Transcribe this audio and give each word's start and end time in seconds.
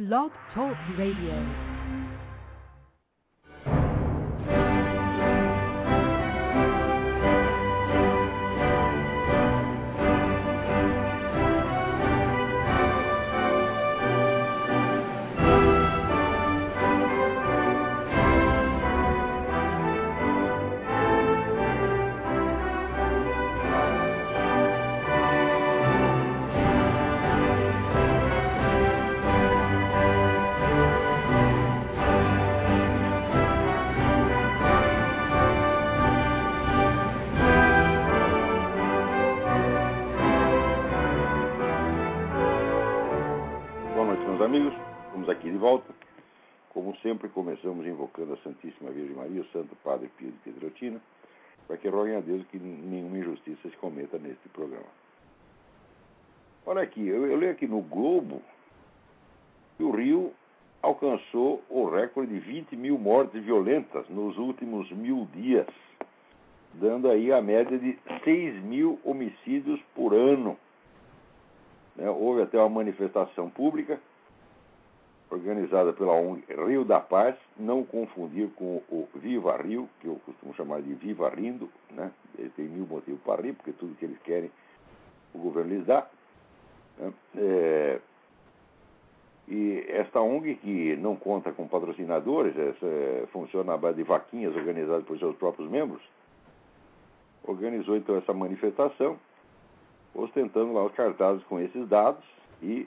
Blog 0.00 0.30
Talk 0.54 0.78
Radio. 0.96 1.69
Começamos 47.30 47.86
invocando 47.86 48.34
a 48.34 48.36
Santíssima 48.38 48.90
Virgem 48.90 49.16
Maria, 49.16 49.42
o 49.42 49.46
Santo 49.46 49.74
Padre 49.76 50.10
Pio 50.16 50.30
de 50.30 50.38
Pietrelcina, 50.38 51.00
para 51.66 51.76
que 51.76 51.88
roguem 51.88 52.16
a 52.16 52.20
Deus 52.20 52.46
que 52.48 52.58
nenhuma 52.58 53.18
injustiça 53.18 53.68
se 53.68 53.76
cometa 53.76 54.18
neste 54.18 54.48
programa. 54.48 54.86
Olha 56.66 56.82
aqui, 56.82 57.06
eu, 57.06 57.26
eu 57.26 57.36
leio 57.36 57.52
aqui 57.52 57.66
no 57.66 57.80
Globo 57.80 58.42
que 59.76 59.82
o 59.82 59.90
Rio 59.90 60.32
alcançou 60.82 61.62
o 61.68 61.88
recorde 61.88 62.32
de 62.32 62.40
20 62.40 62.76
mil 62.76 62.98
mortes 62.98 63.42
violentas 63.42 64.08
nos 64.08 64.36
últimos 64.38 64.90
mil 64.90 65.26
dias, 65.34 65.66
dando 66.74 67.08
aí 67.08 67.32
a 67.32 67.40
média 67.40 67.78
de 67.78 67.98
6 68.24 68.62
mil 68.62 68.98
homicídios 69.04 69.80
por 69.94 70.14
ano. 70.14 70.56
Né? 71.96 72.08
Houve 72.10 72.42
até 72.42 72.58
uma 72.58 72.68
manifestação 72.68 73.50
pública 73.50 74.00
organizada 75.30 75.92
pela 75.92 76.12
ONG 76.12 76.44
Rio 76.48 76.84
da 76.84 77.00
Paz, 77.00 77.36
não 77.56 77.84
confundir 77.84 78.48
com 78.56 78.82
o 78.90 79.08
Viva 79.14 79.56
Rio, 79.56 79.88
que 80.00 80.06
eu 80.08 80.20
costumo 80.26 80.52
chamar 80.54 80.82
de 80.82 80.92
Viva 80.94 81.28
Rindo, 81.28 81.70
né? 81.92 82.10
Eles 82.36 82.52
têm 82.54 82.66
mil 82.66 82.86
motivos 82.86 83.20
para 83.22 83.40
rir, 83.42 83.52
porque 83.52 83.72
tudo 83.72 83.94
que 83.96 84.04
eles 84.04 84.18
querem 84.24 84.50
o 85.32 85.38
governo 85.38 85.70
lhes 85.76 85.86
dá. 85.86 86.06
né? 86.98 87.12
É, 87.36 88.00
E 89.48 89.84
esta 89.88 90.20
ONG, 90.20 90.56
que 90.56 90.96
não 90.96 91.16
conta 91.16 91.50
com 91.52 91.66
patrocinadores, 91.66 92.56
essa, 92.56 92.86
é, 92.86 93.26
funciona 93.32 93.74
à 93.74 93.76
base 93.76 93.96
de 93.96 94.02
vaquinhas 94.04 94.54
organizadas 94.54 95.04
por 95.04 95.18
seus 95.18 95.36
próprios 95.36 95.68
membros, 95.70 96.02
organizou 97.44 97.96
então 97.96 98.16
essa 98.16 98.32
manifestação 98.32 99.18
ostentando 100.14 100.72
lá 100.72 100.84
os 100.84 100.92
cartazes 100.92 101.42
com 101.44 101.60
esses 101.60 101.88
dados 101.88 102.24
e 102.62 102.86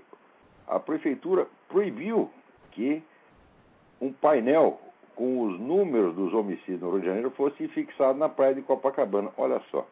a 0.68 0.80
prefeitura 0.80 1.48
proibiu 1.68 2.30
que 2.72 3.04
um 4.02 4.12
painel 4.12 4.80
com 5.16 5.42
os 5.44 5.60
números 5.60 6.16
dos 6.16 6.34
homicídios 6.34 6.82
no 6.82 6.92
Rio 6.92 7.02
de 7.02 7.06
Janeiro 7.08 7.32
fosse 7.32 7.68
fixado 7.70 8.18
na 8.18 8.28
praia 8.28 8.56
de 8.56 8.62
Copacabana. 8.62 9.32
Olha 9.38 9.62
só. 9.70 9.88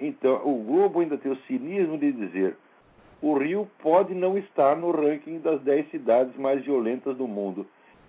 Então, 0.00 0.42
o 0.44 0.64
Globo 0.64 1.00
ainda 1.00 1.16
tem 1.16 1.30
o 1.30 1.36
cinismo 1.42 1.96
de 1.96 2.10
dizer 2.12 2.56
o 3.22 3.38
Rio 3.38 3.68
pode 3.78 4.12
não 4.14 4.36
estar 4.36 4.76
no 4.76 4.90
ranking 4.90 5.38
das 5.38 5.62
10 5.62 5.90
cidades 5.92 6.36
mais 6.36 6.64
violentas 6.64 7.16
do 7.16 7.28
mundo. 7.28 7.64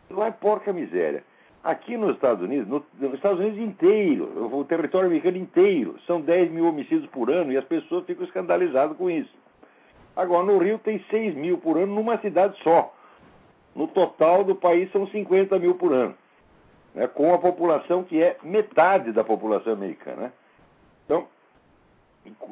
Vai 0.09 0.31
porca 0.31 0.73
miséria. 0.73 1.23
Aqui 1.63 1.95
nos 1.95 2.15
Estados 2.15 2.43
Unidos, 2.43 2.67
no, 2.67 2.85
nos 2.99 3.13
Estados 3.13 3.39
Unidos 3.39 3.57
inteiro, 3.57 4.53
o 4.53 4.65
território 4.65 5.07
americano 5.07 5.37
inteiro, 5.37 5.97
são 6.05 6.19
10 6.19 6.51
mil 6.51 6.67
homicídios 6.67 7.09
por 7.09 7.31
ano 7.31 7.53
e 7.53 7.57
as 7.57 7.63
pessoas 7.63 8.05
ficam 8.05 8.25
escandalizadas 8.25 8.97
com 8.97 9.09
isso. 9.09 9.33
Agora, 10.13 10.43
no 10.43 10.57
Rio 10.57 10.77
tem 10.79 11.03
6 11.09 11.35
mil 11.35 11.57
por 11.57 11.77
ano 11.77 11.95
numa 11.95 12.17
cidade 12.17 12.61
só. 12.61 12.93
No 13.73 13.87
total 13.87 14.43
do 14.43 14.55
país 14.55 14.91
são 14.91 15.07
50 15.07 15.57
mil 15.57 15.75
por 15.75 15.93
ano. 15.93 16.15
Né, 16.93 17.07
com 17.07 17.33
a 17.33 17.37
população 17.39 18.03
que 18.03 18.21
é 18.21 18.37
metade 18.43 19.13
da 19.13 19.23
população 19.23 19.73
americana. 19.73 20.23
Né? 20.23 20.31
Então, 21.05 21.27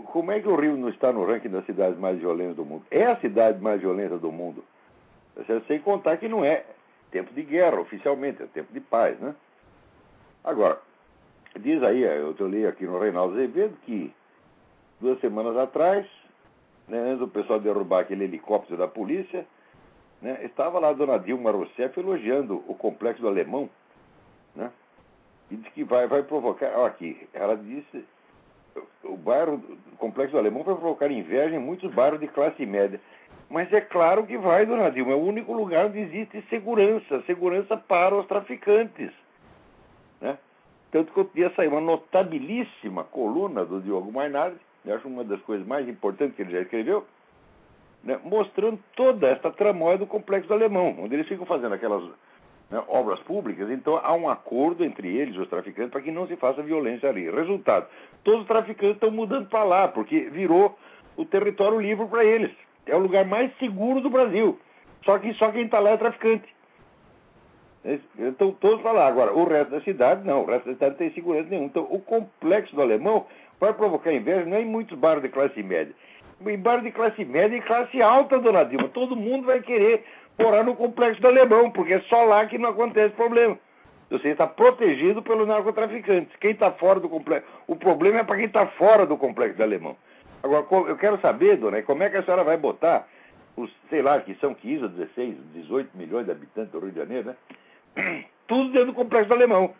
como 0.06 0.31
é 0.31 0.40
que 0.40 0.47
o 0.47 0.56
Rio 0.56 0.78
não 0.78 0.90
está 0.90 1.12
no 1.12 1.25
ranking 1.25 1.50
das 1.50 1.66
cidades 1.66 2.00
mais 2.00 2.18
violentas 2.18 2.56
do 2.56 2.66
mundo? 2.66 2.84
É 2.90 3.06
a 3.06 3.18
cidade 3.18 3.62
mais 3.62 3.81
violenta 3.81 4.18
do 4.18 4.31
mundo. 4.31 4.63
Sem 5.68 5.80
contar 5.80 6.18
que 6.18 6.28
não 6.28 6.44
é 6.44 6.66
tempo 7.12 7.34
de 7.34 7.44
guerra, 7.44 7.80
oficialmente, 7.80 8.42
é 8.42 8.48
tempo 8.48 8.72
de 8.74 8.80
paz, 8.80 9.20
né? 9.20 9.36
Agora, 10.44 10.82
diz 11.60 11.84
aí, 11.84 12.02
eu 12.02 12.48
li 12.48 12.66
aqui 12.66 12.86
no 12.86 13.00
Reinaldo 13.00 13.34
Azevedo 13.36 13.76
que 13.86 14.14
duas 15.00 15.20
semanas 15.20 15.56
atrás, 15.58 16.08
né, 16.88 16.98
antes 16.98 17.20
do 17.20 17.28
pessoal 17.28 17.60
derrubar 17.60 18.02
aquele 18.02 18.24
helicóptero 18.24 18.78
da 18.78 18.88
polícia, 18.88 19.46
né, 20.22 20.40
estava 20.44 20.80
lá 20.80 20.90
a 20.90 20.94
dona 20.94 21.20
Dilma 21.20 21.52
Rousseff 21.52 22.00
elogiando 22.00 22.64
o 22.68 22.76
complexo 22.76 23.22
do 23.22 23.28
alemão, 23.28 23.70
né? 24.56 24.72
E 25.50 25.58
diz 25.58 25.74
que 25.74 25.84
vai, 25.84 26.08
vai 26.08 26.24
provocar. 26.24 26.72
Ó, 26.76 26.86
aqui, 26.86 27.28
ela 27.34 27.58
disse. 27.58 28.06
O 29.04 29.18
bairro, 29.18 29.62
o 29.92 29.98
complexo 29.98 30.32
do 30.32 30.38
alemão 30.38 30.64
vai 30.64 30.76
provocar 30.76 31.12
inveja 31.12 31.54
em 31.54 31.60
muitos 31.60 31.94
bairros 31.94 32.22
de 32.22 32.28
classe 32.30 32.66
média. 32.66 33.02
Mas 33.51 33.72
é 33.73 33.81
claro 33.81 34.25
que 34.25 34.38
vai, 34.38 34.66
dona 34.66 34.89
Dilma. 34.89 35.12
É 35.12 35.16
o 35.16 35.19
único 35.19 35.51
lugar 35.51 35.88
onde 35.88 36.00
existe 36.00 36.41
segurança 36.50 37.22
segurança 37.23 37.75
para 37.75 38.16
os 38.16 38.25
traficantes. 38.25 39.12
Né? 40.22 40.38
Tanto 40.89 41.12
que 41.12 41.19
eu 41.19 41.29
dia 41.35 41.51
saiu 41.56 41.72
uma 41.72 41.81
notabilíssima 41.81 43.03
coluna 43.03 43.66
do 43.66 43.81
Diogo 43.81 44.12
Mainardi, 44.12 44.57
eu 44.85 44.95
acho 44.95 45.07
uma 45.07 45.23
das 45.25 45.41
coisas 45.41 45.67
mais 45.67 45.88
importantes 45.88 46.35
que 46.35 46.41
ele 46.41 46.51
já 46.51 46.62
escreveu, 46.62 47.06
né? 48.03 48.17
mostrando 48.23 48.79
toda 48.95 49.28
esta 49.28 49.51
tramóia 49.51 49.97
do 49.97 50.07
complexo 50.07 50.51
alemão, 50.53 50.95
onde 51.00 51.16
eles 51.16 51.28
ficam 51.28 51.45
fazendo 51.45 51.75
aquelas 51.75 52.03
né, 52.69 52.81
obras 52.88 53.19
públicas, 53.19 53.69
então 53.69 54.00
há 54.01 54.13
um 54.13 54.29
acordo 54.29 54.83
entre 54.85 55.13
eles, 55.13 55.35
os 55.38 55.50
traficantes, 55.50 55.91
para 55.91 56.01
que 56.01 56.09
não 56.09 56.25
se 56.25 56.38
faça 56.38 56.63
violência 56.63 57.09
ali. 57.09 57.29
Resultado: 57.29 57.85
todos 58.23 58.41
os 58.41 58.47
traficantes 58.47 58.95
estão 58.95 59.12
mudando 59.12 59.50
para 59.50 59.63
lá, 59.63 59.88
porque 59.89 60.29
virou 60.29 60.78
o 61.18 61.25
território 61.25 61.79
livre 61.79 62.07
para 62.07 62.23
eles. 62.23 62.51
É 62.91 62.96
o 62.96 63.00
lugar 63.00 63.24
mais 63.25 63.50
seguro 63.57 64.02
do 64.02 64.09
Brasil. 64.09 64.59
Só 65.06 65.18
que 65.18 65.34
só 65.35 65.50
quem 65.50 65.63
está 65.63 65.79
lá 65.79 65.91
é 65.91 65.97
traficante. 65.97 66.53
Então 68.19 68.52
todos 68.52 68.81
para 68.81 68.91
lá. 68.91 69.07
Agora, 69.07 69.34
o 69.34 69.46
resto 69.46 69.72
da 69.72 69.81
cidade, 69.81 70.28
não. 70.28 70.44
O 70.44 70.46
resto 70.46 70.66
da 70.66 70.74
cidade 70.74 70.91
não 70.91 70.97
tem 70.97 71.13
segurança 71.13 71.50
nenhuma. 71.50 71.68
Então, 71.68 71.88
o 71.90 72.00
complexo 72.01 72.75
do 72.75 72.81
alemão 72.81 73.25
vai 73.62 73.74
provocar 73.74 74.12
inveja 74.12 74.44
não 74.44 74.57
é 74.57 74.62
em 74.62 74.66
muitos 74.66 74.97
bairros 74.97 75.24
de 75.24 75.30
classe 75.30 75.63
média. 75.63 75.96
Em 76.46 76.57
bairros 76.57 76.84
de 76.84 76.91
classe 76.91 77.24
média 77.24 77.56
e 77.56 77.62
classe 77.62 78.01
alta, 78.01 78.38
dona 78.40 78.66
Dilma. 78.66 78.90
Todo 78.90 79.16
mundo 79.16 79.46
vai 79.46 79.62
querer 79.62 80.03
morar 80.38 80.63
no 80.63 80.75
complexo 80.75 81.22
do 81.22 81.28
alemão, 81.28 81.72
porque 81.72 81.94
é 81.94 82.01
só 82.01 82.24
lá 82.24 82.46
que 82.46 82.57
não 82.57 82.72
acontece 82.72 83.16
problema. 83.16 83.57
Você 84.09 84.30
está 84.30 84.46
protegido 84.46 85.24
pelos 85.24 85.47
narcotraficantes. 85.47 86.35
Quem 86.41 86.51
está 86.51 86.72
fora 86.72 87.00
do 87.00 87.07
complexo. 87.07 87.47
O 87.68 87.78
problema 87.78 88.19
é 88.19 88.24
para 88.24 88.35
quem 88.35 88.47
está 88.47 88.66
fora 88.68 89.06
do 89.06 89.16
complexo 89.16 89.56
do 89.56 89.63
alemão. 89.63 89.96
Agora, 90.44 90.66
eu 90.90 90.97
quero 90.97 91.19
saber, 91.22 91.57
dona, 91.57 91.81
como 91.84 92.03
é 92.03 92.09
que 92.09 92.18
a 92.18 92.24
senhora 92.24 92.44
vai 92.44 92.57
botar 92.57 93.07
os, 93.56 93.72
sei 93.90 94.02
lá, 94.02 94.19
que 94.22 94.34
são 94.35 94.53
15 94.53 94.84
ou 94.84 94.90
16, 94.90 95.38
18 95.53 95.97
milhões 95.97 96.25
de 96.25 96.31
habitantes 96.31 96.72
do 96.72 96.79
Rio 96.79 96.91
de 96.91 96.97
Janeiro, 96.97 97.35
né? 97.96 98.25
Tudo 98.47 98.72
dentro 98.72 98.88
do 98.88 98.94
complexo 98.94 99.30
do 99.30 99.35
alemão. 99.35 99.74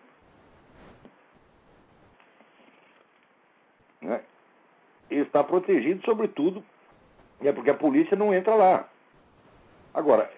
Né? 4.02 4.22
Ele 5.10 5.22
está 5.22 5.44
protegido, 5.44 6.04
sobretudo, 6.06 6.64
é 7.42 7.52
porque 7.52 7.70
a 7.70 7.76
polícia 7.76 8.16
não 8.16 8.34
entra 8.34 8.56
lá. 8.56 8.88
Agora, 9.94 10.32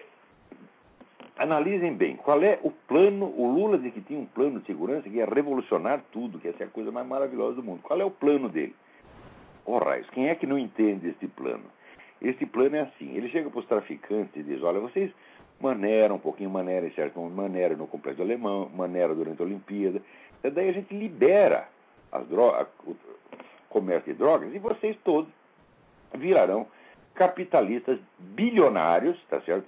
analisem 1.36 1.94
bem, 1.94 2.16
qual 2.16 2.42
é 2.42 2.58
o 2.62 2.70
plano, 2.70 3.26
o 3.36 3.52
Lula 3.52 3.78
disse 3.78 3.92
que 3.92 4.00
tinha 4.00 4.18
um 4.18 4.26
plano 4.26 4.60
de 4.60 4.66
segurança 4.66 5.08
que 5.08 5.16
ia 5.16 5.26
revolucionar 5.26 6.02
tudo, 6.12 6.38
que 6.38 6.48
essa 6.48 6.64
é 6.64 6.66
a 6.66 6.70
coisa 6.70 6.90
mais 6.90 7.06
maravilhosa 7.06 7.56
do 7.56 7.62
mundo. 7.62 7.82
Qual 7.82 8.00
é 8.00 8.04
o 8.04 8.10
plano 8.10 8.48
dele? 8.48 8.74
Oh, 9.66 9.78
raios, 9.78 10.08
quem 10.10 10.28
é 10.28 10.34
que 10.34 10.46
não 10.46 10.58
entende 10.58 11.08
este 11.08 11.26
plano? 11.26 11.64
Este 12.20 12.46
plano 12.46 12.76
é 12.76 12.80
assim, 12.80 13.16
ele 13.16 13.28
chega 13.28 13.50
para 13.50 13.60
os 13.60 13.66
traficantes 13.66 14.34
e 14.36 14.42
diz, 14.42 14.62
olha, 14.62 14.80
vocês 14.80 15.10
maneiram 15.60 16.16
um 16.16 16.18
pouquinho, 16.18 16.50
maneiram 16.50 16.86
em 16.86 16.92
certo 16.92 17.18
momento, 17.18 17.76
no 17.76 17.86
complexo 17.86 18.22
alemão, 18.22 18.70
maneiram 18.74 19.14
durante 19.14 19.40
a 19.40 19.44
Olimpíada, 19.44 20.02
e 20.42 20.50
daí 20.50 20.68
a 20.68 20.72
gente 20.72 20.94
libera 20.94 21.68
as 22.12 22.26
drogas, 22.28 22.66
o 22.86 22.94
comércio 23.68 24.12
de 24.12 24.18
drogas 24.18 24.54
e 24.54 24.58
vocês 24.58 24.96
todos 25.04 25.30
virarão 26.14 26.66
capitalistas 27.14 27.98
bilionários, 28.18 29.20
tá 29.28 29.40
certo? 29.40 29.66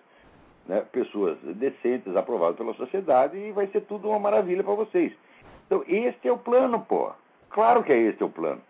Né? 0.67 0.85
Pessoas 0.93 1.39
decentes, 1.43 2.15
aprovadas 2.17 2.57
pela 2.57 2.75
sociedade 2.75 3.37
e 3.37 3.53
vai 3.53 3.67
ser 3.69 3.83
tudo 3.83 4.09
uma 4.09 4.19
maravilha 4.19 4.63
para 4.63 4.75
vocês. 4.75 5.13
Então, 5.67 5.83
este 5.87 6.29
é 6.29 6.33
o 6.33 6.39
plano, 6.39 6.81
pô. 6.81 7.13
Claro 7.51 7.83
que 7.83 7.93
é 7.93 7.99
este 7.99 8.23
o 8.23 8.29
plano. 8.29 8.61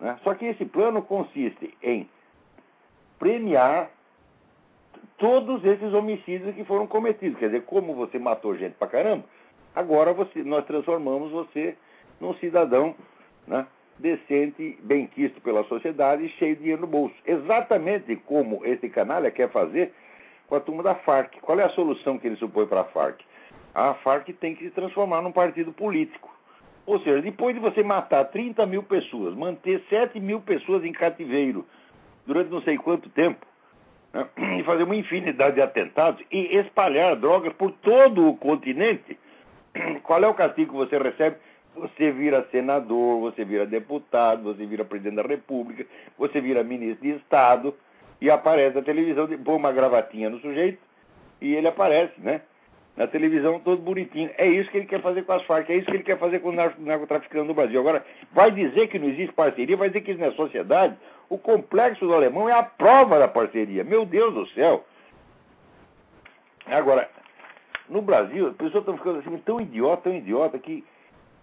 Né? 0.00 0.18
Só 0.22 0.34
que 0.34 0.46
esse 0.46 0.64
plano 0.64 1.02
consiste 1.02 1.74
em 1.82 2.08
premiar 3.18 3.90
todos 5.16 5.64
esses 5.64 5.92
homicídios 5.92 6.54
que 6.54 6.64
foram 6.64 6.86
cometidos. 6.86 7.38
Quer 7.38 7.46
dizer, 7.46 7.64
como 7.64 7.94
você 7.94 8.18
matou 8.18 8.56
gente 8.56 8.74
pra 8.74 8.88
caramba, 8.88 9.24
agora 9.74 10.12
você, 10.12 10.42
nós 10.42 10.64
transformamos 10.64 11.30
você 11.30 11.76
num 12.20 12.34
cidadão 12.34 12.94
né, 13.46 13.66
decente, 13.98 14.78
bem 14.82 15.06
quisto 15.06 15.40
pela 15.40 15.64
sociedade 15.64 16.24
e 16.24 16.28
cheio 16.30 16.54
de 16.54 16.62
dinheiro 16.62 16.82
no 16.82 16.86
bolso. 16.86 17.14
Exatamente 17.26 18.14
como 18.16 18.64
esse 18.64 18.88
canalha 18.88 19.30
quer 19.30 19.50
fazer 19.50 19.92
com 20.46 20.54
a 20.54 20.60
turma 20.60 20.82
da 20.82 20.94
Farc. 20.94 21.40
Qual 21.40 21.58
é 21.58 21.64
a 21.64 21.70
solução 21.70 22.18
que 22.18 22.26
ele 22.26 22.36
supõe 22.36 22.66
para 22.66 22.82
a 22.82 22.84
Farc? 22.84 23.20
A 23.74 23.94
Farc 23.94 24.32
tem 24.34 24.54
que 24.54 24.64
se 24.64 24.70
transformar 24.70 25.20
num 25.22 25.32
partido 25.32 25.72
político. 25.72 26.37
Ou 26.88 26.98
seja, 27.00 27.20
depois 27.20 27.54
de 27.54 27.60
você 27.60 27.82
matar 27.82 28.24
30 28.24 28.64
mil 28.64 28.82
pessoas, 28.82 29.34
manter 29.34 29.84
7 29.90 30.18
mil 30.18 30.40
pessoas 30.40 30.82
em 30.82 30.90
cativeiro 30.90 31.66
durante 32.26 32.50
não 32.50 32.62
sei 32.62 32.78
quanto 32.78 33.10
tempo, 33.10 33.44
né, 34.10 34.26
e 34.58 34.64
fazer 34.64 34.84
uma 34.84 34.96
infinidade 34.96 35.56
de 35.56 35.60
atentados 35.60 36.24
e 36.32 36.56
espalhar 36.56 37.14
drogas 37.14 37.52
por 37.52 37.72
todo 37.72 38.26
o 38.26 38.38
continente, 38.38 39.18
qual 40.02 40.24
é 40.24 40.28
o 40.28 40.32
castigo 40.32 40.70
que 40.70 40.78
você 40.78 40.96
recebe? 40.96 41.36
Você 41.76 42.10
vira 42.10 42.48
senador, 42.50 43.20
você 43.20 43.44
vira 43.44 43.66
deputado, 43.66 44.44
você 44.44 44.64
vira 44.64 44.82
presidente 44.82 45.16
da 45.16 45.28
república, 45.28 45.84
você 46.16 46.40
vira 46.40 46.64
ministro 46.64 47.02
de 47.02 47.16
Estado 47.16 47.74
e 48.18 48.30
aparece 48.30 48.76
na 48.76 48.82
televisão, 48.82 49.28
põe 49.44 49.56
uma 49.56 49.72
gravatinha 49.72 50.30
no 50.30 50.40
sujeito 50.40 50.80
e 51.38 51.54
ele 51.54 51.68
aparece, 51.68 52.18
né? 52.18 52.40
Na 52.98 53.06
televisão 53.06 53.60
todo 53.60 53.80
bonitinho. 53.80 54.28
É 54.36 54.44
isso 54.44 54.68
que 54.72 54.76
ele 54.76 54.86
quer 54.86 55.00
fazer 55.00 55.22
com 55.22 55.32
as 55.32 55.44
Farc, 55.44 55.70
é 55.70 55.76
isso 55.76 55.86
que 55.86 55.92
ele 55.92 56.02
quer 56.02 56.18
fazer 56.18 56.40
com 56.40 56.48
o 56.48 56.52
narcotraficante 56.52 57.46
no 57.46 57.54
Brasil. 57.54 57.78
Agora, 57.78 58.04
vai 58.32 58.50
dizer 58.50 58.88
que 58.88 58.98
não 58.98 59.06
existe 59.06 59.32
parceria, 59.32 59.76
vai 59.76 59.88
dizer 59.88 60.00
que 60.00 60.10
isso 60.10 60.20
não 60.20 60.26
é 60.26 60.32
sociedade. 60.32 60.96
O 61.30 61.38
complexo 61.38 62.04
do 62.04 62.12
alemão 62.12 62.48
é 62.48 62.52
a 62.52 62.62
prova 62.64 63.20
da 63.20 63.28
parceria. 63.28 63.84
Meu 63.84 64.04
Deus 64.04 64.34
do 64.34 64.48
céu! 64.48 64.84
Agora, 66.66 67.08
no 67.88 68.02
Brasil, 68.02 68.48
as 68.48 68.56
pessoas 68.56 68.82
estão 68.82 68.98
ficando 68.98 69.20
assim 69.20 69.38
tão 69.38 69.60
idiota, 69.60 70.02
tão 70.02 70.16
idiota, 70.16 70.58
que 70.58 70.84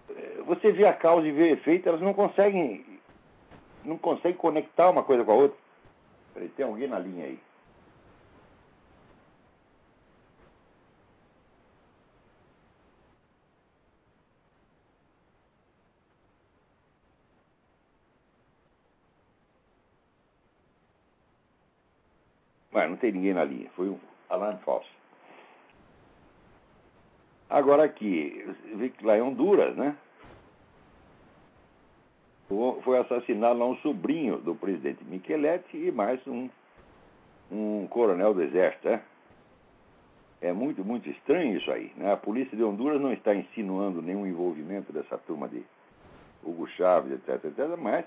eh, 0.09 0.41
você 0.45 0.73
vê 0.73 0.85
a 0.85 0.91
causa 0.91 1.25
e 1.25 1.31
vê 1.31 1.43
o 1.43 1.53
efeito, 1.53 1.87
elas 1.87 2.01
não 2.01 2.13
conseguem 2.13 2.85
não 3.85 3.97
conseguem 3.97 4.37
conectar 4.37 4.89
uma 4.89 5.03
coisa 5.03 5.23
com 5.23 5.31
a 5.31 5.35
outra. 5.35 5.57
Peraí, 6.33 6.49
tem 6.49 6.65
alguém 6.65 6.89
na 6.89 6.99
linha 6.99 7.27
aí. 7.27 7.39
Mas 22.75 22.89
não 22.89 22.97
tem 22.97 23.13
ninguém 23.13 23.33
na 23.33 23.45
linha, 23.45 23.69
foi 23.73 23.87
um 23.87 23.97
alarme 24.29 24.59
falso. 24.65 24.89
Agora 27.49 27.85
aqui, 27.85 28.45
vi 28.75 28.89
que 28.89 29.05
lá 29.05 29.17
em 29.17 29.21
Honduras, 29.21 29.77
né? 29.77 29.95
Foi 32.83 32.99
assassinado 32.99 33.57
lá 33.57 33.65
um 33.65 33.77
sobrinho 33.77 34.39
do 34.39 34.53
presidente 34.55 35.05
Micheletti 35.05 35.77
e 35.77 35.89
mais 35.89 36.19
um, 36.27 36.49
um 37.49 37.87
coronel 37.87 38.33
do 38.33 38.43
exército, 38.43 38.89
né? 38.89 39.01
É 40.41 40.51
muito, 40.51 40.83
muito 40.83 41.09
estranho 41.09 41.57
isso 41.57 41.71
aí. 41.71 41.93
Né? 41.95 42.11
A 42.11 42.17
polícia 42.17 42.57
de 42.57 42.63
Honduras 42.63 42.99
não 42.99 43.13
está 43.13 43.33
insinuando 43.33 44.01
nenhum 44.01 44.27
envolvimento 44.27 44.91
dessa 44.91 45.17
turma 45.19 45.47
de 45.47 45.63
Hugo 46.43 46.67
Chávez, 46.67 47.13
etc, 47.13 47.45
etc, 47.45 47.77
mas. 47.79 48.05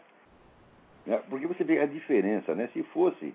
Né? 1.06 1.22
Porque 1.30 1.46
você 1.46 1.64
vê 1.64 1.80
a 1.80 1.86
diferença, 1.86 2.54
né? 2.54 2.68
Se 2.74 2.82
fosse 2.82 3.34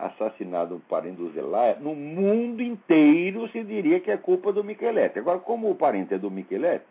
assassinado 0.00 0.74
um 0.74 0.80
parente 0.80 1.16
do 1.16 1.30
Zelaya, 1.32 1.76
no 1.78 1.94
mundo 1.94 2.62
inteiro 2.62 3.48
se 3.48 3.62
diria 3.62 4.00
que 4.00 4.10
é 4.10 4.16
culpa 4.16 4.52
do 4.52 4.64
Micheletti. 4.64 5.18
Agora, 5.18 5.38
como 5.38 5.70
o 5.70 5.74
parente 5.74 6.14
é 6.14 6.18
do 6.18 6.30
Micheletti, 6.30 6.86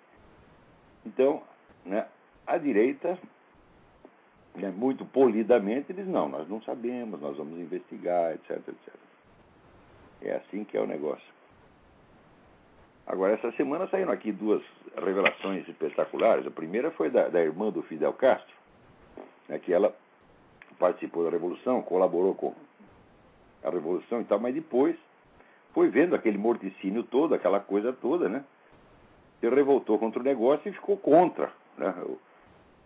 então 1.05 1.41
né, 1.85 2.05
a 2.45 2.57
direita, 2.57 3.17
né, 4.55 4.69
muito 4.69 5.05
polidamente, 5.05 5.93
diz: 5.93 6.07
não, 6.07 6.29
nós 6.29 6.47
não 6.47 6.61
sabemos, 6.61 7.19
nós 7.19 7.37
vamos 7.37 7.59
investigar, 7.59 8.33
etc, 8.33 8.57
etc. 8.57 8.93
É 10.21 10.35
assim 10.35 10.63
que 10.63 10.77
é 10.77 10.81
o 10.81 10.87
negócio. 10.87 11.39
Agora, 13.07 13.33
essa 13.33 13.51
semana 13.53 13.87
saíram 13.87 14.11
aqui 14.11 14.31
duas 14.31 14.61
revelações 14.95 15.67
espetaculares. 15.67 16.45
A 16.45 16.51
primeira 16.51 16.91
foi 16.91 17.09
da, 17.09 17.27
da 17.27 17.41
irmã 17.41 17.71
do 17.71 17.81
Fidel 17.81 18.13
Castro, 18.13 18.55
né, 19.47 19.57
que 19.57 19.73
ela 19.73 19.95
participou 20.77 21.23
da 21.23 21.31
Revolução, 21.31 21.81
colaborou 21.81 22.35
com 22.35 22.53
a 23.63 23.69
Revolução 23.69 24.21
e 24.21 24.25
tal, 24.25 24.39
mas 24.39 24.53
depois 24.53 24.95
foi 25.73 25.89
vendo 25.89 26.15
aquele 26.15 26.37
morticínio 26.37 27.03
todo, 27.03 27.35
aquela 27.35 27.59
coisa 27.59 27.93
toda, 27.93 28.27
né? 28.27 28.43
Se 29.39 29.49
revoltou 29.49 29.97
contra 29.97 30.19
o 30.19 30.23
negócio 30.23 30.67
e 30.69 30.73
ficou 30.73 30.97
contra 30.97 31.51
né? 31.77 31.93
o, 32.05 32.17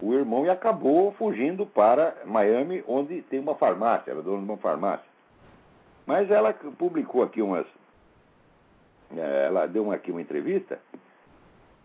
o 0.05 0.13
irmão 0.13 0.45
e 0.45 0.49
acabou 0.49 1.11
fugindo 1.13 1.65
para 1.65 2.15
Miami, 2.25 2.83
onde 2.87 3.21
tem 3.23 3.39
uma 3.39 3.55
farmácia, 3.55 4.11
era 4.11 4.21
dona 4.21 4.39
de 4.39 4.43
uma 4.43 4.57
farmácia. 4.57 5.05
Mas 6.05 6.29
ela 6.29 6.53
publicou 6.53 7.23
aqui 7.23 7.41
umas. 7.41 7.65
Eh, 9.15 9.45
ela 9.47 9.65
deu 9.65 9.89
aqui 9.91 10.11
uma 10.11 10.21
entrevista 10.21 10.79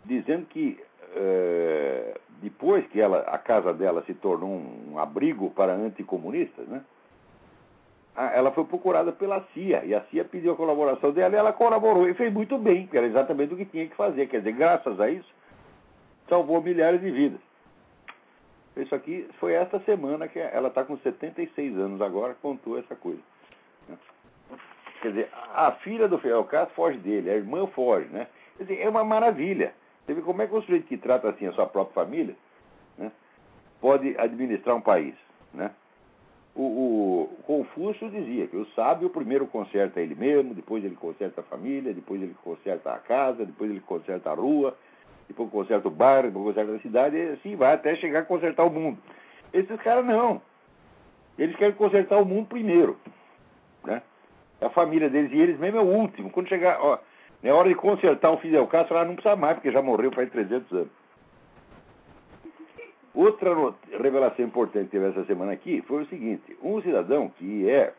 dizendo 0.04 0.46
que 0.46 0.78
é, 1.14 2.18
depois 2.42 2.86
que 2.88 3.00
ela, 3.00 3.20
a 3.20 3.38
casa 3.38 3.72
dela 3.72 4.02
se 4.04 4.14
tornou 4.14 4.50
um 4.50 4.98
abrigo 4.98 5.50
para 5.50 5.74
anticomunistas, 5.74 6.66
né? 6.68 6.82
Ela 8.18 8.50
foi 8.50 8.64
procurada 8.64 9.12
pela 9.12 9.44
CIA 9.54 9.84
e 9.84 9.94
a 9.94 10.00
CIA 10.06 10.24
pediu 10.24 10.52
a 10.52 10.56
colaboração 10.56 11.12
dela 11.12 11.34
e 11.34 11.38
ela 11.38 11.52
colaborou 11.52 12.08
e 12.08 12.14
fez 12.14 12.32
muito 12.32 12.58
bem, 12.58 12.86
que 12.86 12.96
era 12.96 13.06
exatamente 13.06 13.54
o 13.54 13.56
que 13.56 13.64
tinha 13.64 13.86
que 13.86 13.94
fazer. 13.94 14.26
Quer 14.26 14.38
dizer, 14.38 14.52
graças 14.52 14.98
a 15.00 15.08
isso, 15.08 15.32
salvou 16.28 16.60
milhares 16.60 17.00
de 17.00 17.10
vidas. 17.10 17.40
Isso 18.76 18.94
aqui 18.94 19.28
foi 19.38 19.54
esta 19.54 19.78
semana 19.80 20.28
que 20.28 20.38
ela 20.38 20.68
está 20.68 20.84
com 20.84 20.96
76 20.98 21.76
anos 21.78 22.00
agora, 22.00 22.34
contou 22.40 22.78
essa 22.78 22.94
coisa. 22.94 23.20
Quer 25.00 25.08
dizer, 25.08 25.30
a 25.54 25.72
filha 25.72 26.08
do 26.08 26.18
Fidel 26.18 26.44
Castro 26.44 26.74
foge 26.74 26.98
dele, 26.98 27.30
a 27.30 27.34
irmã 27.34 27.66
foge, 27.68 28.08
né? 28.08 28.26
Quer 28.56 28.64
dizer, 28.64 28.80
é 28.80 28.88
uma 28.88 29.04
maravilha. 29.04 29.72
Você 30.04 30.14
vê 30.14 30.22
como 30.22 30.42
é 30.42 30.46
que 30.46 30.54
um 30.54 30.62
sujeito 30.62 30.86
que 30.86 30.96
trata 30.96 31.28
assim 31.28 31.46
a 31.46 31.52
sua 31.52 31.66
própria 31.66 32.04
família 32.04 32.34
né, 32.96 33.12
pode 33.80 34.16
administrar 34.18 34.74
um 34.74 34.80
país, 34.80 35.14
né? 35.52 35.70
O, 36.60 37.30
o, 37.30 37.42
Confúcio 37.44 38.10
dizia 38.10 38.48
que 38.48 38.56
o 38.56 38.66
sábio 38.74 39.08
primeiro 39.08 39.46
conserta 39.46 40.00
ele 40.00 40.16
mesmo, 40.16 40.54
depois 40.54 40.84
ele 40.84 40.96
conserta 40.96 41.40
a 41.40 41.44
família, 41.44 41.94
depois 41.94 42.20
ele 42.20 42.34
conserta 42.42 42.92
a 42.92 42.98
casa, 42.98 43.46
depois 43.46 43.70
ele 43.70 43.80
conserta 43.80 44.30
a 44.30 44.34
rua, 44.34 44.76
depois 45.28 45.48
conserta 45.50 45.86
o 45.86 45.90
bairro, 45.90 46.28
depois 46.28 46.46
conserta 46.46 46.74
a 46.74 46.80
cidade, 46.80 47.16
e 47.16 47.28
assim 47.30 47.54
vai 47.54 47.74
até 47.74 47.94
chegar 47.94 48.20
a 48.20 48.24
consertar 48.24 48.64
o 48.64 48.70
mundo. 48.70 48.98
Esses 49.52 49.80
caras 49.82 50.04
não. 50.04 50.42
Eles 51.38 51.54
querem 51.54 51.76
consertar 51.76 52.18
o 52.18 52.24
mundo 52.24 52.48
primeiro. 52.48 52.98
Né? 53.84 54.02
A 54.60 54.68
família 54.70 55.08
deles 55.08 55.30
e 55.32 55.38
eles 55.38 55.58
mesmo 55.60 55.78
é 55.78 55.82
o 55.82 55.86
último. 55.86 56.28
Quando 56.30 56.48
chegar, 56.48 56.80
ó, 56.80 56.98
é 57.40 57.52
hora 57.52 57.68
de 57.68 57.76
consertar 57.76 58.32
o 58.32 58.38
Fidel 58.38 58.66
Castro, 58.66 58.96
lá 58.96 59.04
não 59.04 59.14
precisa 59.14 59.36
mais, 59.36 59.54
porque 59.54 59.70
já 59.70 59.80
morreu 59.80 60.10
faz 60.10 60.28
300 60.30 60.72
anos. 60.72 60.97
Outra 63.18 63.52
revelação 64.00 64.44
importante 64.44 64.84
que 64.84 64.90
teve 64.92 65.08
essa 65.08 65.24
semana 65.24 65.50
aqui 65.50 65.82
foi 65.88 66.04
o 66.04 66.06
seguinte: 66.06 66.56
um 66.62 66.80
cidadão 66.80 67.28
que 67.28 67.68
é 67.68 67.92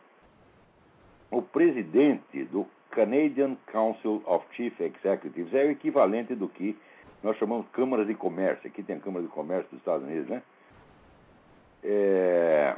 o 1.30 1.42
presidente 1.42 2.44
do 2.44 2.66
Canadian 2.90 3.54
Council 3.70 4.22
of 4.24 4.46
Chief 4.52 4.72
Executives, 4.80 5.52
é 5.52 5.66
o 5.66 5.72
equivalente 5.72 6.34
do 6.34 6.48
que 6.48 6.74
nós 7.22 7.36
chamamos 7.36 7.68
câmaras 7.68 8.06
de 8.06 8.14
comércio. 8.14 8.66
Aqui 8.66 8.82
tem 8.82 8.96
a 8.96 9.00
Câmara 9.00 9.22
de 9.22 9.30
Comércio 9.30 9.68
dos 9.68 9.80
Estados 9.80 10.06
Unidos, 10.06 10.26
né? 10.26 10.42
É... 11.84 12.76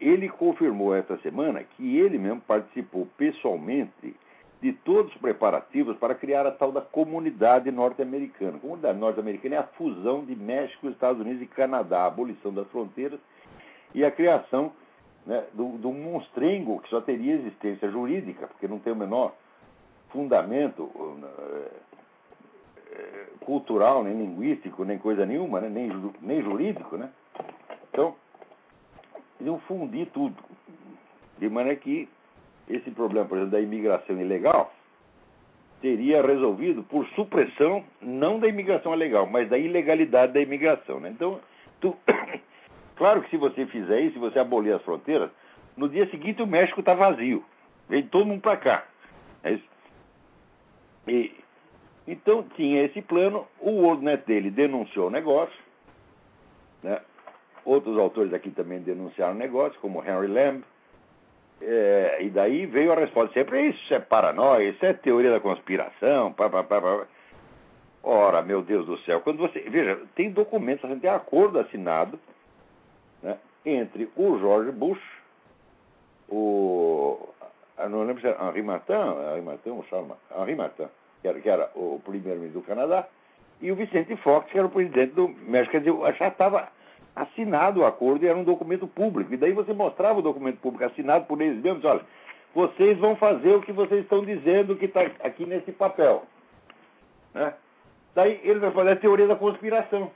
Ele 0.00 0.28
confirmou 0.28 0.94
essa 0.94 1.16
semana 1.22 1.64
que 1.64 1.98
ele 1.98 2.18
mesmo 2.18 2.40
participou 2.40 3.08
pessoalmente 3.16 4.14
de 4.62 4.72
todos 4.72 5.12
os 5.12 5.20
preparativos 5.20 5.96
para 5.96 6.14
criar 6.14 6.46
a 6.46 6.52
tal 6.52 6.70
da 6.70 6.80
comunidade 6.80 7.68
norte-americana. 7.72 8.56
A 8.56 8.60
comunidade 8.60 8.96
norte-americana 8.96 9.56
é 9.56 9.58
a 9.58 9.64
fusão 9.64 10.24
de 10.24 10.36
México, 10.36 10.88
Estados 10.88 11.20
Unidos 11.20 11.42
e 11.42 11.46
Canadá, 11.46 12.02
a 12.02 12.06
abolição 12.06 12.54
das 12.54 12.68
fronteiras 12.68 13.18
e 13.92 14.04
a 14.04 14.10
criação 14.12 14.72
né, 15.26 15.44
do, 15.52 15.78
do 15.78 15.90
monstrengo 15.90 16.80
que 16.80 16.88
só 16.90 17.00
teria 17.00 17.34
existência 17.34 17.90
jurídica, 17.90 18.46
porque 18.46 18.68
não 18.68 18.78
tem 18.78 18.92
o 18.92 18.96
menor 18.96 19.34
fundamento 20.10 20.84
uh, 20.84 21.24
cultural, 23.40 24.04
nem 24.04 24.16
linguístico, 24.16 24.84
nem 24.84 24.96
coisa 24.96 25.26
nenhuma, 25.26 25.60
né, 25.60 25.68
nem, 25.68 25.90
nem 26.20 26.40
jurídico. 26.40 26.96
Né? 26.96 27.10
Então, 27.90 28.14
iam 29.40 29.58
fundir 29.60 30.06
tudo. 30.12 30.36
De 31.38 31.48
maneira 31.48 31.80
que 31.80 32.08
esse 32.68 32.90
problema, 32.90 33.26
por 33.26 33.36
exemplo, 33.38 33.52
da 33.52 33.60
imigração 33.60 34.20
ilegal 34.20 34.72
seria 35.82 36.22
resolvido 36.22 36.84
por 36.84 37.06
supressão 37.08 37.84
não 38.00 38.38
da 38.38 38.46
imigração 38.46 38.94
ilegal, 38.94 39.26
mas 39.26 39.48
da 39.48 39.58
ilegalidade 39.58 40.32
da 40.32 40.40
imigração. 40.40 41.00
Né? 41.00 41.10
Então, 41.10 41.40
tu... 41.80 41.96
claro 42.96 43.22
que 43.22 43.30
se 43.30 43.36
você 43.36 43.66
fizer 43.66 44.00
isso, 44.00 44.14
se 44.14 44.18
você 44.20 44.38
abolir 44.38 44.72
as 44.72 44.82
fronteiras, 44.82 45.30
No 45.76 45.88
dia 45.88 46.08
seguinte, 46.10 46.40
o 46.40 46.46
México 46.46 46.80
está 46.80 46.94
vazio. 46.94 47.44
Vem 47.88 48.06
todo 48.06 48.26
mundo 48.26 48.40
para 48.40 48.56
cá. 48.56 48.84
É 49.42 49.58
e, 51.08 51.34
então, 52.06 52.44
tinha 52.54 52.84
esse 52.84 53.02
plano. 53.02 53.46
O 53.58 53.70
WorldNet 53.82 54.24
dele 54.24 54.50
denunciou 54.50 55.08
o 55.08 55.10
negócio. 55.10 55.58
Né? 56.82 57.00
Outros 57.64 57.98
autores 57.98 58.32
aqui 58.32 58.50
também 58.50 58.80
denunciaram 58.80 59.34
o 59.34 59.38
negócio, 59.38 59.80
como 59.80 60.02
Henry 60.04 60.28
Lamb. 60.28 60.62
É, 61.64 62.18
e 62.20 62.30
daí 62.30 62.66
veio 62.66 62.92
a 62.92 62.96
resposta 62.96 63.32
sempre: 63.34 63.68
isso 63.68 63.94
é 63.94 64.00
paranoia, 64.00 64.70
isso 64.70 64.84
é 64.84 64.92
teoria 64.92 65.30
da 65.30 65.40
conspiração. 65.40 66.32
Pá, 66.32 66.50
pá, 66.50 66.64
pá, 66.64 66.80
pá. 66.80 67.06
Ora, 68.02 68.42
meu 68.42 68.62
Deus 68.62 68.84
do 68.84 68.98
céu, 68.98 69.20
quando 69.20 69.38
você. 69.38 69.60
Veja, 69.60 70.00
tem 70.16 70.30
documentos, 70.30 70.90
tem 71.00 71.10
acordo 71.10 71.60
assinado 71.60 72.18
né, 73.22 73.38
entre 73.64 74.10
o 74.16 74.38
George 74.38 74.72
Bush, 74.72 75.00
o. 76.28 77.28
Não 77.88 78.02
lembro 78.02 78.20
se 78.20 78.26
era 78.26 78.48
Henri 78.48 78.62
Martin, 78.62 78.92
Henri 78.92 79.42
Martin 79.42 79.70
ou 79.70 79.84
Charles 79.84 80.12
Henri 80.36 80.54
Martin, 80.54 80.86
que 81.20 81.28
era, 81.28 81.40
que 81.40 81.48
era 81.48 81.70
o 81.74 82.00
primeiro-ministro 82.04 82.60
do 82.60 82.66
Canadá, 82.66 83.06
e 83.60 83.70
o 83.70 83.76
Vicente 83.76 84.16
Fox, 84.16 84.50
que 84.50 84.58
era 84.58 84.66
o 84.66 84.70
presidente 84.70 85.14
do 85.14 85.28
México. 85.28 85.72
Quer 85.72 85.80
dizer, 85.80 86.14
já 86.16 86.28
estava 86.28 86.68
assinado 87.14 87.80
o 87.80 87.86
acordo 87.86 88.24
e 88.24 88.28
era 88.28 88.38
um 88.38 88.44
documento 88.44 88.86
público. 88.86 89.32
E 89.32 89.36
daí 89.36 89.52
você 89.52 89.72
mostrava 89.72 90.18
o 90.18 90.22
documento 90.22 90.58
público 90.58 90.84
assinado 90.84 91.26
por 91.26 91.40
eles 91.40 91.62
mesmos, 91.62 91.84
olha, 91.84 92.00
vocês 92.54 92.98
vão 92.98 93.16
fazer 93.16 93.54
o 93.54 93.62
que 93.62 93.72
vocês 93.72 94.02
estão 94.02 94.24
dizendo 94.24 94.76
que 94.76 94.86
está 94.86 95.02
aqui 95.20 95.46
nesse 95.46 95.72
papel. 95.72 96.24
Né? 97.34 97.52
Daí 98.14 98.40
ele 98.42 98.60
vai 98.60 98.70
fazer 98.70 98.90
a 98.90 98.96
teoria 98.96 99.26
da 99.26 99.36
conspiração. 99.36 100.10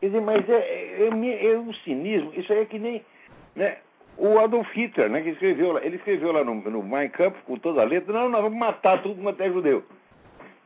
Quer 0.00 0.06
dizer, 0.06 0.20
mas 0.20 0.48
é, 0.48 0.52
é, 0.52 1.08
é, 1.10 1.46
é 1.52 1.58
um 1.58 1.72
cinismo, 1.72 2.32
isso 2.34 2.52
aí 2.52 2.60
é 2.60 2.64
que 2.66 2.78
nem 2.78 3.02
né, 3.54 3.78
o 4.18 4.38
Adolf 4.38 4.70
Hitler, 4.74 5.08
né, 5.08 5.22
que 5.22 5.30
escreveu 5.30 5.78
ele 5.78 5.96
escreveu 5.96 6.32
lá 6.32 6.44
no, 6.44 6.54
no 6.54 6.82
Mein 6.82 7.08
Kampf 7.08 7.42
com 7.46 7.56
toda 7.56 7.80
a 7.80 7.84
letra, 7.84 8.12
não, 8.12 8.28
nós 8.28 8.42
vamos 8.42 8.58
matar 8.58 9.02
tudo 9.02 9.22
quanto 9.22 9.40
é 9.40 9.50
judeu. 9.50 9.82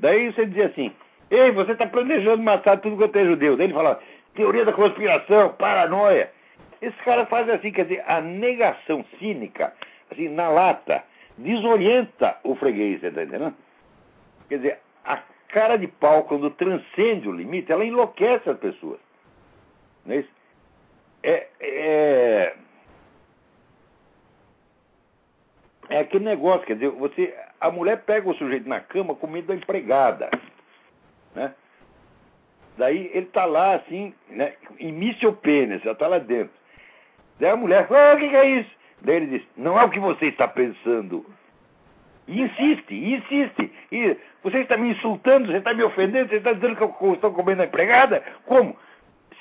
Daí 0.01 0.33
você 0.33 0.47
dizia 0.47 0.67
assim, 0.67 0.93
ei, 1.31 1.53
você 1.53 1.73
está 1.73 1.87
planejando 1.87 2.43
matar 2.43 2.81
tudo 2.81 2.97
quanto 2.97 3.17
é 3.17 3.25
judeu. 3.25 3.57
Daí 3.57 3.67
ele 3.67 3.75
falava, 3.75 4.01
teoria 4.41 4.65
da 4.65 4.73
conspiração, 4.73 5.53
paranoia. 5.53 6.33
Esses 6.81 6.99
caras 7.03 7.29
fazem 7.29 7.55
assim, 7.55 7.71
quer 7.71 7.85
dizer, 7.85 8.03
a 8.07 8.23
negação 8.23 9.05
cínica, 9.19 9.75
assim, 10.11 10.29
na 10.31 10.49
lata, 10.49 11.05
desorienta 11.37 12.39
o 12.43 12.55
freguês, 12.55 13.03
tá 13.03 13.09
entendendo? 13.09 13.55
Quer 14.49 14.57
dizer, 14.57 14.79
a 15.05 15.19
cara 15.49 15.77
de 15.77 15.87
pau, 15.87 16.25
quando 16.25 16.51
transcende 16.53 17.29
o 17.29 17.33
limite, 17.33 17.71
ela 17.71 17.85
enlouquece 17.85 18.49
as 18.49 18.59
pessoas. 18.59 18.99
Não 20.07 20.15
é 20.15 20.19
isso? 20.21 20.31
É, 21.23 21.47
é, 21.61 22.55
é 25.91 25.99
aquele 25.99 26.25
negócio, 26.25 26.67
quer 26.67 26.75
dizer, 26.75 26.89
você, 26.93 27.37
a 27.61 27.71
mulher 27.71 28.05
pega 28.05 28.27
o 28.27 28.35
sujeito 28.37 28.67
na 28.67 28.81
cama 28.81 29.15
com 29.15 29.27
medo 29.27 29.49
da 29.49 29.55
empregada. 29.55 30.31
Né? 31.35 31.55
Daí 32.77 33.11
ele 33.13 33.27
está 33.27 33.45
lá 33.45 33.75
assim, 33.75 34.15
né, 34.29 34.55
em 34.79 34.93
míssil 34.93 35.33
pênis, 35.35 35.83
já 35.83 35.93
está 35.93 36.07
lá 36.07 36.19
dentro. 36.19 36.53
Daí 37.39 37.51
a 37.51 37.57
mulher, 37.57 37.87
ah, 37.91 38.15
o 38.15 38.19
que, 38.19 38.29
que 38.29 38.37
é 38.37 38.61
isso? 38.61 38.71
Daí 39.03 39.17
ele 39.17 39.39
diz, 39.39 39.43
não 39.57 39.79
é 39.79 39.85
o 39.85 39.91
que 39.91 39.99
você 39.99 40.27
está 40.27 40.47
pensando. 40.47 41.25
E 42.27 42.41
insiste, 42.41 42.95
insiste. 42.95 43.73
E 43.91 44.17
você 44.43 44.59
está 44.59 44.77
me 44.77 44.91
insultando, 44.91 45.49
você 45.49 45.59
está 45.59 45.75
me 45.75 45.83
ofendendo, 45.83 46.29
você 46.29 46.37
está 46.37 46.53
dizendo 46.53 46.77
que 46.77 46.83
eu 46.83 47.15
estou 47.15 47.33
comendo 47.33 47.63
a 47.63 47.67
empregada? 47.67 48.23
Como? 48.47 48.77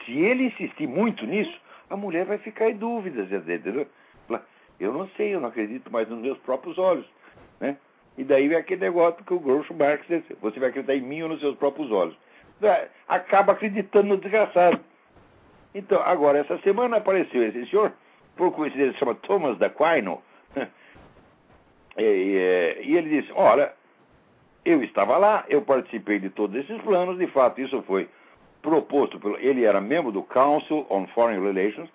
Se 0.05 0.11
ele 0.17 0.45
insistir 0.45 0.87
muito 0.87 1.25
nisso, 1.25 1.55
a 1.89 1.95
mulher 1.95 2.25
vai 2.25 2.37
ficar 2.37 2.69
em 2.69 2.77
dúvida, 2.77 3.21
entendeu? 3.23 3.87
Eu 4.79 4.93
não 4.93 5.07
sei, 5.09 5.35
eu 5.35 5.41
não 5.41 5.49
acredito 5.49 5.91
mais 5.91 6.07
nos 6.07 6.19
meus 6.19 6.37
próprios 6.39 6.77
olhos. 6.77 7.05
Né? 7.59 7.75
E 8.17 8.23
daí 8.23 8.47
vem 8.47 8.57
aquele 8.57 8.81
negócio 8.81 9.23
que 9.23 9.33
o 9.33 9.39
Groucho 9.39 9.73
Marx 9.73 10.07
disse, 10.07 10.33
você 10.41 10.59
vai 10.59 10.69
acreditar 10.69 10.95
em 10.95 11.01
mim 11.01 11.21
ou 11.21 11.29
nos 11.29 11.41
seus 11.41 11.57
próprios 11.57 11.91
olhos. 11.91 12.15
Acaba 13.07 13.53
acreditando 13.53 14.09
no 14.09 14.17
desgraçado. 14.17 14.79
Então, 15.73 16.01
agora, 16.01 16.39
essa 16.39 16.57
semana 16.59 16.97
apareceu 16.97 17.43
esse 17.43 17.65
senhor, 17.67 17.93
por 18.35 18.51
coincidência, 18.51 18.93
se 18.93 18.99
chama 18.99 19.15
Thomas 19.15 19.57
D'Aquino, 19.57 20.21
e, 21.97 22.01
e, 22.01 22.81
e 22.85 22.97
ele 22.97 23.21
disse, 23.21 23.31
olha, 23.35 23.71
eu 24.65 24.83
estava 24.83 25.17
lá, 25.17 25.45
eu 25.47 25.61
participei 25.61 26.19
de 26.19 26.29
todos 26.29 26.55
esses 26.55 26.81
planos, 26.81 27.17
de 27.17 27.27
fato, 27.27 27.61
isso 27.61 27.81
foi 27.83 28.09
proposto 28.61 29.19
pelo. 29.19 29.37
Ele 29.37 29.63
era 29.63 29.79
membro 29.79 30.11
do 30.11 30.23
Council 30.23 30.85
on 30.89 31.07
Foreign 31.07 31.43
Relations, 31.43 31.89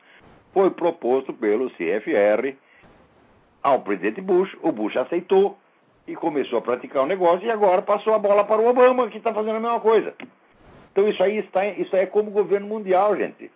foi 0.52 0.70
proposto 0.70 1.32
pelo 1.32 1.70
CFR 1.70 2.56
ao 3.62 3.80
presidente 3.80 4.20
Bush, 4.20 4.54
o 4.62 4.70
Bush 4.70 4.96
aceitou 4.96 5.58
e 6.06 6.14
começou 6.14 6.58
a 6.58 6.62
praticar 6.62 7.02
o 7.02 7.06
negócio 7.06 7.46
e 7.46 7.50
agora 7.50 7.82
passou 7.82 8.14
a 8.14 8.18
bola 8.18 8.44
para 8.44 8.60
o 8.60 8.68
Obama, 8.68 9.08
que 9.08 9.18
está 9.18 9.32
fazendo 9.32 9.56
a 9.56 9.60
mesma 9.60 9.80
coisa. 9.80 10.14
Então 10.94 11.08
isso 11.08 11.20
aí 11.20 11.38
está, 11.38 11.66
isso 11.66 11.94
aí 11.96 12.02
é 12.02 12.06
como 12.06 12.30
governo 12.30 12.68
mundial, 12.68 13.16
gente. 13.16 13.50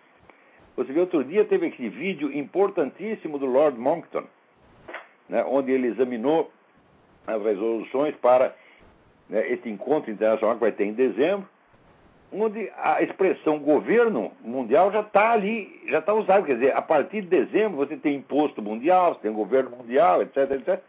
Você 0.75 0.91
viu 0.91 1.03
outro 1.03 1.23
dia 1.23 1.45
teve 1.45 1.67
aquele 1.67 1.87
vídeo 1.87 2.37
importantíssimo 2.37 3.39
do 3.39 3.45
Lord 3.45 3.79
Monckton, 3.79 4.25
né, 5.29 5.45
onde 5.47 5.71
ele 5.71 5.87
examinou 5.87 6.51
as 7.25 7.41
resoluções 7.41 8.13
para 8.17 8.53
né, 9.29 9.49
esse 9.53 9.69
encontro 9.69 10.11
internacional 10.11 10.55
que 10.55 10.61
vai 10.61 10.73
ter 10.73 10.83
em 10.83 10.91
dezembro, 10.91 11.47
onde 12.29 12.69
a 12.77 13.01
expressão 13.01 13.57
governo 13.57 14.33
mundial 14.41 14.91
já 14.91 14.99
está 14.99 15.31
ali, 15.31 15.81
já 15.87 15.99
está 15.99 16.13
usada. 16.13 16.45
Quer 16.45 16.55
dizer, 16.55 16.75
a 16.75 16.81
partir 16.81 17.21
de 17.21 17.27
dezembro 17.27 17.77
você 17.77 17.95
tem 17.95 18.17
imposto 18.17 18.61
mundial, 18.61 19.13
você 19.13 19.21
tem 19.21 19.31
governo 19.31 19.77
mundial, 19.77 20.21
etc, 20.21 20.51
etc. 20.51 20.83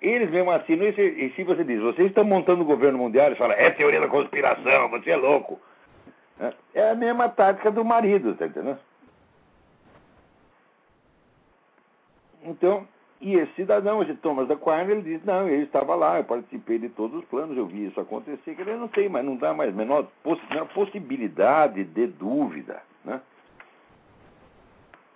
Eles 0.00 0.30
mesmo 0.30 0.50
assinam, 0.50 0.86
e 0.86 0.92
se, 0.92 1.02
e 1.02 1.32
se 1.34 1.42
você 1.42 1.64
diz, 1.64 1.80
vocês 1.80 2.08
estão 2.08 2.24
montando 2.24 2.62
o 2.62 2.66
governo 2.66 2.98
mundial, 2.98 3.26
eles 3.26 3.38
falam, 3.38 3.56
é 3.56 3.70
teoria 3.70 4.00
da 4.00 4.08
conspiração, 4.08 4.88
você 4.90 5.10
é 5.10 5.16
louco. 5.16 5.60
É 6.72 6.90
a 6.90 6.94
mesma 6.94 7.28
tática 7.28 7.70
do 7.70 7.84
marido, 7.84 8.34
tá 8.36 8.46
entendendo? 8.46 8.78
Então, 12.44 12.86
e 13.20 13.34
esse 13.34 13.52
cidadão, 13.54 14.00
esse 14.00 14.14
Thomas 14.14 14.48
Aquino, 14.48 14.92
ele 14.92 15.02
diz, 15.02 15.24
não, 15.24 15.48
ele 15.48 15.64
estava 15.64 15.96
lá, 15.96 16.18
eu 16.18 16.24
participei 16.24 16.78
de 16.78 16.88
todos 16.90 17.18
os 17.18 17.24
planos, 17.24 17.56
eu 17.56 17.66
vi 17.66 17.86
isso 17.86 18.00
acontecer, 18.00 18.54
que 18.54 18.62
ele 18.62 18.76
não 18.76 18.86
tem, 18.86 19.08
mas 19.08 19.24
não 19.24 19.36
dá 19.36 19.52
mais 19.52 19.74
menor, 19.74 20.06
menor 20.24 20.68
possibilidade 20.68 21.82
de 21.82 22.06
dúvida. 22.06 22.80
Né? 23.04 23.20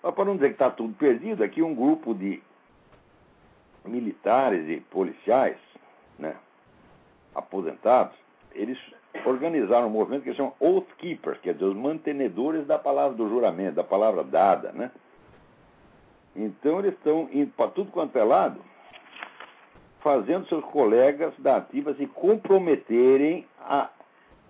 Mas 0.03 0.15
para 0.15 0.25
não 0.25 0.35
dizer 0.35 0.49
que 0.49 0.55
está 0.55 0.71
tudo 0.71 0.93
perdido, 0.95 1.45
aqui 1.45 1.63
um 1.63 1.75
grupo 1.75 2.13
de 2.13 2.43
militares 3.85 4.69
e 4.69 4.81
policiais, 4.81 5.57
né, 6.19 6.37
aposentados, 7.35 8.17
eles 8.55 8.79
organizaram 9.25 9.89
um 9.89 9.91
movimento 9.91 10.23
que 10.23 10.29
eles 10.29 10.37
chamam 10.37 10.55
Oath 10.61 10.89
Keepers, 10.99 11.39
quer 11.41 11.55
dizer, 11.55 11.67
os 11.67 11.77
mantenedores 11.77 12.67
da 12.67 12.79
palavra 12.79 13.17
do 13.17 13.29
juramento, 13.29 13.77
da 13.77 13.85
palavra 13.85 14.25
dada, 14.25 14.73
né? 14.73 14.91
Então 16.35 16.79
eles 16.79 16.95
estão 16.95 17.29
indo 17.33 17.53
para 17.53 17.71
tudo 17.71 17.91
quanto 17.91 18.17
é 18.19 18.25
lado, 18.25 18.61
fazendo 20.01 20.47
seus 20.49 20.65
colegas 20.67 21.33
da 21.39 21.57
ativa 21.57 21.95
se 21.95 22.07
comprometerem 22.07 23.47
a 23.61 23.91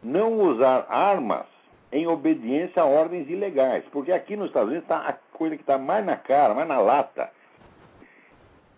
não 0.02 0.40
usar 0.40 0.86
armas 0.88 1.46
em 1.90 2.06
obediência 2.06 2.82
a 2.82 2.86
ordens 2.86 3.28
ilegais. 3.28 3.84
Porque 3.92 4.12
aqui 4.12 4.36
nos 4.36 4.46
Estados 4.46 4.70
Unidos 4.70 4.84
está 4.84 5.08
a 5.08 5.12
coisa 5.36 5.56
que 5.56 5.62
está 5.62 5.76
mais 5.76 6.04
na 6.04 6.16
cara, 6.16 6.54
mais 6.54 6.68
na 6.68 6.80
lata, 6.80 7.30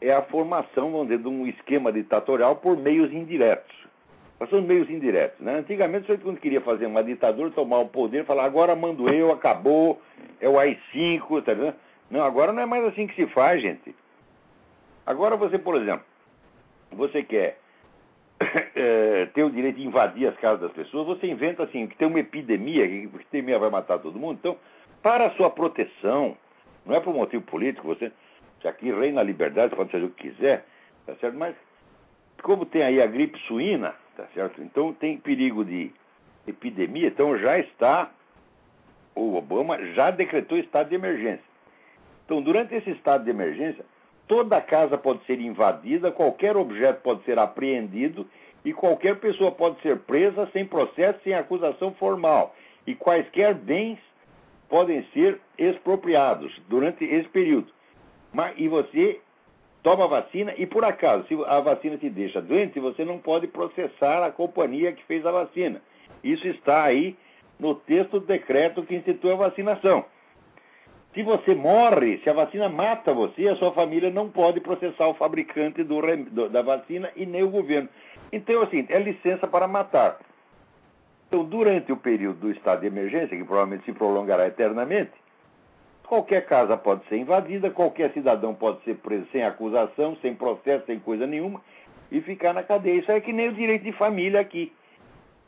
é 0.09 0.15
a 0.15 0.23
formação, 0.23 0.93
vamos 0.93 1.09
dizer, 1.09 1.23
de 1.23 1.29
um 1.29 1.47
esquema 1.47 1.93
ditatorial 1.93 2.57
por 2.57 2.77
meios 2.77 3.13
indiretos. 3.13 3.75
São 4.51 4.61
meios 4.61 4.91
indiretos. 4.91 5.41
Né? 5.41 5.59
Antigamente, 5.59 6.11
o 6.13 6.19
quando 6.19 6.39
queria 6.39 6.61
fazer 6.61 6.85
uma 6.85 7.03
ditadura, 7.03 7.51
tomar 7.51 7.79
o 7.79 7.89
poder, 7.89 8.27
falar 8.27 8.45
agora 8.45 8.77
mando 8.77 9.09
eu, 9.09 9.33
acabou, 9.33 10.03
é 10.39 10.49
o 10.49 10.59
AI-5, 10.59 11.43
tá 11.43 11.55
vendo? 11.55 11.75
Não, 12.11 12.23
agora 12.23 12.53
não 12.53 12.63
é 12.63 12.67
mais 12.67 12.85
assim 12.85 13.07
que 13.07 13.15
se 13.15 13.27
faz, 13.29 13.63
gente. 13.63 13.95
Agora 15.07 15.37
você, 15.37 15.59
por 15.59 15.81
exemplo, 15.81 16.05
você 16.93 17.23
quer 17.23 17.59
é, 18.77 19.27
ter 19.33 19.45
o 19.45 19.51
direito 19.51 19.77
de 19.77 19.87
invadir 19.87 20.29
as 20.29 20.37
casas 20.37 20.61
das 20.61 20.73
pessoas, 20.73 21.07
você 21.07 21.27
inventa 21.27 21.63
assim, 21.63 21.87
que 21.87 21.97
tem 21.97 22.07
uma 22.07 22.21
epidemia, 22.21 22.87
que 22.87 22.95
a 22.95 23.21
epidemia 23.21 23.59
vai 23.59 23.71
matar 23.71 23.99
todo 23.99 24.19
mundo. 24.19 24.39
Então, 24.41 24.57
para 25.03 25.27
a 25.27 25.31
sua 25.33 25.49
proteção, 25.49 26.37
não 26.85 26.95
é 26.95 27.01
por 27.01 27.15
motivo 27.15 27.43
político, 27.45 27.87
você. 27.87 28.13
Se 28.65 28.69
aqui 28.69 28.91
reina 28.91 29.21
a 29.21 29.25
liberdade, 29.25 29.77
pode 29.77 29.93
fazer 29.93 30.07
o 30.07 30.09
que 30.09 30.31
quiser, 30.31 30.65
tá 31.05 31.15
certo? 31.17 31.37
Mas 31.37 31.55
como 32.43 32.65
tem 32.65 32.83
aí 32.83 33.03
a 33.03 33.07
gripe 33.07 33.39
suína, 33.41 33.95
tá 34.17 34.25
certo? 34.33 34.63
Então 34.63 34.91
tem 34.95 35.19
perigo 35.19 35.63
de 35.63 35.93
epidemia, 36.47 37.09
então 37.09 37.37
já 37.37 37.59
está. 37.59 38.11
O 39.15 39.35
Obama 39.35 39.79
já 39.93 40.11
decretou 40.11 40.57
estado 40.57 40.89
de 40.89 40.95
emergência. 40.95 41.45
Então, 42.25 42.41
durante 42.41 42.75
esse 42.75 42.91
estado 42.93 43.25
de 43.25 43.31
emergência, 43.31 43.85
toda 44.27 44.59
casa 44.63 44.97
pode 44.97 45.23
ser 45.27 45.39
invadida, 45.39 46.11
qualquer 46.11 46.57
objeto 46.57 47.03
pode 47.03 47.23
ser 47.25 47.39
apreendido 47.39 48.27
e 48.65 48.73
qualquer 48.73 49.17
pessoa 49.17 49.53
pode 49.53 49.79
ser 49.83 49.99
presa 49.99 50.49
sem 50.55 50.65
processo, 50.65 51.21
sem 51.23 51.35
acusação 51.35 51.93
formal. 51.97 52.57
E 52.87 52.95
quaisquer 52.95 53.53
bens 53.53 53.99
podem 54.71 55.05
ser 55.13 55.39
expropriados 55.59 56.59
durante 56.67 57.05
esse 57.05 57.29
período. 57.29 57.75
Mas, 58.35 58.55
e 58.59 58.67
você 58.67 59.21
toma 59.83 60.05
a 60.05 60.09
vacina 60.09 60.53
e, 60.59 60.67
por 60.67 60.85
acaso, 60.85 61.27
se 61.29 61.35
a 61.47 61.61
vacina 61.61 61.97
te 61.97 62.11
deixa 62.11 62.43
doente, 62.43 62.81
você 62.81 63.05
não 63.05 63.19
pode 63.19 63.47
processar 63.47 64.25
a 64.25 64.33
companhia 64.33 64.93
que 64.93 65.05
fez 65.05 65.25
a 65.25 65.31
vacina. 65.31 65.81
Isso 66.23 66.47
está 66.49 66.83
aí 66.83 67.17
no 67.59 67.77
texto 67.77 68.19
do 68.19 68.27
decreto 68.27 68.83
que 68.83 68.97
institui 68.97 69.33
a 69.33 69.37
vacinação. 69.37 70.05
Se 71.15 71.23
você 71.23 71.55
morre, 71.55 72.19
se 72.19 72.29
a 72.29 72.33
vacina 72.33 72.69
mata 72.69 73.15
você, 73.15 73.47
a 73.47 73.55
sua 73.55 73.71
família 73.71 74.11
não 74.11 74.29
pode 74.29 74.59
processar 74.61 75.07
o 75.07 75.15
fabricante 75.15 75.85
do, 75.85 76.01
do, 76.31 76.49
da 76.49 76.61
vacina 76.61 77.09
e 77.15 77.25
nem 77.25 77.45
o 77.45 77.51
governo. 77.51 77.89
Então, 78.33 78.63
assim, 78.63 78.85
é 78.89 78.99
licença 78.99 79.47
para 79.47 79.69
matar. 79.69 80.19
Então, 81.29 81.45
durante 81.45 81.93
o 81.93 81.97
período 81.97 82.41
do 82.41 82.51
estado 82.51 82.81
de 82.81 82.89
emergência, 82.89 83.37
que 83.37 83.45
provavelmente 83.45 83.85
se 83.85 83.93
prolongará 83.93 84.49
eternamente, 84.49 85.13
qualquer 86.15 86.47
casa 86.47 86.77
pode 86.77 87.05
ser 87.09 87.17
invadida, 87.17 87.71
qualquer 87.71 88.13
cidadão 88.13 88.55
pode 88.55 88.81
ser 88.85 88.95
preso 88.97 89.27
sem 89.33 89.43
acusação, 89.43 90.17
sem 90.23 90.33
processo, 90.33 90.87
sem 90.87 91.01
coisa 91.01 91.27
nenhuma, 91.27 91.61
e 92.11 92.21
ficar 92.21 92.53
na 92.53 92.63
cadeia. 92.63 93.01
Isso 93.01 93.11
é 93.11 93.21
que 93.21 93.33
nem 93.33 93.49
o 93.49 93.53
direito 93.53 93.83
de 93.83 93.93
família 93.93 94.41
aqui. 94.41 94.73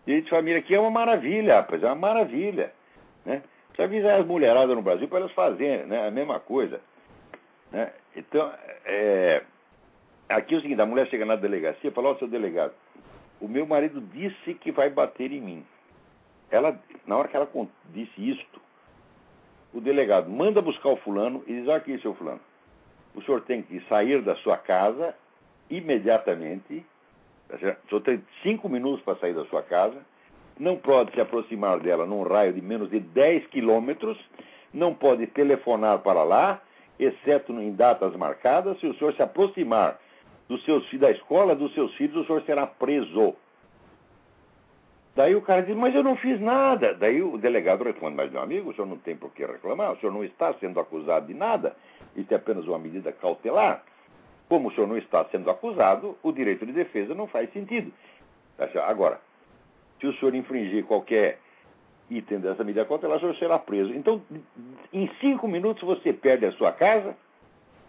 Direito 0.05 0.25
de 0.25 0.31
família 0.31 0.59
aqui 0.59 0.75
é 0.75 0.81
uma 0.81 0.91
maravilha, 0.91 1.57
rapaz, 1.57 1.83
é 1.83 1.87
uma 1.87 1.95
maravilha. 1.95 2.73
Né? 3.25 3.43
Se 3.77 3.83
avisar 3.83 4.21
as 4.21 4.27
mulheradas 4.27 4.75
no 4.75 4.83
Brasil 4.83 5.07
para 5.07 5.21
elas 5.21 5.33
fazerem 5.33 5.87
né, 5.87 6.09
a 6.09 6.11
mesma 6.11 6.41
coisa. 6.41 6.81
Né? 7.71 7.93
Então, 8.17 8.53
é, 8.85 9.43
aqui 10.29 10.55
é 10.57 10.59
o 10.59 10.61
seguinte, 10.61 10.81
a 10.81 10.87
mulher 10.87 11.07
chega 11.07 11.25
na 11.25 11.37
delegacia 11.37 11.91
e 11.91 11.93
fala, 11.93 12.09
ó, 12.09 12.13
oh, 12.13 12.17
seu 12.17 12.27
delegado, 12.27 12.73
o 13.41 13.47
meu 13.47 13.67
marido 13.67 14.01
disse 14.01 14.55
que 14.55 14.73
vai 14.73 14.91
bater 14.91 15.31
em 15.31 15.41
mim. 15.41 15.67
Ela, 16.51 16.77
na 17.07 17.17
hora 17.17 17.29
que 17.29 17.37
ela 17.37 17.49
disse 17.93 18.31
isto, 18.31 18.66
o 19.77 19.81
delegado 19.81 20.31
manda 20.31 20.63
buscar 20.63 20.89
o 20.89 20.97
fulano 20.97 21.45
e 21.47 21.53
diz, 21.53 21.69
aqui, 21.69 21.99
seu 21.99 22.15
fulano, 22.15 22.41
o 23.15 23.21
senhor 23.21 23.43
tem 23.43 23.61
que 23.61 23.79
sair 23.89 24.23
da 24.23 24.35
sua 24.37 24.57
casa 24.57 25.15
imediatamente, 25.69 26.83
tá 27.47 27.57
o 27.57 27.59
senhor 27.59 28.01
tem 28.01 28.25
cinco 28.43 28.71
minutos 28.71 29.05
para 29.05 29.17
sair 29.17 29.35
da 29.35 29.45
sua 29.45 29.63
casa, 29.63 29.99
não 30.59 30.79
pode 30.79 31.13
se 31.13 31.21
aproximar 31.21 31.79
dela 31.81 32.07
num 32.07 32.23
raio 32.23 32.55
de 32.55 32.63
menos 32.63 32.89
de 32.89 32.99
10 32.99 33.49
quilômetros, 33.49 34.19
não 34.73 34.95
pode 34.95 35.27
telefonar 35.27 35.99
para 35.99 36.23
lá, 36.23 36.63
exceto 36.99 37.53
em 37.53 37.73
datas 37.73 38.17
marcadas. 38.17 38.81
Se 38.81 38.87
o 38.87 38.95
senhor 38.95 39.13
se 39.13 39.23
aproximar 39.23 39.99
dos 40.49 40.65
seus 40.65 40.91
da 40.99 41.11
escola 41.11 41.55
dos 41.55 41.75
seus 41.75 41.95
filhos, 41.97 42.17
o 42.17 42.27
senhor 42.27 42.43
será 42.45 42.67
preso. 42.67 43.35
Daí 45.17 45.35
o 45.35 45.41
cara 45.41 45.63
diz, 45.63 45.75
mas 45.75 45.95
eu 45.95 46.05
não 46.05 46.15
fiz 46.15 46.39
nada. 46.39 46.93
Daí 46.93 47.23
o 47.23 47.39
delegado 47.39 47.83
responde, 47.83 48.15
mas 48.15 48.31
meu 48.31 48.43
amigo, 48.43 48.71
o 48.71 48.75
senhor 48.75 48.87
não 48.87 48.99
tem 48.99 49.17
por 49.17 49.33
que 49.33 49.47
reclamar, 49.47 49.93
o 49.93 49.97
senhor 49.97 50.13
não 50.13 50.23
está 50.23 50.53
sendo 50.61 50.79
acusado 50.79 51.27
de 51.27 51.33
nada, 51.33 51.75
isso 52.15 52.33
é 52.35 52.37
apenas 52.37 52.67
uma 52.67 52.79
medida 52.79 53.11
cautelar. 53.13 53.83
Como 54.47 54.69
o 54.69 54.73
senhor 54.73 54.87
não 54.87 54.99
está 54.99 55.25
sendo 55.33 55.51
acusado, 55.51 56.19
o 56.23 56.31
direito 56.31 56.67
de 56.67 56.73
defesa 56.73 57.15
não 57.15 57.27
faz 57.27 57.51
sentido. 57.53 57.91
Agora, 58.87 59.19
se 59.99 60.07
o 60.07 60.13
senhor 60.19 60.35
infringir 60.35 60.85
qualquer 60.85 61.39
item 62.11 62.39
dessa 62.39 62.63
medida 62.63 62.85
cautelar, 62.85 63.17
o 63.17 63.21
senhor 63.21 63.37
será 63.37 63.59
preso. 63.59 63.95
Então, 63.95 64.21
em 64.93 65.11
cinco 65.19 65.49
minutos 65.49 65.83
você 65.83 66.13
perde 66.13 66.45
a 66.45 66.53
sua 66.53 66.73
casa, 66.73 67.17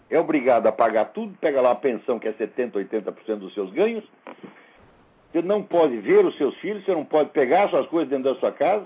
é 0.09 0.17
obrigado 0.17 0.65
a 0.67 0.71
pagar 0.71 1.11
tudo, 1.11 1.37
pega 1.41 1.59
lá 1.59 1.71
a 1.71 1.75
pensão 1.75 2.17
que 2.17 2.29
é 2.29 2.31
70%, 2.31 2.71
80% 2.71 3.35
dos 3.35 3.53
seus 3.53 3.69
ganhos, 3.71 4.05
você 5.31 5.41
não 5.41 5.61
pode 5.61 5.97
ver 5.97 6.25
os 6.25 6.35
seus 6.37 6.55
filhos, 6.57 6.83
você 6.85 6.93
não 6.93 7.05
pode 7.05 7.29
pegar 7.31 7.69
suas 7.69 7.87
coisas 7.87 8.09
dentro 8.09 8.33
da 8.33 8.39
sua 8.39 8.51
casa, 8.51 8.85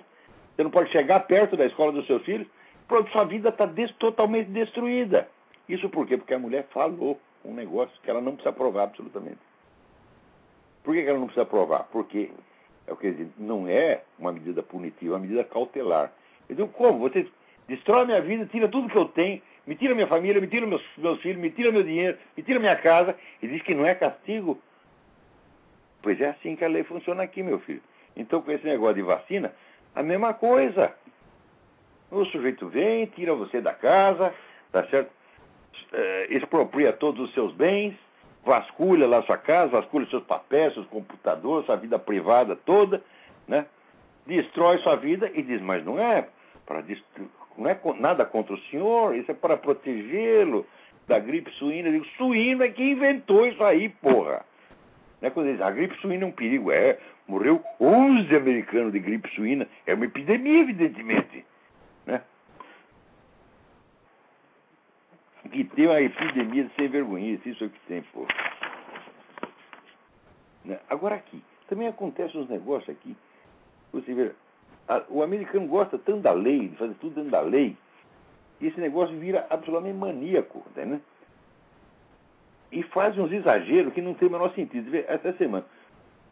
você 0.55 0.63
não 0.63 0.71
pode 0.71 0.91
chegar 0.91 1.19
perto 1.21 1.55
da 1.55 1.65
escola 1.65 1.91
dos 1.91 2.05
seus 2.07 2.23
filhos, 2.23 2.47
pronto, 2.87 3.11
sua 3.11 3.23
vida 3.25 3.49
está 3.49 3.65
des 3.65 3.91
totalmente 3.93 4.49
destruída. 4.49 5.27
Isso 5.69 5.89
por 5.89 6.07
quê? 6.07 6.17
Porque 6.17 6.33
a 6.33 6.39
mulher 6.39 6.67
falou 6.71 7.19
um 7.45 7.53
negócio 7.53 7.93
que 8.03 8.09
ela 8.09 8.21
não 8.21 8.33
precisa 8.33 8.53
provar 8.53 8.83
absolutamente. 8.83 9.39
Por 10.83 10.93
que 10.93 11.01
ela 11.01 11.19
não 11.19 11.27
precisa 11.27 11.45
provar? 11.45 11.87
Porque 11.91 12.31
é 12.87 12.93
o 12.93 12.97
que 12.97 13.11
dizer, 13.11 13.29
não 13.37 13.67
é 13.67 14.01
uma 14.17 14.31
medida 14.31 14.63
punitiva, 14.63 15.13
é 15.13 15.17
uma 15.17 15.21
medida 15.21 15.43
cautelar. 15.43 16.11
Eu 16.49 16.55
digo, 16.55 16.67
como? 16.69 16.99
Você 16.99 17.27
destrói 17.67 18.05
minha 18.05 18.21
vida, 18.21 18.45
tira 18.47 18.67
tudo 18.67 18.89
que 18.89 18.97
eu 18.97 19.05
tenho, 19.05 19.41
me 19.65 19.75
tira 19.75 19.93
minha 19.93 20.07
família, 20.07 20.41
me 20.41 20.47
tira 20.47 20.65
meus, 20.65 20.83
meus 20.97 21.21
filhos, 21.21 21.39
me 21.39 21.51
tira 21.51 21.71
meu 21.71 21.83
dinheiro, 21.83 22.17
me 22.35 22.43
tira 22.43 22.59
minha 22.59 22.75
casa, 22.75 23.15
e 23.41 23.47
diz 23.47 23.61
que 23.61 23.73
não 23.73 23.85
é 23.85 23.95
castigo. 23.95 24.59
Pois 26.01 26.19
é 26.19 26.29
assim 26.29 26.55
que 26.55 26.65
a 26.65 26.67
lei 26.67 26.83
funciona 26.83 27.23
aqui, 27.23 27.43
meu 27.43 27.59
filho. 27.59 27.81
Então, 28.15 28.41
com 28.41 28.51
esse 28.51 28.65
negócio 28.65 28.95
de 28.95 29.01
vacina, 29.01 29.53
a 29.95 30.03
mesma 30.03 30.33
coisa. 30.33 30.93
O 32.09 32.25
sujeito 32.25 32.67
vem, 32.67 33.05
tira 33.05 33.33
você 33.33 33.61
da 33.61 33.73
casa, 33.73 34.33
tá 34.71 34.85
certo? 34.87 35.09
É, 35.93 36.27
expropria 36.29 36.91
todos 36.91 37.29
os 37.29 37.33
seus 37.33 37.53
bens, 37.53 37.95
vasculha 38.43 39.07
lá 39.07 39.21
sua 39.23 39.37
casa, 39.37 39.71
vasculha 39.71 40.05
seus 40.07 40.23
papéis, 40.23 40.73
seus 40.73 40.87
computadores, 40.87 41.65
sua 41.65 41.77
vida 41.77 41.97
privada 41.97 42.55
toda, 42.55 43.01
né? 43.47 43.65
Destrói 44.25 44.77
sua 44.79 44.95
vida 44.97 45.31
e 45.33 45.41
diz, 45.41 45.61
mas 45.61 45.85
não 45.85 45.99
é 45.99 46.27
para 46.65 46.83
não 47.57 47.69
é 47.69 47.79
nada 47.97 48.25
contra 48.25 48.53
o 48.53 48.61
senhor, 48.63 49.15
isso 49.15 49.31
é 49.31 49.33
para 49.33 49.57
protegê-lo 49.57 50.65
da 51.07 51.19
gripe 51.19 51.51
suína. 51.51 51.89
Eu 51.89 51.93
digo, 51.93 52.05
suíno 52.17 52.63
é 52.63 52.69
que 52.69 52.83
inventou 52.83 53.45
isso 53.45 53.63
aí, 53.63 53.89
porra. 53.89 54.45
Né? 55.21 55.29
Quando 55.29 55.51
diz, 55.51 55.61
a 55.61 55.69
gripe 55.69 55.95
suína 55.97 56.23
é 56.23 56.27
um 56.27 56.31
perigo, 56.31 56.71
é, 56.71 56.99
morreu 57.27 57.63
11 57.79 58.35
americanos 58.35 58.91
de 58.91 58.99
gripe 58.99 59.29
suína, 59.35 59.67
é 59.85 59.93
uma 59.93 60.05
epidemia, 60.05 60.61
evidentemente. 60.61 61.45
Né? 62.05 62.21
que 65.51 65.65
tem 65.65 65.85
uma 65.85 66.01
epidemia 66.01 66.63
de 66.63 66.73
sem 66.75 66.87
vergonhice, 66.87 67.49
isso 67.49 67.63
é 67.63 67.67
o 67.67 67.69
que 67.69 67.79
tem, 67.81 68.01
pô. 68.01 68.25
Né? 70.63 70.79
Agora 70.89 71.15
aqui, 71.15 71.43
também 71.67 71.87
acontecem 71.87 72.39
uns 72.39 72.49
negócios 72.49 72.89
aqui. 72.89 73.15
Você 73.91 74.13
vê, 74.13 74.31
a, 74.87 75.03
o 75.09 75.21
americano 75.21 75.67
gosta 75.67 75.97
tanto 75.97 76.21
da 76.21 76.31
lei, 76.31 76.69
de 76.69 76.75
fazer 76.77 76.93
tudo 76.95 77.15
dentro 77.15 77.31
da 77.31 77.41
lei, 77.41 77.75
e 78.61 78.67
esse 78.67 78.79
negócio 78.79 79.17
vira 79.17 79.45
absolutamente 79.49 79.97
maníaco, 79.97 80.63
né? 80.75 81.01
E 82.71 82.83
faz 82.83 83.17
uns 83.17 83.31
exageros 83.31 83.93
que 83.93 84.01
não 84.01 84.13
tem 84.13 84.27
o 84.27 84.31
menor 84.31 84.53
sentido. 84.53 84.95
Essa 85.07 85.33
semana, 85.33 85.65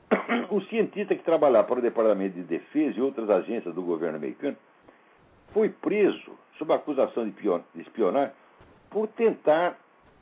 o 0.49 0.62
cientista 0.62 1.15
que 1.15 1.23
trabalhava 1.23 1.67
para 1.67 1.80
o 1.80 1.82
Departamento 1.82 2.36
de 2.36 2.43
Defesa 2.43 2.97
e 2.97 3.02
outras 3.02 3.30
agências 3.30 3.75
do 3.75 3.82
governo 3.82 4.17
americano 4.17 4.56
foi 5.54 5.69
preso 5.69 6.32
sob 6.58 6.73
acusação 6.73 7.28
de 7.28 7.82
espionar 7.82 8.34
por 8.89 9.08
tentar 9.08 9.78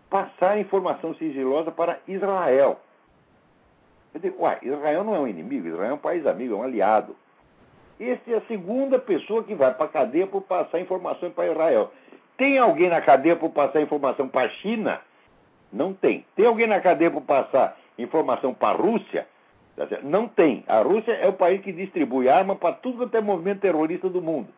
passar 0.09 0.59
informação 0.59 1.13
sigilosa 1.15 1.71
para 1.71 1.99
Israel. 2.07 2.79
Eu 4.13 4.21
digo, 4.21 4.43
uai, 4.43 4.57
Israel 4.61 5.03
não 5.03 5.15
é 5.15 5.19
um 5.19 5.27
inimigo, 5.27 5.67
Israel 5.67 5.91
é 5.91 5.93
um 5.93 5.99
país 5.99 6.25
amigo, 6.25 6.53
é 6.53 6.57
um 6.57 6.63
aliado. 6.63 7.15
Essa 7.99 8.31
é 8.31 8.37
a 8.37 8.41
segunda 8.41 8.99
pessoa 8.99 9.43
que 9.43 9.55
vai 9.55 9.73
para 9.73 9.85
a 9.85 9.89
cadeia 9.89 10.27
por 10.27 10.41
passar 10.41 10.79
informação 10.79 11.31
para 11.31 11.51
Israel. 11.51 11.91
Tem 12.37 12.57
alguém 12.57 12.89
na 12.89 13.01
cadeia 13.01 13.35
por 13.35 13.49
passar 13.49 13.81
informação 13.81 14.27
para 14.27 14.47
a 14.47 14.49
China? 14.49 15.01
Não 15.71 15.93
tem. 15.93 16.25
Tem 16.35 16.45
alguém 16.45 16.67
na 16.67 16.79
cadeia 16.79 17.11
por 17.11 17.21
passar 17.21 17.77
informação 17.97 18.53
para 18.53 18.77
a 18.77 18.81
Rússia? 18.81 19.27
Não 20.03 20.27
tem. 20.27 20.63
A 20.67 20.81
Rússia 20.81 21.11
é 21.11 21.27
o 21.27 21.33
país 21.33 21.61
que 21.61 21.71
distribui 21.71 22.29
arma 22.29 22.55
para 22.55 22.75
tudo 22.75 22.97
quanto 22.97 23.15
é 23.15 23.21
movimento 23.21 23.61
terrorista 23.61 24.09
do 24.09 24.21
mundo. 24.21 24.49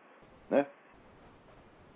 Né? 0.48 0.64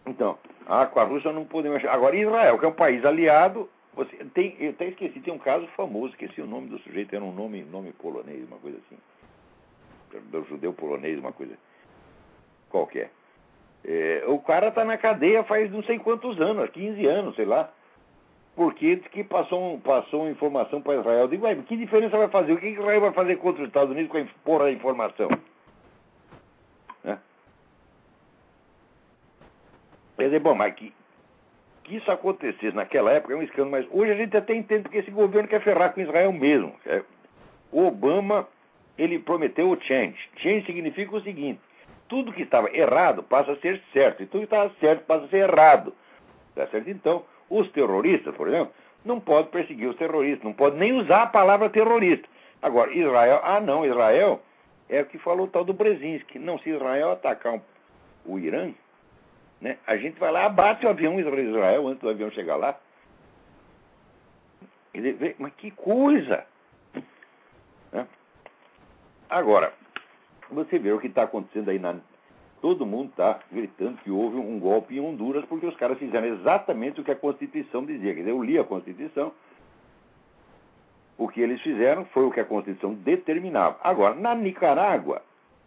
Então, 0.06 0.38
ah, 0.66 0.86
com 0.86 1.00
a 1.00 1.04
Rússia 1.04 1.32
não 1.32 1.44
podemos. 1.44 1.82
Agora, 1.86 2.16
Israel, 2.16 2.58
que 2.58 2.66
é 2.66 2.68
um 2.68 2.72
país 2.72 3.04
aliado, 3.04 3.68
você 3.94 4.16
tem, 4.34 4.56
eu 4.58 4.70
até 4.70 4.86
esqueci, 4.88 5.20
tem 5.20 5.32
um 5.32 5.38
caso 5.38 5.66
famoso, 5.68 6.12
esqueci 6.12 6.40
o 6.42 6.46
nome 6.46 6.68
do 6.68 6.78
sujeito, 6.80 7.14
era 7.14 7.24
um 7.24 7.32
nome, 7.32 7.62
nome 7.62 7.92
polonês, 7.92 8.46
uma 8.46 8.58
coisa 8.58 8.78
assim. 8.78 8.98
Do 10.30 10.44
judeu 10.44 10.72
polonês, 10.72 11.18
uma 11.18 11.32
coisa 11.32 11.56
qualquer. 12.68 13.10
É, 13.84 14.24
o 14.26 14.38
cara 14.38 14.68
está 14.68 14.84
na 14.84 14.96
cadeia 14.96 15.44
faz 15.44 15.70
não 15.70 15.82
sei 15.84 15.98
quantos 15.98 16.40
anos, 16.40 16.70
15 16.70 17.06
anos, 17.06 17.36
sei 17.36 17.44
lá. 17.44 17.70
Porque 18.54 18.96
que 19.10 19.24
passou, 19.24 19.78
passou 19.80 20.30
informação 20.30 20.80
para 20.80 21.00
Israel. 21.00 21.20
Eu 21.22 21.28
digo, 21.28 21.62
que 21.64 21.76
diferença 21.76 22.16
vai 22.16 22.28
fazer? 22.28 22.52
O 22.52 22.58
que 22.58 22.68
Israel 22.68 23.00
vai 23.00 23.12
fazer 23.12 23.36
contra 23.36 23.62
os 23.62 23.68
Estados 23.68 23.90
Unidos 23.90 24.10
com 24.10 24.18
a 24.18 24.26
porra 24.44 24.64
da 24.64 24.72
informação? 24.72 25.28
Quer 30.24 30.24
dizer, 30.24 30.40
bom, 30.40 30.54
mas 30.54 30.74
que, 30.74 30.92
que 31.82 31.96
isso 31.96 32.10
acontecesse 32.10 32.74
naquela 32.74 33.12
época 33.12 33.34
é 33.34 33.36
um 33.36 33.42
escândalo, 33.42 33.72
mas 33.72 33.86
hoje 33.90 34.12
a 34.12 34.16
gente 34.16 34.36
até 34.36 34.54
entende 34.54 34.88
que 34.88 34.96
esse 34.96 35.10
governo 35.10 35.48
quer 35.48 35.60
ferrar 35.60 35.92
com 35.92 36.00
Israel 36.00 36.32
mesmo. 36.32 36.74
É, 36.86 37.02
o 37.70 37.86
Obama, 37.86 38.48
ele 38.96 39.18
prometeu 39.18 39.68
o 39.68 39.80
change. 39.82 40.16
Change 40.36 40.64
significa 40.66 41.14
o 41.14 41.20
seguinte: 41.20 41.60
tudo 42.08 42.32
que 42.32 42.42
estava 42.42 42.74
errado 42.74 43.22
passa 43.22 43.52
a 43.52 43.56
ser 43.56 43.82
certo, 43.92 44.22
e 44.22 44.26
tudo 44.26 44.46
que 44.46 44.54
estava 44.54 44.72
certo 44.80 45.04
passa 45.04 45.24
a 45.26 45.28
ser 45.28 45.50
errado. 45.50 45.92
Tá 46.54 46.66
certo? 46.68 46.88
Então, 46.88 47.24
os 47.58 47.70
terroristas, 47.70 48.34
por 48.34 48.48
exemplo, 48.48 48.72
não 49.04 49.20
podem 49.20 49.50
perseguir 49.50 49.88
os 49.88 49.96
terroristas, 49.96 50.44
não 50.44 50.52
podem 50.52 50.78
nem 50.78 50.92
usar 50.92 51.22
a 51.22 51.26
palavra 51.26 51.70
terrorista. 51.70 52.26
Agora, 52.60 52.92
Israel, 52.92 53.40
ah 53.44 53.60
não, 53.60 53.84
Israel 53.84 54.40
é 54.88 55.02
o 55.02 55.06
que 55.06 55.18
falou 55.18 55.46
o 55.46 55.50
tal 55.50 55.64
do 55.64 55.72
Brzezinski. 55.72 56.38
Não, 56.38 56.58
se 56.58 56.70
Israel 56.70 57.12
atacar 57.12 57.60
o 58.24 58.38
Irã, 58.38 58.72
Né? 59.60 59.78
A 59.86 59.96
gente 59.96 60.18
vai 60.18 60.32
lá, 60.32 60.46
abate 60.46 60.84
o 60.84 60.88
avião 60.88 61.18
Israel 61.20 61.88
antes 61.88 62.00
do 62.00 62.08
avião 62.08 62.30
chegar 62.30 62.56
lá. 62.56 62.78
Ele 64.92 65.34
mas 65.38 65.52
que 65.54 65.70
coisa! 65.70 66.46
Né? 67.92 68.06
Agora, 69.28 69.72
você 70.50 70.78
vê 70.78 70.92
o 70.92 71.00
que 71.00 71.08
está 71.08 71.24
acontecendo 71.24 71.70
aí 71.70 71.78
na. 71.78 71.96
Todo 72.64 72.86
mundo 72.86 73.10
está 73.10 73.40
gritando 73.52 73.98
que 73.98 74.10
houve 74.10 74.38
um 74.38 74.58
golpe 74.58 74.96
em 74.96 75.00
Honduras 75.00 75.44
porque 75.44 75.66
os 75.66 75.76
caras 75.76 75.98
fizeram 75.98 76.28
exatamente 76.28 76.98
o 76.98 77.04
que 77.04 77.10
a 77.10 77.14
Constituição 77.14 77.84
dizia. 77.84 78.14
Quer 78.14 78.20
dizer, 78.20 78.30
eu 78.30 78.42
li 78.42 78.58
a 78.58 78.64
Constituição, 78.64 79.34
o 81.18 81.28
que 81.28 81.42
eles 81.42 81.60
fizeram 81.60 82.06
foi 82.06 82.24
o 82.24 82.30
que 82.30 82.40
a 82.40 82.44
Constituição 82.46 82.94
determinava. 82.94 83.78
Agora, 83.84 84.14
na 84.14 84.34
Nicarágua, 84.34 85.20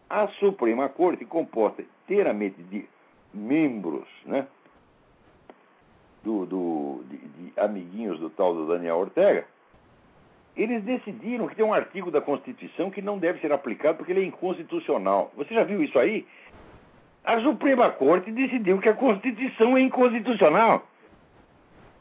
a 0.09 0.27
Suprema 0.39 0.89
Corte, 0.89 1.23
composta 1.23 1.83
inteiramente 1.83 2.63
de 2.63 2.89
membros 3.31 4.07
né, 4.25 4.47
do, 6.23 6.47
do 6.47 7.03
de, 7.11 7.17
de, 7.17 7.59
amiguinhos 7.59 8.19
do 8.19 8.31
tal 8.31 8.55
do 8.55 8.65
Daniel 8.65 8.97
Ortega, 8.97 9.45
eles 10.55 10.83
decidiram 10.83 11.47
que 11.47 11.55
tem 11.55 11.63
um 11.63 11.73
artigo 11.75 12.09
da 12.09 12.19
Constituição 12.19 12.89
que 12.89 13.03
não 13.03 13.19
deve 13.19 13.39
ser 13.39 13.51
aplicado 13.53 13.99
porque 13.99 14.11
ele 14.11 14.21
é 14.21 14.25
inconstitucional. 14.25 15.31
Você 15.37 15.53
já 15.53 15.63
viu 15.63 15.83
isso 15.83 15.99
aí? 15.99 16.25
A 17.27 17.41
Suprema 17.41 17.89
Corte 17.89 18.31
decidiu 18.31 18.79
que 18.79 18.87
a 18.87 18.93
Constituição 18.93 19.75
é 19.75 19.81
inconstitucional. 19.81 20.87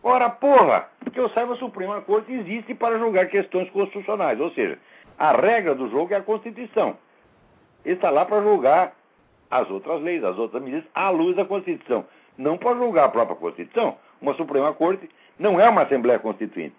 Ora, 0.00 0.30
porra, 0.30 0.88
que 1.12 1.18
eu 1.18 1.28
saiba, 1.30 1.54
a 1.54 1.56
Suprema 1.56 2.00
Corte 2.00 2.32
existe 2.32 2.72
para 2.76 2.96
julgar 2.96 3.26
questões 3.26 3.68
constitucionais. 3.70 4.38
Ou 4.38 4.52
seja, 4.52 4.78
a 5.18 5.32
regra 5.32 5.74
do 5.74 5.90
jogo 5.90 6.14
é 6.14 6.18
a 6.18 6.22
Constituição. 6.22 6.96
Está 7.84 8.08
lá 8.08 8.24
para 8.24 8.40
julgar 8.40 8.94
as 9.50 9.68
outras 9.68 10.00
leis, 10.00 10.22
as 10.22 10.38
outras 10.38 10.62
medidas, 10.62 10.84
à 10.94 11.10
luz 11.10 11.34
da 11.34 11.44
Constituição. 11.44 12.04
Não 12.38 12.56
para 12.56 12.76
julgar 12.76 13.06
a 13.06 13.08
própria 13.08 13.34
Constituição. 13.34 13.96
Uma 14.22 14.34
Suprema 14.34 14.72
Corte 14.74 15.10
não 15.40 15.60
é 15.60 15.68
uma 15.68 15.82
Assembleia 15.82 16.20
Constituinte. 16.20 16.76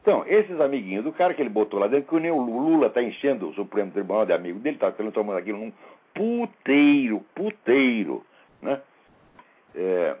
Então, 0.00 0.24
esses 0.28 0.60
amiguinhos 0.60 1.02
do 1.02 1.12
cara 1.12 1.34
que 1.34 1.42
ele 1.42 1.50
botou 1.50 1.80
lá 1.80 1.88
dentro, 1.88 2.08
que 2.08 2.22
nem 2.22 2.30
o 2.30 2.40
Lula 2.40 2.86
está 2.86 3.02
enchendo 3.02 3.48
o 3.48 3.54
Supremo 3.54 3.90
Tribunal 3.90 4.24
de 4.24 4.32
amigo 4.32 4.60
dele, 4.60 4.76
está 4.76 4.92
transformando 4.92 5.38
aquilo 5.38 5.58
num 5.58 5.72
puteiro, 6.14 7.24
puteiro, 7.34 8.24
né? 8.60 8.80
É, 9.74 10.16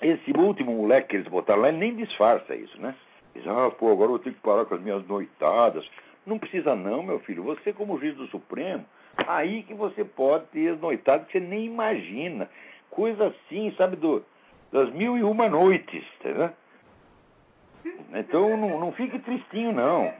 esse 0.00 0.30
último 0.36 0.72
moleque 0.72 1.08
que 1.08 1.16
eles 1.16 1.28
botaram 1.28 1.62
lá, 1.62 1.68
ele 1.68 1.78
nem 1.78 1.96
disfarça 1.96 2.54
isso, 2.54 2.78
né? 2.80 2.94
Diz, 3.34 3.46
ah, 3.46 3.70
pô, 3.70 3.90
agora 3.92 4.12
eu 4.12 4.18
ter 4.18 4.32
que 4.32 4.40
parar 4.40 4.64
com 4.64 4.74
as 4.74 4.80
minhas 4.80 5.06
noitadas. 5.06 5.88
Não 6.24 6.38
precisa 6.38 6.74
não, 6.74 7.02
meu 7.02 7.18
filho. 7.20 7.42
Você, 7.44 7.72
como 7.72 7.98
juiz 7.98 8.14
do 8.16 8.26
Supremo, 8.28 8.84
aí 9.26 9.62
que 9.62 9.74
você 9.74 10.04
pode 10.04 10.46
ter 10.46 10.72
as 10.72 10.80
noitadas 10.80 11.26
que 11.26 11.32
você 11.32 11.40
nem 11.40 11.66
imagina. 11.66 12.48
Coisa 12.90 13.26
assim, 13.26 13.74
sabe, 13.76 13.96
do, 13.96 14.24
das 14.72 14.90
mil 14.92 15.16
e 15.16 15.22
uma 15.22 15.48
noites, 15.48 16.04
tá 16.22 16.52
Então 18.14 18.56
não, 18.56 18.80
não 18.80 18.92
fique 18.92 19.18
tristinho, 19.18 19.72
não. 19.72 20.12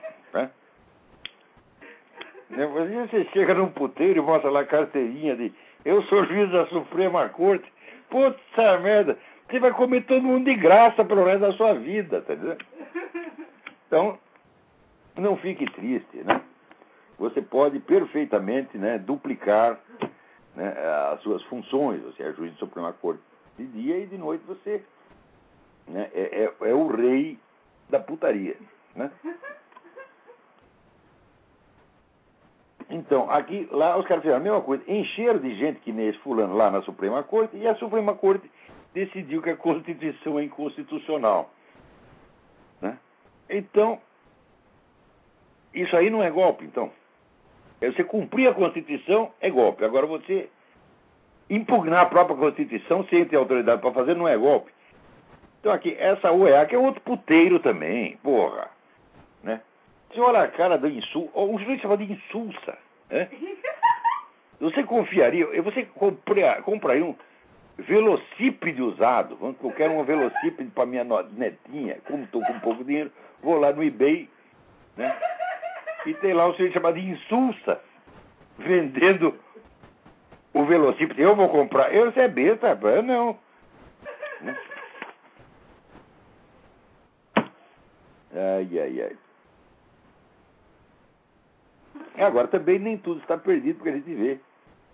Né? 2.51 2.67
Você 3.09 3.25
chega 3.33 3.55
num 3.55 3.69
puteiro 3.69 4.19
e 4.19 4.23
mostra 4.23 4.51
lá 4.51 4.61
a 4.61 4.67
carteirinha 4.67 5.37
de 5.37 5.53
eu 5.85 6.03
sou 6.05 6.25
juiz 6.25 6.51
da 6.51 6.67
Suprema 6.67 7.29
Corte. 7.29 7.73
Puta 8.11 8.79
merda, 8.79 9.19
você 9.49 9.61
vai 9.61 9.71
comer 9.73 10.05
todo 10.05 10.23
mundo 10.23 10.45
de 10.45 10.55
graça 10.55 11.05
pelo 11.05 11.25
resto 11.25 11.41
da 11.41 11.53
sua 11.53 11.75
vida, 11.75 12.23
tá 12.23 12.35
entendeu? 12.35 12.57
Então, 13.87 14.19
não 15.17 15.37
fique 15.37 15.65
triste, 15.73 16.19
né? 16.19 16.43
Você 17.19 17.41
pode 17.41 17.79
perfeitamente 17.79 18.77
né, 18.77 18.99
duplicar 18.99 19.79
né, 20.55 20.75
as 21.13 21.21
suas 21.23 21.43
funções. 21.45 22.03
Você 22.03 22.23
é 22.23 22.33
juiz 22.33 22.53
de 22.53 22.59
Suprema 22.59 22.93
Corte 22.93 23.23
de 23.57 23.67
dia 23.67 23.99
e 23.99 24.07
de 24.07 24.19
noite 24.19 24.45
você 24.47 24.85
né, 25.87 26.11
é, 26.13 26.51
é, 26.61 26.69
é 26.69 26.75
o 26.75 26.89
rei 26.89 27.39
da 27.89 28.01
putaria, 28.01 28.57
né? 28.95 29.11
Então, 32.89 33.29
aqui, 33.31 33.69
lá, 33.71 33.97
os 33.97 34.07
caras 34.07 34.23
fizeram 34.23 34.41
a 34.41 34.45
mesma 34.45 34.61
coisa. 34.61 34.83
Encheram 34.87 35.39
de 35.41 35.55
gente 35.57 35.81
que 35.81 35.93
nem 35.93 36.09
esse 36.09 36.19
fulano 36.19 36.55
lá 36.55 36.71
na 36.71 36.83
Suprema 36.83 37.23
Corte 37.23 37.57
e 37.57 37.67
a 37.67 37.75
Suprema 37.77 38.15
Corte 38.15 38.51
decidiu 38.95 39.43
que 39.43 39.51
a 39.51 39.57
Constituição 39.57 40.39
é 40.39 40.45
inconstitucional. 40.45 41.51
Né? 42.81 42.97
Então, 43.51 44.01
isso 45.75 45.97
aí 45.97 46.09
não 46.11 46.23
é 46.23 46.31
golpe, 46.31 46.65
então. 46.65 46.91
É 47.81 47.91
você 47.91 48.05
cumprir 48.05 48.49
a 48.49 48.55
Constituição 48.55 49.31
é 49.41 49.51
golpe. 49.51 49.85
Agora, 49.85 50.07
você 50.07 50.49
impugnar 51.51 52.03
a 52.03 52.07
própria 52.07 52.37
Constituição 52.37 53.05
sem 53.09 53.25
ter 53.25 53.37
autoridade 53.37 53.83
para 53.83 53.93
fazer 53.93 54.15
não 54.15 54.29
é 54.29 54.37
golpe. 54.37 54.73
Então, 55.61 55.73
aqui, 55.73 55.97
essa 55.99 56.33
UEA 56.33 56.65
que 56.67 56.75
é 56.77 56.79
outro 56.79 57.01
puteiro 57.01 57.59
também, 57.59 58.17
porra. 58.19 58.71
Você 60.11 60.21
olha 60.21 60.43
a 60.43 60.49
cara 60.49 60.79
do 60.79 60.89
insulto, 60.89 61.39
um 61.39 61.59
juiz 61.59 61.81
chama 61.81 61.97
de 61.97 62.13
insulsa. 62.13 62.79
Né? 63.11 63.29
Você 64.59 64.83
confiaria, 64.85 65.47
você 65.63 65.85
comprar, 65.85 66.63
compraria 66.63 67.05
um 67.05 67.15
velocípede 67.77 68.81
usado. 68.81 69.37
Eu 69.43 69.73
quero 69.73 69.93
um 69.93 70.03
velocípede 70.03 70.71
para 70.71 70.87
minha 70.87 71.05
netinha. 71.05 71.99
Como 72.07 72.25
estou 72.25 72.43
com 72.43 72.61
pouco 72.61 72.83
dinheiro, 72.83 73.13
vou 73.43 73.61
lá 73.61 73.71
no 73.71 73.85
eBay, 73.85 74.31
né? 74.97 75.15
E 76.07 76.15
tem 76.15 76.33
lá 76.33 76.49
um 76.49 76.53
sujeito 76.53 76.73
chamado 76.73 76.99
Insulsa 76.99 77.81
vendendo 78.59 79.39
o 80.55 80.65
velocípede. 80.65 81.21
Eu 81.21 81.37
vou 81.37 81.49
comprar. 81.51 81.95
Eu, 81.95 82.11
você 82.11 82.21
é 82.21 82.29
besta, 82.29 82.69
rapaz. 82.69 82.97
Eu 82.97 83.03
não. 83.03 83.39
Né? 84.39 84.55
Ai, 88.35 88.69
ai, 88.79 89.17
ai. 92.17 92.25
Agora 92.25 92.49
também 92.49 92.79
nem 92.79 92.99
tudo 92.99 93.21
está 93.21 93.37
perdido, 93.39 93.77
porque 93.77 93.91
a 93.91 93.97
gente 93.97 94.15
vê 94.15 94.41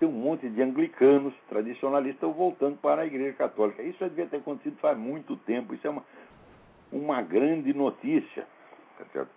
tem 0.03 0.09
um 0.09 0.13
monte 0.13 0.49
de 0.49 0.61
anglicanos 0.61 1.33
tradicionalistas 1.49 2.35
voltando 2.35 2.77
para 2.79 3.03
a 3.03 3.07
Igreja 3.07 3.37
Católica. 3.37 3.85
Isso 3.85 4.01
já 4.01 4.09
devia 4.09 4.27
ter 4.27 4.39
acontecido 4.39 4.77
faz 4.79 4.99
muito 4.99 5.37
tempo. 5.37 5.73
Isso 5.75 5.87
é 5.87 5.91
uma, 5.91 6.05
uma 6.91 7.23
grande 7.23 7.73
notícia. 7.73 8.45
Tá 8.99 9.05
certo? 9.13 9.31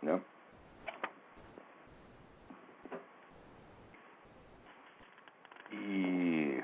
Né? 0.00 0.20
E 5.72 6.62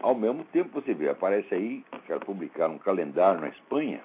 ao 0.00 0.16
mesmo 0.16 0.42
tempo 0.46 0.80
você 0.80 0.92
vê, 0.92 1.08
aparece 1.08 1.54
aí, 1.54 1.84
quero 2.04 2.18
publicar 2.26 2.68
um 2.68 2.78
calendário 2.78 3.40
na 3.40 3.48
Espanha 3.48 4.02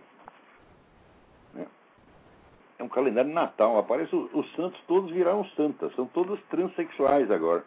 um 2.84 2.90
calendário 2.90 3.32
natal. 3.32 3.78
Aparece 3.78 4.16
os, 4.16 4.34
os 4.34 4.52
santos 4.56 4.80
todos 4.88 5.12
viraram 5.12 5.46
santas, 5.56 5.94
são 5.96 6.06
todos 6.08 6.40
transexuais 6.50 7.30
agora, 7.32 7.64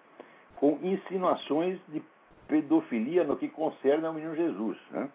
com 0.57 0.79
insinuações 0.83 1.79
de 1.88 2.02
pedofilia 2.48 3.24
no 3.24 3.37
que 3.37 3.48
concerne 3.48 4.07
ao 4.07 4.12
menino 4.12 4.37
Jesus. 4.37 4.79
Né? 4.90 5.09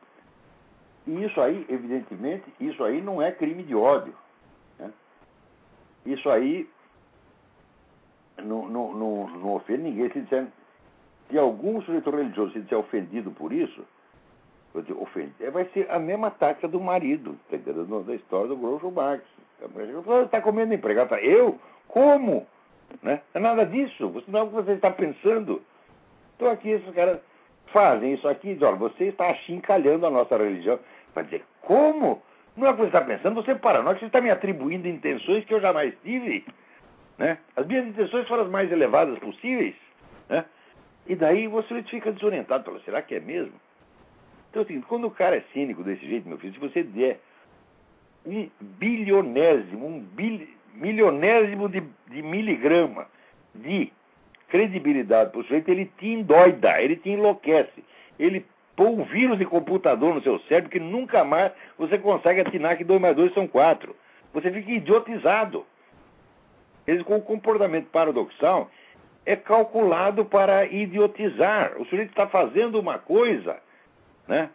E 1.08 1.24
isso 1.24 1.40
aí, 1.42 1.66
evidentemente, 1.70 2.44
isso 2.60 2.84
aí 2.84 3.02
não 3.02 3.22
é 3.22 3.32
crime 3.32 3.64
de 3.64 3.76
ódio. 3.76 4.14
Né? 4.78 4.92
Isso 6.06 6.30
aí 6.30 6.70
não, 8.38 8.68
não, 8.68 8.94
não, 8.94 9.30
não 9.30 9.56
ofende 9.56 9.84
ninguém. 9.84 10.10
Se, 10.12 10.22
disser, 10.22 10.48
se 11.30 11.38
algum 11.38 11.82
sujeito 11.82 12.10
religioso 12.10 12.54
se 12.54 12.62
disser 12.62 12.78
ofendido 12.78 13.32
por 13.32 13.52
isso, 13.52 13.84
vai 15.52 15.66
ser 15.74 15.90
a 15.90 16.00
mesma 16.00 16.32
tática 16.32 16.68
do 16.68 16.80
marido, 16.80 17.38
tá 17.50 17.58
da 17.58 18.16
história 18.16 18.48
do 18.48 18.56
Groucho 18.56 18.90
Marx. 18.92 19.24
Você 19.68 20.26
está 20.26 20.42
comendo 20.42 20.74
empregado. 20.74 21.16
Eu? 21.16 21.60
Como? 21.88 22.48
Né? 23.02 23.22
É 23.34 23.40
nada 23.40 23.66
disso. 23.66 24.10
Você 24.10 24.30
não 24.30 24.40
é 24.40 24.44
o 24.44 24.48
que 24.48 24.56
você 24.56 24.72
está 24.74 24.92
pensando. 24.92 25.62
Então 26.36 26.50
aqui 26.50 26.70
esses 26.70 26.94
caras 26.94 27.20
fazem 27.68 28.14
isso 28.14 28.28
aqui 28.28 28.58
olha, 28.62 28.76
você 28.76 29.06
está 29.06 29.30
achincalhando 29.30 30.06
a 30.06 30.10
nossa 30.10 30.38
religião. 30.38 30.80
Vai 31.14 31.24
dizer, 31.26 31.44
como? 31.62 32.22
Não 32.56 32.68
é 32.68 32.72
o 32.72 32.74
que 32.74 32.82
você 32.82 32.88
está 32.88 33.02
pensando, 33.02 33.36
você 33.36 33.52
é 33.52 33.56
paranoico, 33.56 34.00
você 34.00 34.08
está 34.08 34.20
me 34.20 34.30
atribuindo 34.30 34.88
intenções 34.88 35.46
que 35.46 35.54
eu 35.54 35.62
jamais 35.62 35.94
tive. 36.04 36.46
Né? 37.18 37.38
As 37.56 37.66
minhas 37.66 37.88
intenções 37.88 38.28
foram 38.28 38.44
as 38.44 38.50
mais 38.50 38.72
elevadas 38.72 39.18
possíveis. 39.20 39.76
Né? 40.28 40.44
E 41.08 41.16
daí 41.16 41.48
você 41.48 41.82
fica 41.84 42.12
desorientado. 42.12 42.64
Fala, 42.64 42.80
será 42.82 43.02
que 43.02 43.16
é 43.16 43.20
mesmo? 43.20 43.54
Então, 44.50 44.64
assim, 44.64 44.82
quando 44.82 45.08
o 45.08 45.12
cara 45.12 45.38
é 45.38 45.44
cínico 45.54 45.84
desse 45.84 46.06
jeito, 46.06 46.28
meu 46.28 46.38
filho, 46.38 46.54
se 46.54 46.60
você 46.60 46.84
der 46.84 47.20
um 48.26 48.50
bilionésimo, 48.60 49.86
um 49.86 50.00
bil, 50.00 50.48
milionésimo 50.74 51.70
de, 51.70 51.84
de 52.08 52.22
miligrama 52.22 53.08
de 53.54 53.92
credibilidade 54.50 55.32
para 55.32 55.40
o 55.40 55.44
sujeito, 55.44 55.70
ele 55.70 55.92
te 55.98 56.08
endoida, 56.08 56.82
ele 56.82 56.96
te 56.96 57.10
enlouquece. 57.10 57.84
Ele 58.20 58.46
põe 58.76 58.88
um 58.88 59.04
vírus 59.04 59.38
de 59.38 59.46
computador 59.46 60.14
no 60.14 60.22
seu 60.22 60.40
cérebro 60.42 60.70
que 60.70 60.80
nunca 60.80 61.24
mais 61.24 61.52
você 61.78 61.98
consegue 61.98 62.42
atinar 62.42 62.78
que 62.78 62.84
2 62.84 63.00
mais 63.00 63.16
2 63.16 63.34
são 63.34 63.48
4. 63.48 63.96
Você 64.34 64.52
fica 64.52 64.72
idiotizado. 64.72 65.66
Eles, 66.86 67.04
com 67.04 67.18
o 67.18 67.22
comportamento 67.22 67.88
paradoxal, 67.88 68.70
é 69.26 69.36
calculado 69.36 70.26
para 70.26 70.66
idiotizar. 70.66 71.80
O 71.80 71.86
sujeito 71.86 72.10
está 72.10 72.28
fazendo 72.28 72.80
uma 72.80 72.98
coisa, 72.98 73.58
né? 74.28 74.50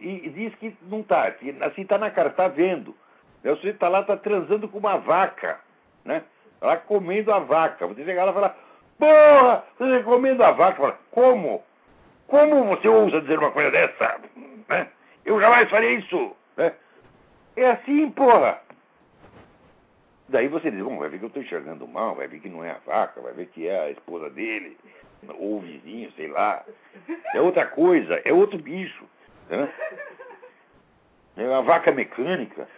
E 0.00 0.30
diz 0.30 0.54
que 0.54 0.74
não 0.82 1.00
está, 1.00 1.26
assim 1.60 1.82
está 1.82 1.98
na 1.98 2.10
cara, 2.10 2.30
está 2.30 2.48
vendo. 2.48 2.96
O 3.44 3.56
sujeito 3.56 3.74
está 3.74 3.88
lá, 3.88 4.00
está 4.00 4.16
transando 4.16 4.66
com 4.68 4.78
uma 4.78 4.96
vaca, 4.96 5.60
né? 6.04 6.22
Tá 6.60 6.68
lá 6.68 6.76
comendo 6.78 7.30
a 7.30 7.40
vaca. 7.40 7.86
Você 7.86 8.04
chegar 8.04 8.24
lá 8.24 8.30
e 8.30 8.34
falar, 8.34 8.58
porra, 8.98 9.64
você 9.76 9.84
está 9.84 10.02
comendo 10.02 10.42
a 10.42 10.50
vaca. 10.52 10.80
Fala, 10.80 10.98
como? 11.10 11.62
Como 12.26 12.64
você 12.64 12.88
ousa 12.88 13.20
dizer 13.20 13.38
uma 13.38 13.50
coisa 13.50 13.70
dessa? 13.70 14.18
Né? 14.66 14.88
Eu 15.26 15.38
jamais 15.38 15.68
faria 15.68 15.90
isso. 15.90 16.34
Né? 16.56 16.72
É 17.56 17.70
assim, 17.70 18.10
porra. 18.12 18.60
Daí 20.26 20.48
você 20.48 20.70
diz, 20.70 20.82
bom, 20.82 20.96
vai 20.96 21.10
ver 21.10 21.18
que 21.18 21.24
eu 21.24 21.28
estou 21.28 21.42
enxergando 21.42 21.86
mal, 21.86 22.14
vai 22.14 22.26
ver 22.26 22.40
que 22.40 22.48
não 22.48 22.64
é 22.64 22.70
a 22.70 22.78
vaca, 22.86 23.20
vai 23.20 23.34
ver 23.34 23.46
que 23.48 23.68
é 23.68 23.78
a 23.78 23.90
esposa 23.90 24.30
dele, 24.30 24.78
ou 25.28 25.58
o 25.58 25.60
vizinho, 25.60 26.10
sei 26.12 26.28
lá. 26.28 26.64
É 27.34 27.40
outra 27.42 27.66
coisa, 27.66 28.22
é 28.24 28.32
outro 28.32 28.58
bicho. 28.58 29.04
É 31.36 31.48
uma 31.48 31.62
vaca 31.62 31.92
mecânica. 31.92 32.68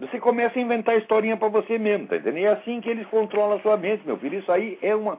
Você 0.00 0.18
começa 0.18 0.58
a 0.58 0.62
inventar 0.62 0.96
historinha 0.96 1.36
para 1.36 1.48
você 1.48 1.78
mesmo, 1.78 2.06
tá 2.06 2.16
entendendo? 2.16 2.38
E 2.38 2.44
é 2.46 2.52
assim 2.52 2.80
que 2.80 2.88
eles 2.88 3.06
controlam 3.08 3.58
a 3.58 3.60
sua 3.60 3.76
mente, 3.76 4.06
meu 4.06 4.16
filho. 4.16 4.38
Isso 4.38 4.50
aí 4.50 4.78
é 4.80 4.96
uma. 4.96 5.18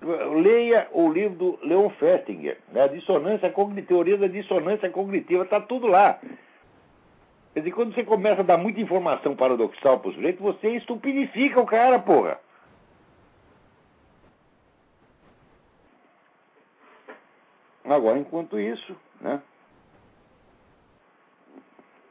Leia 0.00 0.88
o 0.92 1.10
livro 1.10 1.36
do 1.36 1.58
Leon 1.62 1.90
Festinger, 1.90 2.56
né? 2.72 2.84
a 2.84 2.86
dissonância 2.86 3.50
cognitiva, 3.50 3.88
teoria 3.88 4.16
da 4.16 4.28
dissonância 4.28 4.88
cognitiva, 4.88 5.42
está 5.42 5.60
tudo 5.60 5.88
lá. 5.88 6.18
Quer 7.52 7.60
dizer, 7.60 7.72
quando 7.72 7.94
você 7.94 8.04
começa 8.04 8.40
a 8.40 8.44
dar 8.44 8.56
muita 8.56 8.80
informação 8.80 9.34
paradoxal 9.34 9.98
para 9.98 10.10
o 10.10 10.14
sujeito, 10.14 10.40
você 10.40 10.68
estupidifica 10.70 11.60
o 11.60 11.66
cara, 11.66 11.98
porra. 11.98 12.38
Agora, 17.90 18.18
enquanto 18.18 18.58
isso, 18.58 18.94
né? 19.20 19.42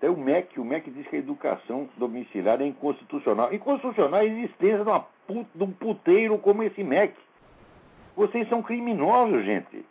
Tem 0.02 0.10
o 0.10 0.18
MEC, 0.18 0.60
o 0.60 0.66
MEC 0.66 0.92
diz 0.92 1.08
que 1.08 1.16
a 1.16 1.20
educação 1.20 1.90
domiciliar 1.98 2.62
é 2.62 2.66
inconstitucional. 2.66 3.54
Inconstitucional 3.54 4.20
é 4.20 4.24
a 4.24 4.26
existência 4.26 4.84
de, 4.84 4.90
uma 4.90 5.06
de 5.56 5.64
um 5.64 5.72
puteiro 5.72 6.38
como 6.38 6.64
esse 6.64 6.84
MEC. 6.84 7.14
Vocês 8.16 8.48
são 8.50 8.62
criminosos, 8.62 9.46
gente. 9.46 9.86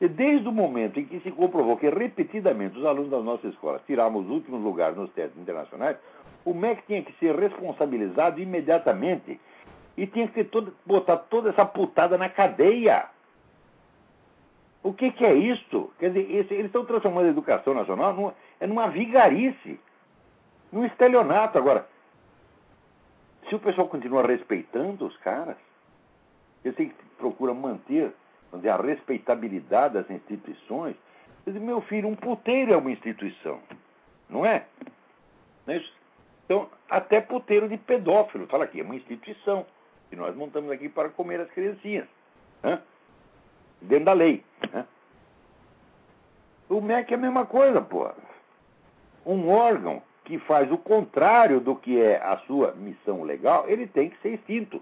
E 0.00 0.08
desde 0.08 0.48
o 0.48 0.52
momento 0.52 1.00
em 1.00 1.04
que 1.04 1.18
se 1.20 1.30
comprovou 1.32 1.76
que 1.76 1.88
repetidamente 1.88 2.78
os 2.78 2.84
alunos 2.84 3.10
das 3.10 3.24
nossas 3.24 3.52
escolas 3.52 3.82
tiravam 3.86 4.20
os 4.20 4.30
últimos 4.30 4.62
lugares 4.62 4.96
nos 4.96 5.10
testes 5.10 5.40
internacionais, 5.40 5.96
o 6.44 6.54
MEC 6.54 6.82
tinha 6.86 7.02
que 7.02 7.12
ser 7.14 7.34
responsabilizado 7.34 8.40
imediatamente 8.40 9.40
e 9.96 10.06
tinha 10.06 10.28
que 10.28 10.48
botar 10.86 11.16
toda 11.16 11.50
essa 11.50 11.66
putada 11.66 12.16
na 12.16 12.28
cadeia. 12.28 13.08
O 14.82 14.94
que, 14.94 15.10
que 15.12 15.24
é 15.24 15.34
isso? 15.34 15.92
Quer 15.98 16.10
dizer, 16.10 16.34
esse, 16.34 16.54
eles 16.54 16.66
estão 16.66 16.84
transformando 16.84 17.26
a 17.26 17.30
educação 17.30 17.74
nacional 17.74 18.14
numa, 18.14 18.34
é 18.58 18.66
numa 18.66 18.88
vigarice, 18.88 19.78
num 20.72 20.86
estelionato. 20.86 21.58
Agora, 21.58 21.86
se 23.48 23.54
o 23.54 23.58
pessoal 23.58 23.88
continua 23.88 24.26
respeitando 24.26 25.06
os 25.06 25.16
caras, 25.18 25.56
eles 26.64 26.76
têm 26.76 26.88
que 26.88 26.94
procura 27.18 27.52
manter 27.52 28.12
dizer, 28.54 28.70
a 28.70 28.76
respeitabilidade 28.76 29.94
das 29.94 30.10
instituições. 30.10 30.96
Eu 31.46 31.52
digo, 31.52 31.64
meu 31.64 31.80
filho, 31.82 32.08
um 32.08 32.16
puteiro 32.16 32.72
é 32.72 32.76
uma 32.76 32.90
instituição, 32.90 33.60
não 34.28 34.44
é? 34.44 34.66
Não 35.66 35.74
é 35.74 35.76
isso? 35.78 35.92
Então, 36.44 36.68
até 36.88 37.20
puteiro 37.20 37.68
de 37.68 37.76
pedófilo, 37.76 38.46
fala 38.46 38.64
aqui, 38.64 38.80
é 38.80 38.82
uma 38.82 38.96
instituição. 38.96 39.64
E 40.10 40.16
nós 40.16 40.34
montamos 40.34 40.70
aqui 40.72 40.88
para 40.88 41.08
comer 41.10 41.40
as 41.40 41.50
criancinhas. 41.50 42.08
Né? 42.62 42.82
Dentro 43.80 44.04
da 44.06 44.12
lei. 44.12 44.44
Né? 44.72 44.86
O 46.68 46.80
MEC 46.80 47.12
é 47.12 47.16
a 47.16 47.20
mesma 47.20 47.46
coisa, 47.46 47.80
pô. 47.80 48.08
Um 49.26 49.48
órgão 49.48 50.02
que 50.24 50.38
faz 50.38 50.70
o 50.70 50.78
contrário 50.78 51.60
do 51.60 51.74
que 51.74 52.00
é 52.00 52.16
a 52.22 52.38
sua 52.46 52.72
missão 52.72 53.22
legal, 53.22 53.68
ele 53.68 53.86
tem 53.86 54.10
que 54.10 54.20
ser 54.20 54.34
extinto. 54.34 54.80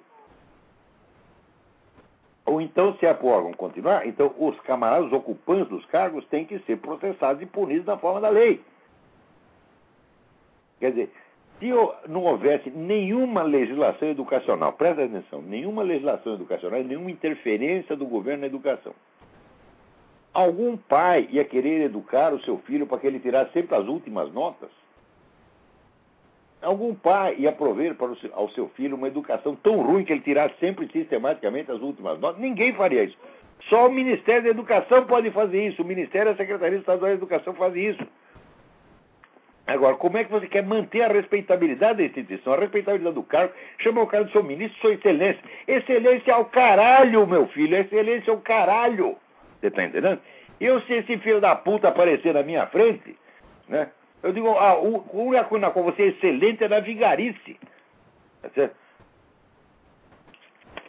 Ou 2.44 2.60
então, 2.60 2.94
se 2.96 3.06
é 3.06 3.12
para 3.12 3.26
o 3.26 3.30
órgão 3.30 3.52
continuar, 3.52 4.06
então 4.06 4.34
os 4.38 4.58
camaradas, 4.60 5.06
os 5.06 5.12
ocupantes 5.12 5.68
dos 5.68 5.84
cargos, 5.86 6.24
têm 6.26 6.46
que 6.46 6.58
ser 6.60 6.78
processados 6.78 7.42
e 7.42 7.46
punidos 7.46 7.86
na 7.86 7.98
forma 7.98 8.20
da 8.20 8.30
lei. 8.30 8.64
Quer 10.80 10.90
dizer, 10.90 11.12
se 11.58 11.68
não 12.08 12.22
houvesse 12.24 12.70
nenhuma 12.70 13.42
legislação 13.42 14.08
educacional, 14.08 14.72
presta 14.74 15.04
atenção, 15.04 15.42
nenhuma 15.42 15.82
legislação 15.82 16.34
educacional, 16.34 16.82
nenhuma 16.84 17.10
interferência 17.10 17.96
do 17.96 18.06
governo 18.06 18.42
na 18.42 18.46
educação, 18.46 18.94
algum 20.32 20.76
pai 20.76 21.28
ia 21.30 21.44
querer 21.44 21.82
educar 21.82 22.32
o 22.32 22.40
seu 22.42 22.58
filho 22.58 22.86
para 22.86 22.98
que 22.98 23.06
ele 23.06 23.18
tirasse 23.18 23.52
sempre 23.52 23.74
as 23.74 23.86
últimas 23.86 24.32
notas? 24.32 24.70
Algum 26.60 26.94
pai 26.94 27.36
ia 27.38 27.52
prover 27.52 27.94
para 27.94 28.14
seu, 28.16 28.34
ao 28.34 28.48
seu 28.50 28.68
filho 28.70 28.96
uma 28.96 29.06
educação 29.06 29.54
tão 29.56 29.80
ruim 29.80 30.04
que 30.04 30.12
ele 30.12 30.20
tirasse 30.20 30.54
sempre 30.58 30.88
sistematicamente 30.92 31.70
as 31.70 31.80
últimas 31.80 32.18
notas? 32.18 32.40
Ninguém 32.40 32.72
faria 32.74 33.04
isso. 33.04 33.16
Só 33.68 33.86
o 33.86 33.92
Ministério 33.92 34.44
da 34.44 34.50
Educação 34.50 35.04
pode 35.04 35.30
fazer 35.30 35.68
isso. 35.68 35.82
O 35.82 35.84
Ministério 35.84 36.30
e 36.30 36.32
a 36.32 36.36
Secretaria 36.36 36.78
Estadual 36.78 37.10
de 37.10 37.16
Educação 37.16 37.54
fazem 37.54 37.90
isso. 37.90 38.04
Agora, 39.68 39.96
como 39.96 40.16
é 40.16 40.24
que 40.24 40.30
você 40.30 40.46
quer 40.46 40.62
manter 40.62 41.02
a 41.02 41.08
respeitabilidade 41.08 41.98
da 41.98 42.04
instituição, 42.04 42.54
a 42.54 42.56
respeitabilidade 42.56 43.14
do 43.14 43.22
cargo? 43.22 43.52
Chama 43.80 44.00
o 44.00 44.06
cara 44.06 44.24
de 44.24 44.32
seu 44.32 44.42
ministro, 44.42 44.80
sua 44.80 44.94
excelência. 44.94 45.42
Excelência 45.66 46.32
é 46.32 46.36
o 46.36 46.46
caralho, 46.46 47.26
meu 47.26 47.46
filho. 47.48 47.76
Excelência 47.76 48.30
é 48.30 48.34
o 48.34 48.40
caralho. 48.40 49.18
Você 49.60 49.66
está 49.66 49.84
entendendo? 49.84 50.18
Eu, 50.58 50.80
se 50.80 50.94
esse 50.94 51.18
filho 51.18 51.38
da 51.38 51.54
puta 51.54 51.88
aparecer 51.88 52.32
na 52.32 52.42
minha 52.42 52.66
frente, 52.68 53.14
né? 53.68 53.90
Eu 54.22 54.32
digo, 54.32 54.48
a 54.48 54.78
única 54.78 55.44
coisa 55.44 55.66
na 55.66 55.70
qual 55.70 55.84
você 55.84 56.02
é 56.02 56.06
excelente 56.06 56.64
é 56.64 56.68
na 56.68 56.80
vigarice. 56.80 57.60
Tá 58.40 58.48
certo? 58.54 58.74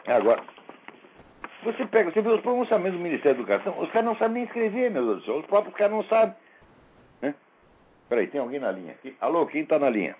Agora, 0.06 0.42
você 1.62 1.84
pega, 1.84 2.10
você 2.10 2.22
vê 2.22 2.30
os 2.30 2.40
pronunciamentos 2.40 2.98
do 2.98 3.02
Ministério 3.02 3.36
da 3.36 3.52
Educação, 3.52 3.78
os 3.78 3.90
caras 3.90 4.06
não 4.06 4.16
sabem 4.16 4.36
nem 4.36 4.44
escrever, 4.44 4.90
meu 4.90 5.04
Deus 5.04 5.18
do 5.18 5.24
céu. 5.26 5.36
Os 5.36 5.46
próprios 5.46 5.76
caras 5.76 5.92
não 5.92 6.04
sabem. 6.04 6.34
Peraí, 8.10 8.26
tem 8.26 8.40
alguém 8.40 8.58
na 8.58 8.72
linha 8.72 8.90
aqui? 8.90 9.14
Alô, 9.20 9.46
quem 9.46 9.62
está 9.62 9.78
na 9.78 9.88
linha? 9.88 10.16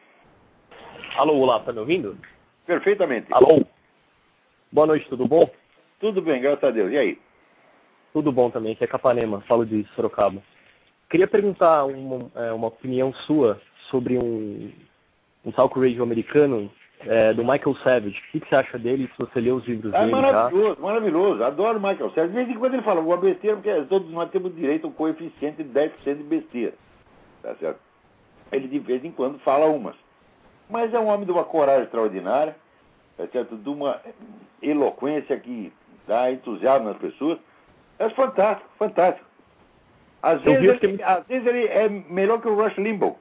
Alô, 1.16 1.36
olá, 1.38 1.58
tá 1.58 1.72
me 1.72 1.80
ouvindo? 1.80 2.16
Perfeitamente. 2.64 3.26
Alô? 3.32 3.66
Boa 4.70 4.86
noite, 4.86 5.08
tudo 5.08 5.26
bom? 5.26 5.50
Tudo 5.98 6.22
bem, 6.22 6.40
graças 6.40 6.62
a 6.62 6.70
Deus. 6.70 6.92
E 6.92 6.96
aí? 6.96 7.18
Tudo 8.12 8.30
bom 8.30 8.48
também, 8.48 8.74
aqui 8.74 8.84
é 8.84 8.86
Capanema, 8.86 9.40
falo 9.40 9.66
de 9.66 9.82
Sorocaba. 9.96 10.40
Queria 11.10 11.26
perguntar 11.26 11.84
uma, 11.84 12.30
é, 12.36 12.52
uma 12.52 12.68
opinião 12.68 13.12
sua 13.12 13.60
sobre 13.90 14.16
um, 14.16 14.70
um 15.44 15.50
talk 15.50 15.76
radio 15.76 16.04
americano 16.04 16.70
é, 17.00 17.34
do 17.34 17.42
Michael 17.42 17.74
Savage. 17.82 18.22
O 18.28 18.38
que, 18.38 18.48
você 18.48 18.54
acha 18.54 18.78
dele, 18.78 19.10
se 19.16 19.18
você 19.18 19.40
leu 19.40 19.56
os 19.56 19.66
livros 19.66 19.92
é 19.92 19.98
dele? 19.98 20.12
maravilhoso, 20.12 20.76
já? 20.76 20.80
maravilhoso. 20.80 21.42
Adoro 21.42 21.78
o 21.78 21.82
Michael 21.82 22.10
Savage. 22.10 22.28
De 22.28 22.34
vez 22.36 22.48
em 22.50 22.54
quando 22.56 22.74
ele 22.74 22.84
fala 22.84 23.00
alguma 23.00 23.16
besteira, 23.16 23.56
porque 23.56 23.82
todos 23.86 24.08
nós 24.12 24.30
temos 24.30 24.54
direito 24.54 24.86
a 24.86 24.90
um 24.90 24.92
coeficiente 24.92 25.64
de 25.64 25.68
10% 25.68 25.90
de 26.04 26.22
besteira. 26.22 26.74
Tá 27.42 27.54
certo? 27.56 27.80
Ele 28.52 28.68
de 28.68 28.78
vez 28.78 29.04
em 29.04 29.12
quando 29.12 29.38
fala 29.40 29.66
umas. 29.66 29.96
Mas 30.68 30.92
é 30.92 30.98
um 30.98 31.06
homem 31.06 31.26
de 31.26 31.32
uma 31.32 31.44
coragem 31.44 31.84
extraordinária, 31.84 32.56
tá 33.16 33.26
certo? 33.28 33.56
de 33.56 33.68
uma 33.68 34.00
eloquência 34.62 35.38
que 35.38 35.72
dá 36.06 36.30
entusiasmo 36.30 36.88
nas 36.88 36.98
pessoas. 36.98 37.38
É 37.98 38.08
fantástico, 38.10 38.68
fantástico. 38.78 39.26
Às 40.22 40.40
vezes, 40.42 40.82
ele, 40.82 40.96
que... 40.96 41.02
às 41.02 41.26
vezes 41.26 41.46
ele 41.46 41.66
é 41.66 41.88
melhor 41.88 42.40
que 42.40 42.48
o 42.48 42.54
Rush 42.54 42.76
Limbaugh. 42.76 43.16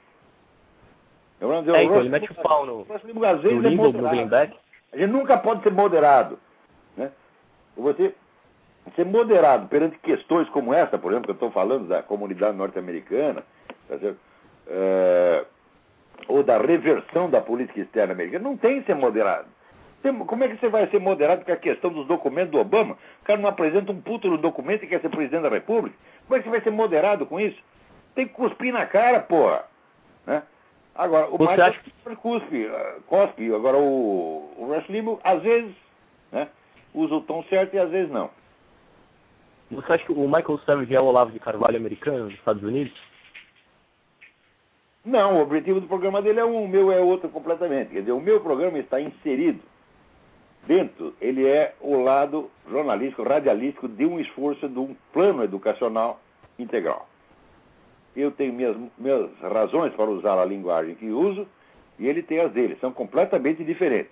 Eu 1.39 1.53
é, 1.53 1.59
então, 1.59 1.87
Rush, 1.87 1.99
ele 1.99 2.09
mete 2.09 2.31
o 2.31 2.35
pau 2.35 2.65
no, 2.65 2.81
Rush 2.83 3.03
Limbaugh, 3.03 3.25
às 3.25 3.41
vezes, 3.41 3.63
é 3.63 3.69
Limbaugh, 3.69 3.91
Greenback. 3.91 4.57
A 4.91 4.97
gente 4.97 5.11
nunca 5.11 5.37
pode 5.37 5.63
ser 5.63 5.71
moderado. 5.71 6.39
Né? 6.97 7.11
Você 7.77 8.13
ser 8.95 9.05
moderado 9.05 9.67
perante 9.67 9.97
questões 9.99 10.49
como 10.49 10.73
essa, 10.73 10.97
por 10.97 11.11
exemplo, 11.11 11.25
que 11.25 11.31
eu 11.31 11.35
estou 11.35 11.51
falando 11.51 11.87
da 11.87 12.01
comunidade 12.01 12.57
norte-americana, 12.57 13.43
tá 13.97 14.13
é, 14.67 15.45
ou 16.27 16.43
da 16.43 16.57
reversão 16.57 17.29
da 17.29 17.41
política 17.41 17.79
externa 17.79 18.13
americana, 18.13 18.43
não 18.43 18.57
tem 18.57 18.79
que 18.79 18.85
ser 18.85 18.95
moderado. 18.95 19.47
Como 20.27 20.43
é 20.43 20.47
que 20.47 20.57
você 20.57 20.69
vai 20.69 20.87
ser 20.87 20.99
moderado 20.99 21.43
com 21.43 21.51
a 21.51 21.57
questão 21.57 21.91
dos 21.91 22.07
documentos 22.07 22.51
do 22.51 22.59
Obama? 22.59 22.97
O 23.21 23.25
cara 23.25 23.39
não 23.39 23.49
apresenta 23.49 23.91
um 23.91 23.99
puto 23.99 24.29
no 24.29 24.37
documento 24.37 24.83
e 24.83 24.87
quer 24.87 25.01
ser 25.01 25.09
presidente 25.09 25.41
da 25.41 25.49
República? 25.49 25.97
Como 26.25 26.37
é 26.37 26.39
que 26.39 26.45
você 26.45 26.51
vai 26.51 26.61
ser 26.61 26.69
moderado 26.69 27.25
com 27.25 27.39
isso? 27.39 27.61
Tem 28.15 28.25
que 28.25 28.33
cuspir 28.33 28.71
na 28.71 28.85
cara, 28.85 29.19
porra. 29.19 29.65
Né? 30.25 30.41
Agora, 30.95 31.27
o 31.27 31.37
Michael 31.37 31.63
acha... 31.63 32.15
cuspe, 32.15 32.65
uh, 32.65 33.01
cospe. 33.07 33.53
Agora, 33.53 33.77
o, 33.77 34.53
o 34.57 34.73
Rush 34.73 34.87
Limbaugh, 34.87 35.19
às 35.23 35.41
vezes, 35.41 35.73
né, 36.31 36.47
usa 36.93 37.15
o 37.15 37.21
tom 37.21 37.43
certo 37.49 37.73
e 37.73 37.79
às 37.79 37.89
vezes 37.89 38.09
não. 38.09 38.29
Você 39.71 39.93
acha 39.93 40.05
que 40.05 40.11
o 40.11 40.27
Michael 40.27 40.59
Savage 40.65 40.95
é 40.95 40.99
o 40.99 41.05
Olavo 41.05 41.31
de 41.31 41.39
Carvalho 41.39 41.77
americano 41.77 42.25
dos 42.25 42.33
Estados 42.33 42.63
Unidos? 42.63 42.93
Não, 45.05 45.37
o 45.37 45.41
objetivo 45.41 45.79
do 45.79 45.87
programa 45.87 46.21
dele 46.21 46.39
é 46.39 46.45
um, 46.45 46.63
o 46.63 46.67
meu 46.67 46.91
é 46.91 46.99
outro 46.99 47.29
completamente. 47.29 47.91
Quer 47.91 48.01
dizer, 48.01 48.11
o 48.11 48.19
meu 48.19 48.41
programa 48.41 48.77
está 48.77 48.99
inserido 48.99 49.61
dentro, 50.67 51.13
ele 51.21 51.47
é 51.47 51.73
o 51.79 52.01
lado 52.01 52.49
jornalístico, 52.69 53.23
radialístico 53.23 53.87
de 53.87 54.05
um 54.05 54.19
esforço 54.19 54.67
de 54.67 54.77
um 54.77 54.95
plano 55.13 55.43
educacional 55.43 56.19
integral. 56.57 57.07
Eu 58.15 58.31
tenho 58.31 58.53
minhas, 58.53 58.75
minhas 58.97 59.29
razões 59.39 59.93
para 59.93 60.09
usar 60.09 60.37
a 60.37 60.45
linguagem 60.45 60.95
que 60.95 61.09
uso 61.09 61.47
e 61.97 62.07
ele 62.07 62.21
tem 62.21 62.39
as 62.39 62.51
dele. 62.51 62.77
São 62.81 62.91
completamente 62.91 63.63
diferentes. 63.63 64.11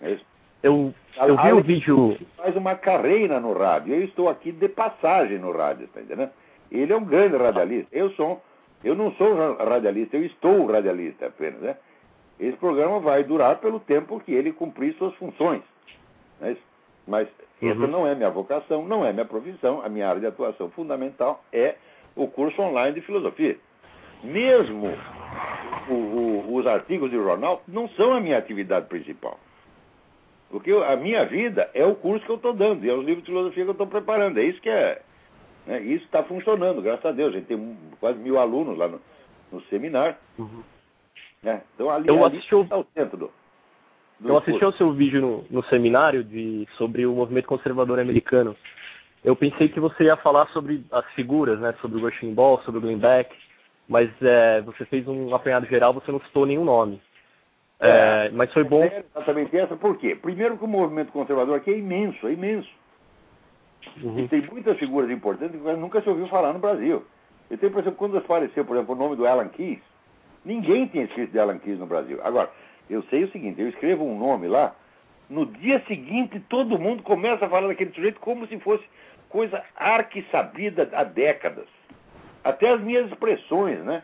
É 0.00 0.18
eu, 0.62 0.94
eu 1.26 1.36
vi 1.36 1.52
o 1.52 1.62
vídeo. 1.62 2.18
Faz 2.36 2.54
uma 2.56 2.76
carreira 2.76 3.40
no 3.40 3.52
rádio. 3.52 3.94
Eu 3.94 4.04
estou 4.04 4.28
aqui 4.28 4.52
de 4.52 4.68
passagem 4.68 5.38
no 5.38 5.50
rádio, 5.50 5.84
está 5.86 6.00
entendendo? 6.00 6.30
Ele 6.70 6.92
é 6.92 6.96
um 6.96 7.04
grande 7.04 7.36
radialista. 7.36 7.88
Eu 7.90 8.10
sou, 8.12 8.40
eu 8.84 8.94
não 8.94 9.12
sou 9.12 9.34
radialista, 9.56 10.16
eu 10.16 10.24
estou 10.24 10.66
radialista 10.66 11.26
apenas, 11.26 11.60
né? 11.60 11.76
Esse 12.40 12.56
programa 12.56 12.98
vai 12.98 13.22
durar 13.22 13.58
pelo 13.58 13.78
tempo 13.78 14.18
que 14.20 14.32
ele 14.32 14.52
cumprir 14.52 14.94
suas 14.94 15.14
funções. 15.14 15.62
Né? 16.40 16.56
Mas 17.06 17.28
uhum. 17.60 17.70
essa 17.70 17.86
não 17.86 18.06
é 18.06 18.14
minha 18.14 18.30
vocação, 18.30 18.84
não 18.84 19.04
é 19.04 19.12
minha 19.12 19.24
profissão. 19.24 19.80
A 19.84 19.88
minha 19.88 20.08
área 20.08 20.20
de 20.20 20.26
atuação 20.26 20.70
fundamental 20.70 21.44
é 21.52 21.76
o 22.16 22.26
curso 22.26 22.60
online 22.60 22.94
de 22.94 23.00
filosofia. 23.02 23.56
Mesmo 24.24 24.88
o, 25.88 25.94
o, 25.94 26.54
os 26.56 26.66
artigos 26.66 27.10
de 27.10 27.16
jornal 27.16 27.62
não 27.66 27.88
são 27.90 28.12
a 28.12 28.20
minha 28.20 28.38
atividade 28.38 28.86
principal. 28.86 29.38
Porque 30.50 30.70
a 30.70 30.96
minha 30.96 31.24
vida 31.24 31.70
é 31.74 31.84
o 31.84 31.94
curso 31.94 32.24
que 32.26 32.30
eu 32.30 32.36
estou 32.36 32.52
dando, 32.52 32.84
e 32.84 32.90
é 32.90 32.92
os 32.92 33.04
livros 33.04 33.24
de 33.24 33.30
filosofia 33.30 33.64
que 33.64 33.70
eu 33.70 33.72
estou 33.72 33.86
preparando. 33.86 34.38
É 34.38 34.44
isso 34.44 34.60
que 34.60 34.68
é. 34.68 35.00
Né? 35.66 35.80
Isso 35.80 36.04
está 36.04 36.22
funcionando, 36.24 36.82
graças 36.82 37.04
a 37.04 37.12
Deus. 37.12 37.34
A 37.34 37.38
gente 37.38 37.46
tem 37.46 37.76
quase 38.00 38.18
mil 38.18 38.38
alunos 38.38 38.76
lá 38.76 38.88
no, 38.88 39.00
no 39.50 39.60
seminário. 39.62 40.16
Uhum. 40.38 40.62
Né? 41.42 41.62
Então 41.74 41.90
ali, 41.90 42.08
eu 42.08 42.24
ali 42.24 42.36
assisti 42.36 42.54
está 42.54 42.78
o 42.78 42.86
centro 42.94 43.16
do. 43.16 43.30
do 44.20 44.28
eu 44.28 44.38
assisti 44.38 44.64
ao 44.64 44.72
seu 44.72 44.92
vídeo 44.92 45.20
no, 45.20 45.44
no 45.50 45.64
seminário 45.64 46.22
de, 46.22 46.66
sobre 46.76 47.04
o 47.06 47.12
movimento 47.12 47.46
conservador 47.46 47.98
americano. 47.98 48.56
Eu 49.24 49.36
pensei 49.36 49.68
que 49.68 49.78
você 49.78 50.04
ia 50.04 50.16
falar 50.16 50.48
sobre 50.48 50.84
as 50.90 51.04
figuras, 51.12 51.58
né? 51.60 51.74
Sobre 51.80 51.98
o 51.98 52.00
Rushing 52.00 52.34
Ball, 52.34 52.60
sobre 52.62 52.78
o 52.78 52.80
Glenn 52.80 52.98
Beck, 52.98 53.32
mas 53.88 54.10
é, 54.20 54.60
você 54.62 54.84
fez 54.84 55.06
um 55.06 55.34
apanhado 55.34 55.66
geral, 55.66 55.92
você 55.92 56.10
não 56.10 56.20
citou 56.20 56.44
nenhum 56.44 56.64
nome. 56.64 57.00
É, 57.78 58.26
é 58.26 58.30
mas 58.30 58.52
foi 58.52 58.64
bom. 58.64 58.82
É 58.82 59.04
exatamente 59.14 59.56
essa, 59.56 59.76
por 59.76 59.96
quê? 59.96 60.16
Primeiro 60.16 60.58
que 60.58 60.64
o 60.64 60.68
movimento 60.68 61.12
conservador 61.12 61.56
aqui 61.56 61.70
é 61.70 61.78
imenso, 61.78 62.26
é 62.26 62.32
imenso. 62.32 62.68
Uhum. 64.02 64.18
E 64.20 64.28
tem 64.28 64.42
muitas 64.42 64.78
figuras 64.78 65.10
importantes 65.10 65.60
que 65.60 65.72
nunca 65.74 66.00
se 66.00 66.08
ouviu 66.08 66.26
falar 66.28 66.52
no 66.52 66.58
Brasil. 66.58 67.04
Eu 67.50 67.58
tenho 67.58 67.68
a 67.68 67.72
impressão 67.72 67.92
que 67.92 67.98
quando 67.98 68.16
apareceu, 68.16 68.64
por 68.64 68.76
exemplo, 68.76 68.94
o 68.94 68.98
nome 68.98 69.16
do 69.16 69.26
Alan 69.26 69.48
Keyes, 69.48 69.80
ninguém 70.44 70.86
tinha 70.86 71.04
escrito 71.04 71.32
de 71.32 71.38
Alan 71.38 71.58
Keyes 71.58 71.78
no 71.78 71.86
Brasil. 71.86 72.18
Agora, 72.22 72.50
eu 72.88 73.02
sei 73.04 73.24
o 73.24 73.30
seguinte, 73.30 73.60
eu 73.60 73.68
escrevo 73.68 74.04
um 74.04 74.18
nome 74.18 74.48
lá, 74.48 74.74
no 75.28 75.46
dia 75.46 75.82
seguinte 75.86 76.40
todo 76.48 76.78
mundo 76.78 77.02
começa 77.02 77.46
a 77.46 77.48
falar 77.48 77.68
daquele 77.68 77.92
sujeito 77.92 78.20
como 78.20 78.46
se 78.46 78.58
fosse 78.58 78.84
coisa 79.28 79.62
arquissabida 79.76 80.88
há 80.92 81.04
décadas. 81.04 81.66
Até 82.44 82.70
as 82.70 82.80
minhas 82.80 83.10
expressões, 83.10 83.78
né? 83.80 84.02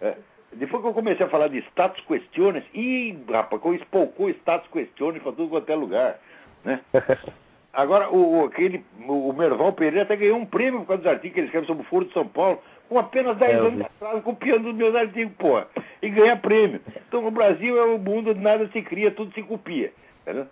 É, 0.00 0.16
depois 0.52 0.82
que 0.82 0.88
eu 0.88 0.94
comecei 0.94 1.24
a 1.24 1.28
falar 1.28 1.48
de 1.48 1.58
status 1.58 2.04
questiones, 2.04 2.64
ih, 2.74 3.16
rapaz, 3.30 3.62
espolcou 3.80 4.28
status 4.30 4.68
questiones 4.70 5.22
para 5.22 5.32
tudo 5.32 5.48
quanto 5.48 5.70
é 5.70 5.74
lugar, 5.74 6.20
né? 6.64 6.80
Agora, 7.72 8.10
o, 8.10 8.44
aquele, 8.44 8.84
o 9.06 9.32
Merval 9.32 9.72
Pereira 9.72 10.02
até 10.02 10.16
ganhou 10.16 10.38
um 10.38 10.46
prêmio 10.46 10.80
por 10.80 10.88
causa 10.88 11.02
dos 11.02 11.12
artigos 11.12 11.34
que 11.34 11.40
ele 11.40 11.46
escreve 11.46 11.66
sobre 11.66 11.82
o 11.82 11.86
Foro 11.86 12.04
de 12.04 12.12
São 12.12 12.26
Paulo, 12.26 12.60
com 12.88 12.98
apenas 12.98 13.36
10 13.36 13.52
é, 13.52 13.58
anos 13.58 13.80
atrás, 13.82 14.24
copiando 14.24 14.68
os 14.68 14.74
meus 14.74 14.94
artigos, 14.94 15.32
pô, 15.38 15.62
e 16.02 16.08
ganha 16.08 16.36
prêmio. 16.36 16.80
Então, 17.08 17.24
o 17.24 17.30
Brasil 17.30 17.78
é 17.78 17.84
o 17.84 17.98
mundo 17.98 18.30
onde 18.30 18.40
nada 18.40 18.68
se 18.72 18.82
cria, 18.82 19.12
tudo 19.12 19.32
se 19.32 19.42
copia. 19.44 19.92
Entendeu? 20.22 20.48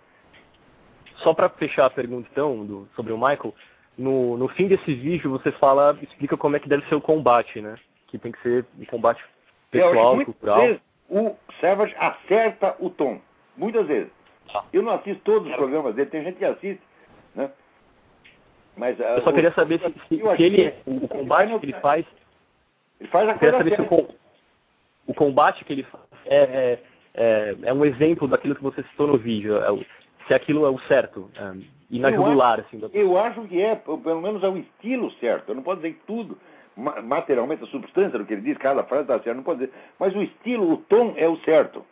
Só 1.17 1.33
para 1.33 1.49
fechar 1.49 1.85
a 1.85 1.89
pergunta, 1.89 2.29
então, 2.31 2.65
do, 2.65 2.87
sobre 2.95 3.11
o 3.11 3.17
Michael, 3.17 3.53
no, 3.97 4.37
no 4.37 4.47
fim 4.47 4.69
desse 4.69 4.93
vídeo 4.93 5.29
você 5.29 5.51
fala, 5.51 5.97
explica 6.01 6.37
como 6.37 6.55
é 6.55 6.59
que 6.59 6.69
deve 6.69 6.87
ser 6.87 6.95
o 6.95 7.01
combate, 7.01 7.59
né? 7.59 7.75
Que 8.07 8.17
tem 8.17 8.31
que 8.31 8.41
ser 8.41 8.65
um 8.79 8.85
combate 8.85 9.21
pessoal, 9.69 10.21
é, 10.21 10.25
cultural. 10.25 10.61
Vezes, 10.61 10.81
o 11.09 11.35
Savage 11.59 11.93
acerta 11.99 12.75
o 12.79 12.89
tom. 12.89 13.19
Muitas 13.57 13.85
vezes. 13.87 14.09
Ah. 14.55 14.63
Eu 14.71 14.81
não 14.81 14.93
assisto 14.93 15.21
todos 15.25 15.49
os 15.49 15.55
programas 15.57 15.93
dele, 15.95 16.09
tem 16.09 16.23
gente 16.23 16.37
que 16.37 16.45
assiste? 16.45 16.81
Mas, 18.79 18.97
eu 18.97 19.17
uh, 19.17 19.23
só 19.23 19.33
queria 19.33 19.51
saber 19.51 19.77
se, 19.81 19.91
se, 20.07 20.37
se 20.37 20.43
ele, 20.43 20.73
o 20.85 21.05
combate 21.05 21.59
que 21.59 21.65
ele 21.65 21.73
faz. 21.81 22.05
Ele 22.97 23.09
faz 23.09 23.27
a 23.27 23.33
coisa 23.33 23.57
saber 23.57 23.75
se 23.75 23.81
o, 23.81 24.07
o, 25.05 25.13
combate 25.13 25.65
que 25.65 25.73
ele 25.73 25.83
faz 25.83 26.03
é, 26.25 26.79
é, 27.13 27.55
é, 27.63 27.73
um 27.73 27.83
exemplo 27.83 28.25
daquilo 28.25 28.55
que 28.55 28.63
você 28.63 28.81
citou 28.83 29.07
no 29.07 29.17
vídeo. 29.17 29.57
É, 29.57 29.85
se 30.27 30.33
aquilo 30.33 30.65
é 30.65 30.69
o 30.69 30.79
certo. 30.79 31.29
É, 31.35 31.57
e 31.91 31.99
na 31.99 32.09
eu 32.09 32.15
jugular, 32.15 32.59
acho, 32.59 32.77
assim. 32.77 32.89
Eu 32.93 33.17
acho 33.17 33.41
que 33.49 33.61
é, 33.61 33.75
pelo 33.75 34.21
menos 34.21 34.41
é 34.43 34.47
o 34.47 34.57
estilo 34.57 35.11
certo. 35.19 35.49
Eu 35.49 35.55
não 35.55 35.63
posso 35.63 35.81
dizer 35.81 35.99
tudo, 36.07 36.37
materialmente, 36.77 37.65
a 37.65 37.67
substância 37.67 38.17
do 38.17 38.25
que 38.25 38.31
ele 38.31 38.43
diz, 38.43 38.57
cada 38.57 38.85
frase 38.85 39.03
está 39.03 39.15
certa, 39.15 39.33
não 39.33 39.43
pode 39.43 39.59
dizer. 39.59 39.73
Mas 39.99 40.15
o 40.15 40.23
estilo, 40.23 40.71
o 40.71 40.77
tom 40.77 41.15
é 41.17 41.27
o 41.27 41.35
certo. 41.39 41.85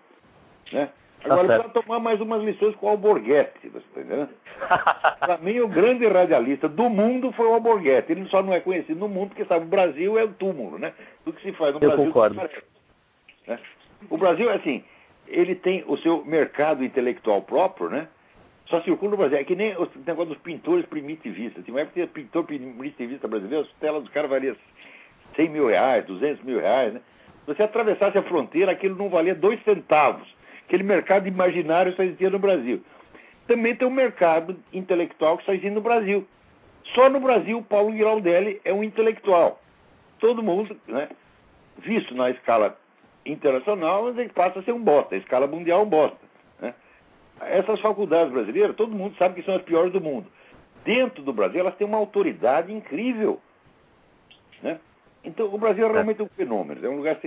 Né? 0.72 0.90
Tá 1.28 1.34
Agora, 1.34 1.48
tá 1.48 1.64
precisa 1.64 1.84
tomar 1.84 2.00
mais 2.00 2.22
umas 2.22 2.44
lições 2.44 2.76
com 2.76 2.86
o 2.86 2.90
Alborguete, 2.90 3.70
você 3.70 3.78
está 3.80 4.02
entendendo? 4.02 4.30
Para 5.20 5.38
mim, 5.40 5.60
o 5.60 5.68
grande 5.68 6.08
radialista 6.08 6.70
do 6.70 6.90
mundo 6.90 7.32
foi 7.34 7.46
o 7.46 7.54
Alborguete. 7.54 8.12
Ele 8.12 8.28
só 8.30 8.42
não 8.42 8.54
é 8.54 8.60
conhecido 8.60 9.00
no 9.00 9.10
mundo 9.10 9.30
porque, 9.30 9.46
sabe, 9.46 9.66
o 9.66 9.70
Brasil 9.70 10.18
é 10.18 10.24
o 10.24 10.34
túmulo, 10.34 10.80
né? 10.80 10.94
Tudo 11.24 11.36
que 11.38 11.44
se 11.44 11.52
faz 11.54 11.74
no 11.74 11.84
eu 11.84 11.90
Brasil... 11.90 12.06
Concordo. 12.06 12.36
Né? 13.48 13.60
O 14.10 14.18
Brasil, 14.18 14.50
assim, 14.50 14.84
ele 15.28 15.56
tem 15.56 15.84
o 15.88 15.98
seu 15.98 16.24
mercado 16.24 16.84
intelectual 16.84 17.42
próprio, 17.42 17.90
né? 17.90 18.08
Só 18.68 18.82
circula 18.82 19.12
no 19.12 19.18
Brasil. 19.18 19.38
É 19.38 19.44
que 19.44 19.56
nem 19.56 19.76
o 19.76 19.90
negócio 20.06 20.34
dos 20.34 20.38
pintores 20.40 20.86
primitivistas. 20.86 21.64
Tinha 21.64 21.74
uma 21.74 21.82
época 21.82 22.02
que 22.02 22.08
pintor 22.08 22.44
primitivista 22.46 23.28
brasileiro, 23.28 23.66
as 23.66 23.80
telas 23.80 24.04
dos 24.04 24.12
caras 24.12 24.30
valiam 24.30 24.56
100 25.36 25.50
mil 25.50 25.68
reais, 25.68 26.06
200 26.06 26.44
mil 26.44 26.60
reais, 26.60 26.94
né? 26.94 27.02
Se 27.46 27.54
você 27.54 27.64
atravessasse 27.64 28.18
a 28.18 28.24
fronteira, 28.24 28.72
aquilo 28.72 28.98
não 28.98 29.10
valia 29.10 29.34
dois 29.34 29.62
centavos. 29.64 30.28
Aquele 30.68 30.84
mercado 30.84 31.30
imaginário 31.30 31.96
só 31.96 32.04
existia 32.04 32.30
no 32.30 32.40
Brasil. 32.40 32.84
Também 33.48 33.74
tem 33.74 33.88
um 33.88 33.92
mercado 33.92 34.60
intelectual 34.74 35.38
que 35.38 35.46
só 35.46 35.54
existe 35.54 35.70
no 35.70 35.80
Brasil. 35.80 36.28
Só 36.94 37.10
no 37.10 37.22
Brasil, 37.22 37.66
Paulo 37.70 37.96
Giraldelli 37.96 38.60
é 38.66 38.74
um 38.74 38.84
intelectual. 38.84 39.62
Todo 40.20 40.44
mundo, 40.44 40.78
né, 40.86 41.08
visto 41.78 42.14
na 42.14 42.30
escala 42.30 42.78
internacional, 43.26 44.10
ele 44.10 44.28
passa 44.28 44.60
a 44.60 44.64
ser 44.64 44.74
um 44.74 44.84
bosta. 44.84 45.16
A 45.16 45.18
escala 45.18 45.48
mundial, 45.48 45.84
um 45.84 45.90
bosta. 45.90 46.18
Né? 46.60 46.74
Essas 47.42 47.80
faculdades 47.80 48.34
brasileiras, 48.34 48.76
todo 48.76 48.94
mundo 48.94 49.16
sabe 49.18 49.36
que 49.36 49.44
são 49.44 49.56
as 49.56 49.62
piores 49.62 49.94
do 49.94 50.02
mundo. 50.02 50.28
Dentro 50.84 51.24
do 51.24 51.32
Brasil, 51.32 51.62
elas 51.62 51.76
têm 51.76 51.88
uma 51.88 51.98
autoridade 51.98 52.74
incrível. 52.74 53.40
Né? 54.62 54.80
Então, 55.24 55.54
o 55.54 55.58
Brasil 55.58 55.88
é 55.88 55.92
realmente 55.92 56.22
um 56.22 56.28
fenômeno. 56.28 56.86
É 56.86 56.90
um 56.90 56.98
lugar 56.98 57.18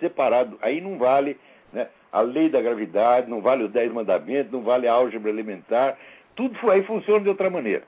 separado. 0.00 0.58
Aí 0.60 0.80
não 0.80 0.98
vale 0.98 1.38
né, 1.72 1.88
a 2.12 2.20
lei 2.20 2.48
da 2.48 2.60
gravidade, 2.60 3.30
não 3.30 3.40
vale 3.40 3.64
os 3.64 3.70
dez 3.70 3.92
mandamentos, 3.92 4.52
não 4.52 4.62
vale 4.62 4.88
a 4.88 4.92
álgebra 4.92 5.30
elementar. 5.30 5.98
Tudo 6.34 6.70
aí 6.70 6.82
funciona 6.84 7.20
de 7.20 7.28
outra 7.28 7.50
maneira. 7.50 7.84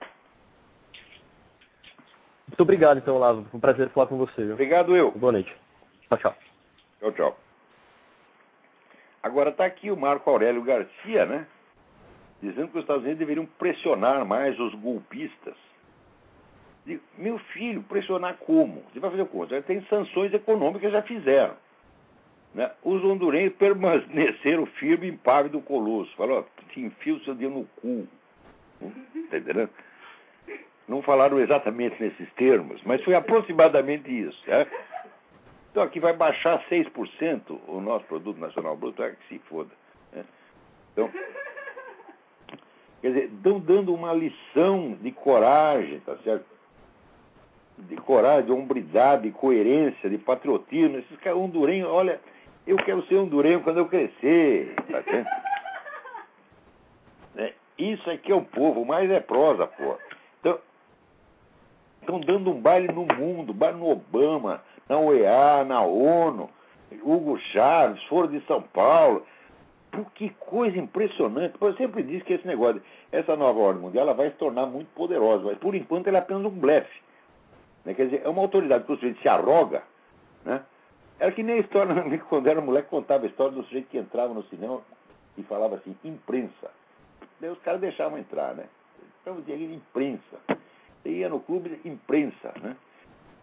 Muito 2.49 2.61
obrigado, 2.61 2.99
então, 2.99 3.19
Lavo. 3.19 3.45
Foi 3.51 3.59
um 3.59 3.61
prazer 3.61 3.88
falar 3.90 4.07
com 4.07 4.19
você. 4.19 4.45
Viu? 4.45 4.55
Obrigado, 4.55 4.97
eu. 4.97 5.12
Boa 5.12 5.33
noite. 5.33 5.55
Tchau, 6.09 6.19
tchau. 6.19 6.35
Tchau, 6.99 7.12
tchau. 7.12 7.38
Agora 9.23 9.51
está 9.51 9.64
aqui 9.64 9.90
o 9.90 9.97
Marco 9.97 10.29
Aurélio 10.29 10.62
Garcia, 10.62 11.27
né? 11.27 11.47
dizendo 12.43 12.69
que 12.69 12.79
os 12.79 12.85
Estados 12.85 13.03
Unidos 13.03 13.19
deveriam 13.19 13.47
pressionar 13.47 14.25
mais 14.25 14.59
os 14.59 14.75
golpistas. 14.75 15.55
Digo, 16.87 17.03
meu 17.19 17.38
filho, 17.38 17.83
pressionar 17.83 18.37
como? 18.38 18.83
Você 18.93 19.01
vai 19.01 19.11
fazer 19.11 19.27
como? 19.27 19.47
Já 19.47 19.61
tem 19.62 19.83
sanções 19.87 20.33
econômicas, 20.33 20.90
já 20.90 21.03
fizeram. 21.03 21.55
Né? 22.55 22.71
Os 22.83 23.05
hondurenhos 23.05 23.55
permaneceram 23.55 24.67
firmes 24.67 25.13
impávido 25.13 25.59
do 25.59 25.65
colosso. 25.65 26.15
Falou, 26.17 26.46
te 26.71 26.81
enfia 26.81 27.15
o 27.15 27.21
seu 27.21 27.35
dedo 27.35 27.55
no 27.55 27.65
cu. 27.81 28.09
Está 29.15 29.38
entendendo? 29.38 29.71
Não 30.88 31.03
falaram 31.03 31.38
exatamente 31.38 32.03
nesses 32.03 32.33
termos, 32.35 32.83
mas 32.85 33.03
foi 33.05 33.15
aproximadamente 33.15 34.11
isso. 34.11 34.42
Né? 34.48 34.67
Então 35.71 35.83
aqui 35.83 36.01
vai 36.01 36.13
baixar 36.13 36.65
6% 36.69 37.61
o 37.69 37.81
nosso 37.81 38.05
produto 38.07 38.38
nacional 38.38 38.77
bruto, 38.77 39.03
é 39.03 39.11
que 39.11 39.29
se 39.29 39.38
foda. 39.40 39.71
Né? 40.13 40.25
Então, 40.92 41.09
Quer 43.01 43.09
dizer, 43.09 43.25
estão 43.33 43.59
dando 43.59 43.94
uma 43.94 44.13
lição 44.13 44.96
de 45.01 45.11
coragem, 45.11 46.01
tá 46.01 46.17
certo? 46.19 46.44
De 47.79 47.96
coragem, 47.96 48.44
de 48.44 48.53
hombridade, 48.53 49.23
de 49.23 49.31
coerência, 49.31 50.11
de 50.11 50.19
patriotismo. 50.19 50.98
Esses 50.98 51.19
caras 51.19 51.38
hondurenhos, 51.38 51.88
olha, 51.88 52.21
eu 52.67 52.77
quero 52.77 53.02
ser 53.06 53.17
hondurenho 53.17 53.63
quando 53.63 53.79
eu 53.79 53.88
crescer, 53.88 54.75
tá? 54.90 55.02
É, 57.37 57.54
isso 57.79 58.11
aqui 58.11 58.33
é 58.33 58.35
o 58.35 58.42
povo, 58.42 58.85
mas 58.85 59.08
é 59.08 59.21
prosa, 59.21 59.69
pô. 59.69 59.96
Então, 60.40 60.58
estão 62.00 62.21
dando 62.21 62.50
um 62.50 62.61
baile 62.61 62.88
no 62.92 63.06
mundo, 63.06 63.54
baile 63.54 63.79
no 63.79 63.88
Obama, 63.88 64.61
na 64.88 64.98
UEA, 64.98 65.65
na 65.65 65.81
ONU, 65.83 66.50
Hugo 67.02 67.38
Chaves, 67.38 68.02
Foro 68.04 68.27
de 68.27 68.40
São 68.46 68.61
Paulo. 68.61 69.25
que 70.15 70.31
coisa 70.31 70.77
impressionante. 70.77 71.54
Eu 71.61 71.75
sempre 71.75 72.02
disse 72.02 72.25
que 72.25 72.33
esse 72.33 72.46
negócio, 72.46 72.83
essa 73.13 73.37
nova 73.37 73.61
ordem 73.61 73.83
mundial, 73.83 74.04
ela 74.06 74.15
vai 74.15 74.31
se 74.31 74.37
tornar 74.37 74.67
muito 74.67 74.88
poderosa, 74.94 75.44
mas 75.44 75.58
por 75.58 75.75
enquanto 75.75 76.08
ela 76.08 76.19
é 76.19 76.21
apenas 76.21 76.44
um 76.44 76.50
blefe. 76.50 77.00
Né? 77.85 77.94
Quer 77.94 78.06
dizer, 78.06 78.23
é 78.25 78.29
uma 78.29 78.42
autoridade 78.42 78.85
que 78.85 78.92
o 78.92 78.96
sujeito 78.96 79.21
se 79.21 79.29
arroga. 79.29 79.83
Né? 80.44 80.61
Era 81.21 81.31
que 81.33 81.42
nem 81.42 81.56
a 81.56 81.60
história, 81.60 81.94
quando 82.29 82.48
era 82.48 82.60
moleque, 82.60 82.88
contava 82.88 83.25
a 83.25 83.29
história 83.29 83.52
do 83.52 83.62
sujeito 83.64 83.88
que 83.88 83.98
entrava 83.98 84.35
no 84.35 84.42
cinema 84.44 84.81
e 85.37 85.42
falava 85.44 85.77
assim, 85.77 85.94
imprensa. 86.02 86.71
Daí 87.38 87.50
os 87.50 87.60
caras 87.60 87.81
deixavam 87.81 88.18
entrar, 88.18 88.54
né? 88.54 88.64
Então 89.21 89.40
tinha 89.42 89.56
imprensa. 89.56 90.38
Você 91.02 91.10
ia 91.10 91.29
no 91.29 91.40
clube, 91.40 91.79
imprensa, 91.85 92.52
né? 92.60 92.77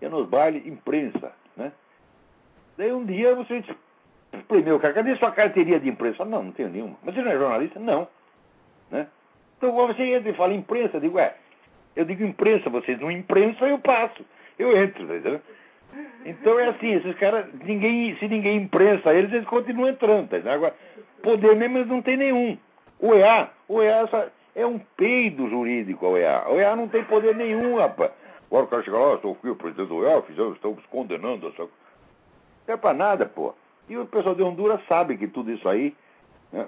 Ia 0.01 0.09
nos 0.09 0.27
bailes, 0.27 0.65
imprensa, 0.65 1.31
né? 1.55 1.71
Daí 2.77 2.91
um 2.91 3.05
dia 3.05 3.33
você 3.35 3.63
Primeiro, 4.47 4.79
cara, 4.79 4.93
cadê 4.93 5.15
sua 5.15 5.31
carteirinha 5.31 5.79
de 5.79 5.89
imprensa? 5.89 6.25
Não, 6.25 6.43
não 6.43 6.51
tenho 6.51 6.69
nenhuma. 6.69 6.97
Mas 7.03 7.15
você 7.15 7.21
não 7.21 7.31
é 7.31 7.37
jornalista? 7.37 7.79
Não. 7.79 8.07
Né? 8.91 9.07
Então 9.57 9.71
você 9.73 10.03
entra 10.03 10.29
e 10.29 10.35
fala 10.35 10.53
imprensa, 10.53 10.97
eu 10.97 11.01
digo, 11.01 11.17
ué, 11.17 11.35
eu 11.95 12.05
digo 12.05 12.23
imprensa, 12.23 12.69
vocês 12.69 12.99
não 12.99 13.09
imprensa, 13.09 13.65
eu 13.65 13.79
passo. 13.79 14.25
Eu 14.59 14.75
entro, 14.77 15.03
entendeu? 15.03 15.41
Então 16.25 16.59
é 16.59 16.67
assim, 16.69 16.93
esses 16.93 17.15
caras, 17.17 17.45
ninguém, 17.63 18.15
se 18.17 18.27
ninguém 18.27 18.57
imprensa 18.57 19.13
eles, 19.13 19.31
eles 19.31 19.47
continuam 19.47 19.89
entrando, 19.89 20.29
tá 20.29 20.51
Agora, 20.51 20.75
poder 21.23 21.55
mesmo 21.55 21.77
eles 21.77 21.87
não 21.87 22.01
tem 22.01 22.17
nenhum. 22.17 22.57
O 22.99 23.13
EA, 23.13 23.49
o 23.67 23.81
EA 23.81 24.31
é 24.55 24.65
um 24.65 24.79
peido 24.97 25.49
jurídico, 25.49 26.05
o 26.05 26.17
EA. 26.17 26.45
O 26.49 26.59
EA 26.59 26.75
não 26.75 26.87
tem 26.87 27.03
poder 27.03 27.35
nenhum, 27.35 27.77
rapaz. 27.77 28.11
Agora 28.47 28.65
o 28.65 28.67
cara 28.67 28.83
chega 28.83 28.97
lá, 28.97 29.17
sou 29.19 29.37
o 29.43 29.55
presidente 29.55 29.87
do 29.87 30.05
EA, 30.05 30.21
fizemos, 30.23 30.55
estamos 30.55 30.83
condenando 30.87 31.47
essa. 31.47 31.63
Não 32.67 32.73
é 32.73 32.77
pra 32.77 32.93
nada, 32.93 33.25
pô. 33.25 33.53
E 33.87 33.97
o 33.97 34.05
pessoal 34.05 34.35
de 34.35 34.43
Honduras 34.43 34.81
sabe 34.87 35.17
que 35.17 35.27
tudo 35.27 35.51
isso 35.51 35.67
aí 35.67 35.95
né, 36.51 36.67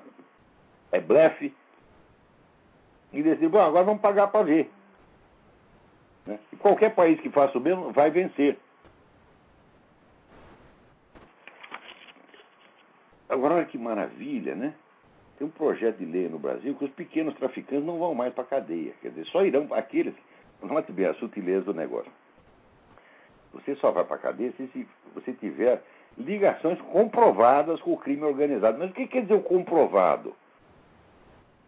é 0.92 1.00
blefe. 1.02 1.54
E 3.12 3.24
decide, 3.24 3.48
bom, 3.48 3.60
agora 3.60 3.84
vamos 3.84 4.02
pagar 4.02 4.28
para 4.28 4.46
ver. 4.46 4.72
Né? 6.26 6.40
E 6.54 6.56
qualquer 6.58 6.94
país 6.94 7.20
que 7.20 7.30
faça 7.30 7.58
o 7.58 7.62
mesmo 7.62 7.92
vai 7.92 8.12
vencer. 8.12 8.58
Agora, 13.30 13.56
olha 13.56 13.66
que 13.66 13.78
maravilha, 13.78 14.56
né? 14.56 14.74
Tem 15.38 15.48
um 15.48 15.52
projeto 15.52 15.98
de 15.98 16.06
lei 16.06 16.28
no 16.28 16.40
Brasil 16.40 16.76
que 16.76 16.84
os 16.84 16.92
pequenos 16.92 17.36
traficantes 17.36 17.86
não 17.86 18.00
vão 18.00 18.14
mais 18.14 18.34
para 18.34 18.44
a 18.44 18.48
cadeia. 18.48 18.94
Quer 19.02 19.10
dizer, 19.10 19.26
só 19.28 19.46
irão 19.46 19.68
aqueles. 19.72 20.14
Note 20.62 20.92
bem 20.92 21.06
a 21.06 21.14
sutileza 21.14 21.66
do 21.66 21.74
negócio. 21.74 22.12
Você 23.54 23.76
só 23.76 23.92
vai 23.92 24.04
para 24.04 24.18
a 24.18 24.20
cadeia 24.20 24.52
se 24.58 24.88
você 25.14 25.32
tiver 25.34 25.82
ligações 26.18 26.80
comprovadas 26.82 27.80
com 27.82 27.94
o 27.94 27.98
crime 27.98 28.24
organizado. 28.24 28.78
Mas 28.78 28.92
o 28.92 28.94
que 28.94 29.08
quer 29.08 29.22
dizer 29.22 29.36
o 29.36 29.42
comprovado? 29.42 30.36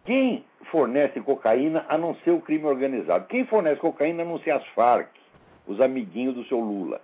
Quem 0.04 0.44
fornece 0.70 1.20
cocaína 1.20 1.86
a 1.88 1.96
não 1.96 2.14
ser 2.16 2.32
o 2.32 2.40
crime 2.40 2.66
organizado? 2.66 3.26
Quem 3.26 3.46
fornece 3.46 3.80
cocaína 3.80 4.22
a 4.22 4.26
não 4.26 4.38
ser 4.40 4.50
as 4.50 4.66
Farc, 4.68 5.08
os 5.66 5.80
amiguinhos 5.80 6.34
do 6.34 6.44
seu 6.44 6.58
Lula? 6.58 7.00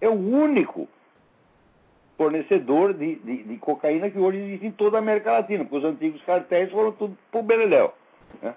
É 0.00 0.08
o 0.08 0.12
único 0.12 0.88
fornecedor 2.16 2.94
de, 2.94 3.16
de, 3.16 3.42
de 3.42 3.56
cocaína 3.58 4.10
que 4.10 4.18
hoje 4.18 4.38
existe 4.38 4.66
em 4.66 4.70
toda 4.70 4.98
a 4.98 5.00
América 5.00 5.32
Latina, 5.32 5.64
porque 5.64 5.78
os 5.78 5.84
antigos 5.84 6.22
cartéis 6.22 6.70
foram 6.70 6.92
tudo 6.92 7.16
pro 7.30 7.42
Beleléu, 7.42 7.92
né? 8.40 8.54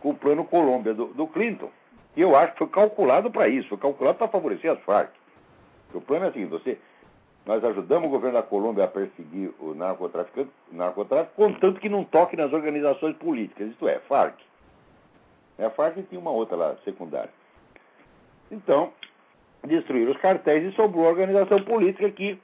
com 0.00 0.10
o 0.10 0.14
plano 0.14 0.44
Colômbia 0.44 0.92
do, 0.92 1.06
do 1.06 1.26
Clinton. 1.28 1.70
E 2.16 2.20
eu 2.20 2.36
acho 2.36 2.52
que 2.52 2.58
foi 2.58 2.68
calculado 2.68 3.30
para 3.30 3.48
isso, 3.48 3.68
foi 3.68 3.78
calculado 3.78 4.18
para 4.18 4.28
favorecer 4.28 4.70
as 4.70 4.80
Farc. 4.80 5.10
O 5.94 6.00
plano 6.00 6.26
é 6.26 6.28
assim, 6.28 6.46
você 6.46 6.78
nós 7.44 7.62
ajudamos 7.64 8.08
o 8.08 8.10
governo 8.10 8.38
da 8.38 8.42
Colômbia 8.42 8.84
a 8.84 8.88
perseguir 8.88 9.52
o 9.58 9.74
narcotráfico, 9.74 10.46
narcotráfico 10.70 11.34
contanto 11.34 11.80
que 11.80 11.88
não 11.88 12.04
toque 12.04 12.36
nas 12.36 12.52
organizações 12.52 13.16
políticas, 13.16 13.68
isto 13.68 13.88
é, 13.88 13.98
FARC. 14.00 14.36
A 15.58 15.70
FARC 15.70 16.02
tinha 16.08 16.20
uma 16.20 16.30
outra 16.30 16.56
lá, 16.56 16.76
secundária. 16.84 17.30
Então, 18.50 18.92
destruíram 19.64 20.12
os 20.12 20.18
cartéis 20.18 20.72
e 20.72 20.76
sobrou 20.76 21.06
a 21.06 21.10
organização 21.10 21.62
política 21.64 22.10
que 22.10 22.40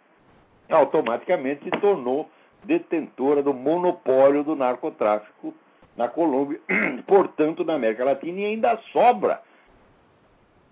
automaticamente 0.68 1.64
se 1.64 1.70
tornou 1.70 2.28
detentora 2.64 3.42
do 3.42 3.54
monopólio 3.54 4.42
do 4.42 4.56
narcotráfico 4.56 5.54
na 5.96 6.08
Colômbia, 6.08 6.60
portanto, 7.06 7.64
na 7.64 7.74
América 7.74 8.04
Latina, 8.04 8.40
e 8.40 8.44
ainda 8.44 8.76
sobra 8.92 9.40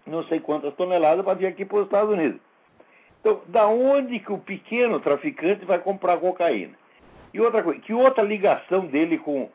não 0.06 0.22
sei 0.24 0.38
quantas 0.40 0.72
toneladas 0.74 1.24
para 1.24 1.34
vir 1.34 1.46
aqui 1.46 1.64
para 1.64 1.78
os 1.78 1.84
Estados 1.84 2.10
Unidos. 2.10 2.40
Então, 3.20 3.40
da 3.48 3.66
onde 3.66 4.20
que 4.20 4.32
o 4.32 4.38
pequeno 4.38 5.00
traficante 5.00 5.64
vai 5.64 5.80
comprar 5.80 6.18
cocaína? 6.18 6.74
E 7.34 7.40
outra 7.40 7.62
coisa, 7.62 7.80
que 7.80 7.92
outra 7.92 8.22
ligação 8.22 8.86
dele 8.86 9.18
com 9.18 9.50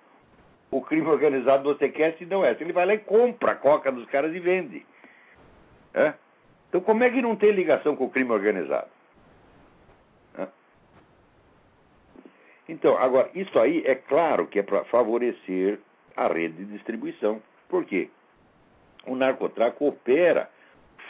o 0.70 0.82
crime 0.82 1.08
organizado 1.08 1.64
você 1.64 1.88
quer 1.88 2.18
se 2.18 2.26
não 2.26 2.44
é 2.44 2.52
essa? 2.52 2.64
Ele 2.64 2.74
vai 2.74 2.86
lá 2.86 2.94
e 2.94 3.00
compra 3.00 3.54
a 3.54 3.56
coca 3.56 3.92
dos 3.92 4.06
caras 4.08 4.36
e 4.36 4.40
vende. 4.40 4.86
É? 5.94 6.14
Então, 6.68 6.82
como 6.82 7.04
é 7.04 7.10
que 7.10 7.22
não 7.22 7.36
tem 7.36 7.52
ligação 7.52 7.96
com 7.96 8.06
o 8.06 8.10
crime 8.10 8.32
organizado? 8.32 8.88
Então, 12.72 12.98
agora, 12.98 13.30
isso 13.36 13.60
aí 13.60 13.84
é 13.86 13.96
claro 13.96 14.48
que 14.48 14.60
é 14.60 14.64
para 14.64 14.86
favorecer 14.86 15.78
a 16.16 16.28
rede 16.28 16.64
de 16.64 16.66
distribuição. 16.72 17.42
Por 17.68 17.84
quê? 17.84 18.10
O 19.06 19.14
narcotráfico 19.14 19.90
opera 19.90 20.50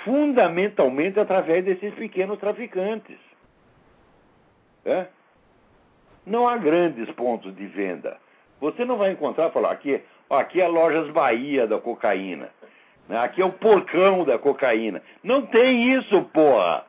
fundamentalmente 0.03 1.20
através 1.20 1.64
desses 1.64 1.93
pequenos 1.93 2.39
traficantes. 2.39 3.20
É? 4.84 5.05
Não 6.26 6.47
há 6.47 6.57
grandes 6.57 7.07
pontos 7.12 7.55
de 7.55 7.68
venda. 7.68 8.18
Você 8.59 8.84
não 8.84 8.97
vai 8.97 9.12
encontrar, 9.12 9.51
falar, 9.51 9.70
aqui, 9.70 10.01
ó, 10.32 10.39
aqui 10.39 10.59
é 10.59 10.68
Lojas 10.68 11.12
Bahia 11.12 11.68
da 11.68 11.78
cocaína. 11.78 12.49
Né? 13.07 13.20
Aqui 13.20 13.39
é 13.39 13.45
o 13.45 13.51
porcão 13.51 14.26
da 14.26 14.39
cocaína. 14.39 14.99
Não 15.24 15.45
tem 15.45 15.93
isso, 15.93 16.24
porra! 16.34 16.88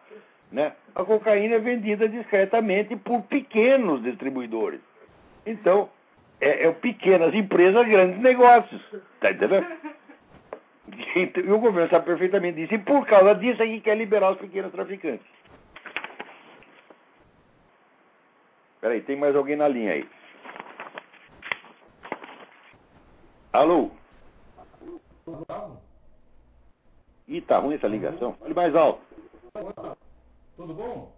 Né? 0.52 0.72
A 0.94 1.02
cocaína 1.02 1.56
é 1.56 1.58
vendida 1.58 2.06
discretamente 2.08 2.94
por 2.96 3.22
pequenos 3.22 4.02
distribuidores. 4.02 4.80
Então, 5.46 5.88
é, 6.40 6.66
é 6.66 6.72
pequenas 6.72 7.34
empresas, 7.34 7.88
grandes 7.88 8.20
negócios. 8.20 8.82
Tá 9.20 9.30
entendendo? 9.30 9.66
E 11.14 11.50
o 11.50 11.58
governo 11.58 11.88
sabe 11.88 12.06
perfeitamente 12.06 12.56
disso. 12.56 12.74
E 12.74 12.78
por 12.78 13.06
causa 13.06 13.34
disso 13.36 13.62
é 13.62 13.66
que 13.66 13.80
quer 13.80 13.96
liberar 13.96 14.32
os 14.32 14.38
pequenos 14.38 14.72
traficantes. 14.72 15.24
Peraí, 18.80 19.00
tem 19.00 19.16
mais 19.16 19.34
alguém 19.34 19.56
na 19.56 19.68
linha 19.68 19.92
aí. 19.92 20.08
Alô? 23.52 23.90
Ih, 27.28 27.40
tá 27.42 27.58
ruim 27.58 27.76
essa 27.76 27.86
ligação. 27.86 28.34
Fale 28.34 28.52
mais 28.52 28.74
alto. 28.74 29.00
Tudo 30.62 30.74
bom? 30.74 31.12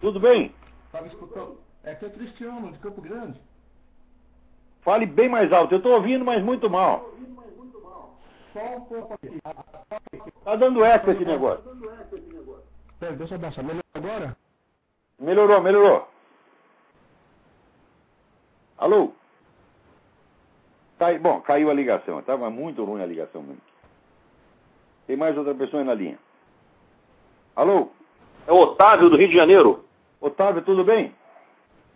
Tudo 0.00 0.18
bem? 0.18 0.52
Estava 0.86 1.06
escutando. 1.06 1.60
É 1.84 1.94
que 1.94 2.04
é 2.04 2.10
Cristiano, 2.10 2.72
de 2.72 2.80
Campo 2.80 3.00
Grande. 3.00 3.40
Fale 4.80 5.06
bem 5.06 5.28
mais 5.28 5.52
alto. 5.52 5.72
Eu 5.72 5.78
estou 5.78 5.92
ouvindo, 5.92 6.24
mas 6.24 6.42
muito 6.42 6.68
mal. 6.68 7.08
Só 8.52 8.76
um 8.76 8.80
pouco 8.86 9.14
aqui. 9.14 9.40
Tá 10.44 10.56
dando 10.56 10.84
eco 10.84 11.12
esse 11.12 11.24
negócio. 11.24 11.64
Pera, 12.98 13.12
deixa 13.12 13.36
eu 13.36 13.38
baixar. 13.38 13.62
Melhorou 13.62 13.84
agora? 13.94 14.36
Melhorou, 15.16 15.62
melhorou. 15.62 16.08
Alô? 18.78 19.12
Cai, 20.98 21.20
bom, 21.20 21.40
caiu 21.42 21.70
a 21.70 21.74
ligação. 21.74 22.18
Estava 22.18 22.50
muito 22.50 22.84
ruim 22.84 23.00
a 23.00 23.06
ligação 23.06 23.42
mesmo. 23.42 23.62
Tem 25.06 25.16
mais 25.16 25.38
outra 25.38 25.54
pessoa 25.54 25.82
aí 25.82 25.86
na 25.86 25.94
linha. 25.94 26.18
Alô? 27.54 27.92
É 28.46 28.52
o 28.52 28.56
Otávio 28.56 29.08
do 29.08 29.16
Rio 29.16 29.28
de 29.28 29.34
Janeiro. 29.34 29.84
Otávio, 30.20 30.62
tudo 30.62 30.84
bem? 30.84 31.12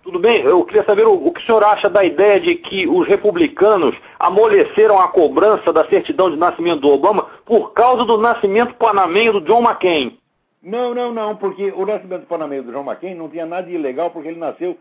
Tudo 0.02 0.20
bem? 0.20 0.42
Eu 0.42 0.64
queria 0.64 0.84
saber 0.84 1.04
o, 1.06 1.14
o, 1.14 1.32
que 1.32 1.40
o 1.40 1.44
senhor 1.44 1.64
acha 1.64 1.90
da 1.90 2.04
ideia 2.04 2.38
de 2.38 2.54
que 2.54 2.86
os 2.86 3.08
republicanos 3.08 3.96
amoleceram 4.20 5.00
a 5.00 5.08
cobrança 5.08 5.72
da 5.72 5.84
certidão 5.88 6.30
de 6.30 6.36
nascimento 6.36 6.80
do 6.80 6.90
Obama 6.90 7.26
por 7.44 7.72
causa 7.72 8.04
do 8.04 8.16
nascimento 8.16 8.74
panamenho 8.74 9.32
do 9.32 9.40
John 9.40 9.62
McCain. 9.62 10.16
Não, 10.62 10.94
não, 10.94 11.12
não, 11.12 11.36
porque 11.36 11.72
o 11.74 11.84
nascimento 11.84 12.26
panamenho 12.26 12.62
do 12.62 12.72
John 12.72 12.84
McCain 12.84 13.16
não 13.16 13.28
tinha 13.28 13.46
nada 13.46 13.66
de 13.66 13.74
ilegal 13.74 14.10
porque 14.10 14.28
ele 14.28 14.38
nasceu 14.38 14.76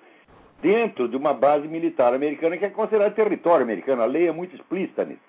dentro 0.61 1.07
de 1.07 1.18
uma 1.18 1.34
base 1.34 1.68
militar 1.68 2.13
americana 2.13 2.57
que 2.57 2.66
é 2.66 2.70
considerada 2.70 3.16
território 3.16 3.63
americano. 3.63 4.03
A 4.03 4.05
lei 4.05 4.28
é 4.28 4.32
muito 4.32 4.55
explícita 4.55 5.05
nisso. 5.05 5.22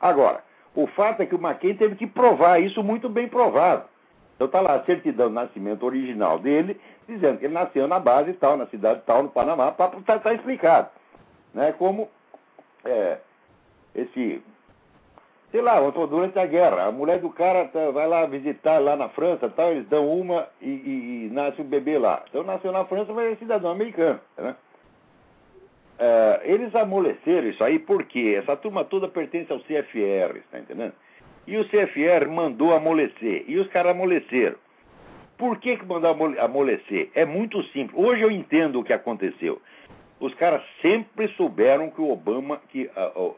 Agora, 0.00 0.42
o 0.74 0.86
fato 0.86 1.20
é 1.20 1.26
que 1.26 1.34
o 1.34 1.38
McCain 1.38 1.74
teve 1.74 1.96
que 1.96 2.06
provar 2.06 2.58
isso 2.58 2.82
muito 2.82 3.08
bem 3.08 3.28
provado. 3.28 3.84
Então 4.42 4.46
está 4.46 4.60
lá 4.60 4.80
a 4.80 4.84
certidão 4.84 5.28
de 5.28 5.34
nascimento 5.34 5.86
original 5.86 6.36
dele, 6.38 6.80
dizendo 7.06 7.38
que 7.38 7.44
ele 7.44 7.54
nasceu 7.54 7.86
na 7.86 8.00
base 8.00 8.32
tal, 8.32 8.56
na 8.56 8.66
cidade 8.66 9.02
tal, 9.06 9.22
no 9.22 9.28
Panamá, 9.28 9.68
está 9.68 10.18
tá 10.18 10.34
explicado. 10.34 10.88
Né? 11.54 11.72
Como 11.78 12.08
é, 12.84 13.18
esse. 13.94 14.42
Sei 15.52 15.60
lá, 15.60 15.78
durante 15.90 16.38
a 16.38 16.46
guerra, 16.46 16.86
a 16.86 16.90
mulher 16.90 17.20
do 17.20 17.30
cara 17.30 17.68
tá, 17.68 17.90
vai 17.90 18.08
lá 18.08 18.26
visitar 18.26 18.80
lá 18.80 18.96
na 18.96 19.10
França, 19.10 19.48
tal, 19.50 19.70
eles 19.70 19.86
dão 19.88 20.08
uma 20.08 20.48
e, 20.60 20.70
e, 20.70 21.26
e 21.26 21.30
nasce 21.30 21.60
o 21.60 21.64
um 21.64 21.68
bebê 21.68 21.98
lá. 21.98 22.24
Então 22.28 22.42
nasceu 22.42 22.72
na 22.72 22.84
França, 22.86 23.12
vai 23.12 23.28
ser 23.28 23.36
cidadão 23.36 23.70
americano. 23.70 24.18
Né? 24.36 24.56
é, 25.98 26.40
eles 26.44 26.74
amoleceram 26.74 27.48
isso 27.48 27.62
aí 27.62 27.78
porque 27.78 28.36
essa 28.36 28.56
turma 28.56 28.84
toda 28.84 29.06
pertence 29.06 29.52
ao 29.52 29.60
CFR, 29.60 30.38
está 30.38 30.58
entendendo? 30.58 30.94
E 31.46 31.56
o 31.56 31.64
CFR 31.64 32.28
mandou 32.30 32.74
amolecer. 32.74 33.44
E 33.48 33.58
os 33.58 33.66
caras 33.68 33.92
amoleceram. 33.92 34.56
Por 35.36 35.58
que, 35.58 35.76
que 35.76 35.84
mandou 35.84 36.10
amolecer? 36.38 37.10
É 37.14 37.24
muito 37.24 37.62
simples. 37.64 37.92
Hoje 37.94 38.22
eu 38.22 38.30
entendo 38.30 38.78
o 38.78 38.84
que 38.84 38.92
aconteceu. 38.92 39.60
Os 40.20 40.32
caras 40.34 40.62
sempre 40.80 41.26
souberam 41.28 41.90
que 41.90 42.00
o 42.00 42.10
Obama, 42.10 42.60
que 42.68 42.88
uh, 43.16 43.20
uh, 43.20 43.36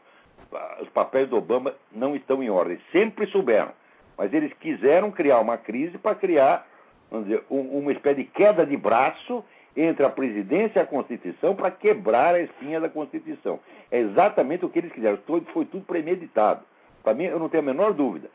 os 0.81 0.89
papéis 0.89 1.27
do 1.29 1.37
Obama 1.37 1.73
não 1.91 2.15
estão 2.15 2.43
em 2.43 2.49
ordem. 2.49 2.79
Sempre 2.91 3.25
souberam. 3.27 3.71
Mas 4.15 4.31
eles 4.33 4.53
quiseram 4.59 5.09
criar 5.11 5.39
uma 5.39 5.57
crise 5.57 5.97
para 5.97 6.15
criar, 6.15 6.67
vamos 7.09 7.27
dizer, 7.27 7.43
um, 7.49 7.79
uma 7.79 7.91
espécie 7.91 8.23
de 8.23 8.25
queda 8.25 8.65
de 8.65 8.77
braço 8.77 9.43
entre 9.75 10.05
a 10.05 10.09
presidência 10.09 10.79
e 10.79 10.81
a 10.83 10.85
Constituição 10.85 11.55
para 11.55 11.71
quebrar 11.71 12.35
a 12.35 12.39
espinha 12.39 12.79
da 12.79 12.87
Constituição. 12.87 13.59
É 13.91 13.99
exatamente 13.99 14.63
o 14.63 14.69
que 14.69 14.79
eles 14.79 14.91
quiseram. 14.91 15.17
Foi 15.51 15.65
tudo 15.65 15.83
premeditado. 15.85 16.63
Para 17.05 17.13
mim, 17.13 17.25
eu 17.25 17.37
não 17.37 17.47
tenho 17.47 17.61
a 17.61 17.65
menor 17.65 17.93
dúvida. 17.93 18.29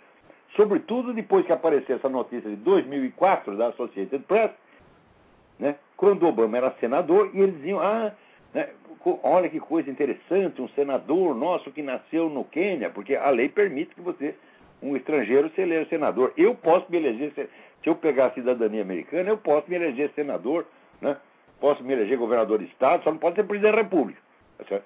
Sobretudo 0.54 1.12
depois 1.12 1.44
que 1.44 1.52
apareceu 1.52 1.96
essa 1.96 2.08
notícia 2.08 2.48
de 2.48 2.56
2004 2.56 3.56
da 3.56 3.66
Associated 3.68 4.22
Press, 4.26 4.52
né, 5.58 5.74
quando 5.96 6.26
Obama 6.26 6.56
era 6.56 6.70
senador, 6.78 7.30
e 7.34 7.40
eles 7.40 7.56
diziam: 7.56 7.80
ah, 7.80 8.12
né, 8.54 8.68
olha 9.24 9.48
que 9.48 9.58
coisa 9.58 9.90
interessante, 9.90 10.62
um 10.62 10.68
senador 10.68 11.34
nosso 11.34 11.72
que 11.72 11.82
nasceu 11.82 12.28
no 12.30 12.44
Quênia, 12.44 12.90
porque 12.90 13.16
a 13.16 13.28
lei 13.30 13.48
permite 13.48 13.92
que 13.92 14.00
você, 14.00 14.36
um 14.80 14.96
estrangeiro, 14.96 15.50
se 15.50 15.60
eleja 15.60 15.88
senador. 15.90 16.32
Eu 16.36 16.54
posso 16.54 16.86
me 16.88 16.96
eleger, 16.96 17.32
se 17.34 17.48
eu 17.84 17.96
pegar 17.96 18.26
a 18.26 18.30
cidadania 18.34 18.82
americana, 18.82 19.30
eu 19.30 19.38
posso 19.38 19.68
me 19.68 19.74
eleger 19.74 20.12
senador, 20.14 20.64
né, 21.00 21.16
posso 21.60 21.82
me 21.82 21.92
eleger 21.92 22.16
governador 22.16 22.60
de 22.60 22.66
estado, 22.66 23.02
só 23.02 23.10
não 23.10 23.18
pode 23.18 23.34
ser 23.34 23.44
presidente 23.44 23.72
da 23.72 23.82
república. 23.82 24.20
Tá? 24.68 24.80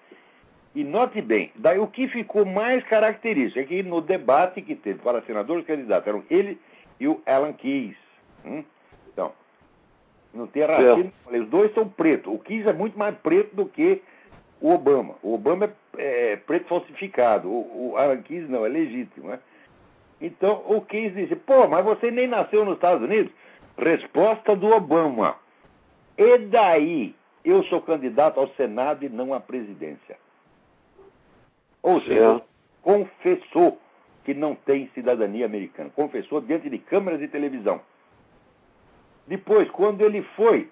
E 0.75 0.83
note 0.83 1.22
bem, 1.22 1.53
daí 1.55 1.79
o 1.79 1.87
que 1.87 2.09
ficou 2.09 2.45
mais 2.45 2.83
característico 2.85 3.61
é 3.61 3.64
que 3.64 3.83
no 3.85 4.01
debate 4.01 4.61
que 4.61 4.75
teve 4.75 4.99
para 4.99 5.22
senadores 5.22 5.64
candidatos 5.64 6.09
eram 6.09 6.25
ele 6.29 6.59
e 6.99 7.07
o 7.07 7.22
Alan 7.27 7.53
Keyes. 7.53 7.97
Hum? 8.45 8.64
Então, 9.12 9.33
não 10.35 10.49
tem 10.49 10.64
racismo, 10.64 11.12
é. 11.31 11.39
os 11.39 11.49
dois 11.49 11.72
são 11.75 11.89
pretos. 11.89 12.33
O 12.33 12.41
Keyes 12.41 12.66
é 12.66 12.72
muito 12.72 12.99
mais 12.99 13.16
preto 13.18 13.55
do 13.55 13.66
que 13.66 14.03
o 14.61 14.72
Obama. 14.72 15.14
O 15.22 15.35
Obama 15.35 15.72
é, 15.97 16.33
é 16.33 16.37
preto 16.37 16.66
falsificado, 16.66 17.49
o, 17.49 17.93
o 17.93 17.97
Alan 17.97 18.20
Keyes 18.22 18.49
não, 18.49 18.66
é 18.66 18.68
legítimo. 18.68 19.29
Né? 19.29 19.39
Então 20.20 20.64
o 20.66 20.81
Keyes 20.81 21.14
disse: 21.14 21.37
pô, 21.37 21.68
mas 21.68 21.85
você 21.85 22.11
nem 22.11 22.27
nasceu 22.27 22.64
nos 22.64 22.75
Estados 22.75 23.03
Unidos? 23.05 23.33
Resposta 23.79 24.57
do 24.57 24.66
Obama. 24.68 25.37
E 26.18 26.39
daí? 26.39 27.14
Eu 27.45 27.62
sou 27.64 27.83
candidato 27.83 28.41
ao 28.41 28.49
Senado 28.55 29.05
e 29.05 29.09
não 29.09 29.35
à 29.35 29.39
presidência. 29.39 30.16
Ou 31.85 32.01
seja, 32.01 32.41
confessou 32.82 33.78
que 34.24 34.32
não 34.32 34.55
tem 34.55 34.91
cidadania 34.95 35.45
americana. 35.45 35.91
Confessou 35.95 36.41
diante 36.41 36.70
de 36.70 36.78
câmeras 36.78 37.20
de 37.20 37.28
televisão. 37.28 37.78
Depois, 39.26 39.70
quando 39.70 40.01
ele 40.01 40.22
foi 40.35 40.70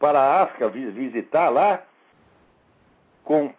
para 0.00 0.18
a 0.18 0.42
África 0.42 0.68
visitar 0.68 1.50
lá, 1.50 1.84
com, 3.22 3.52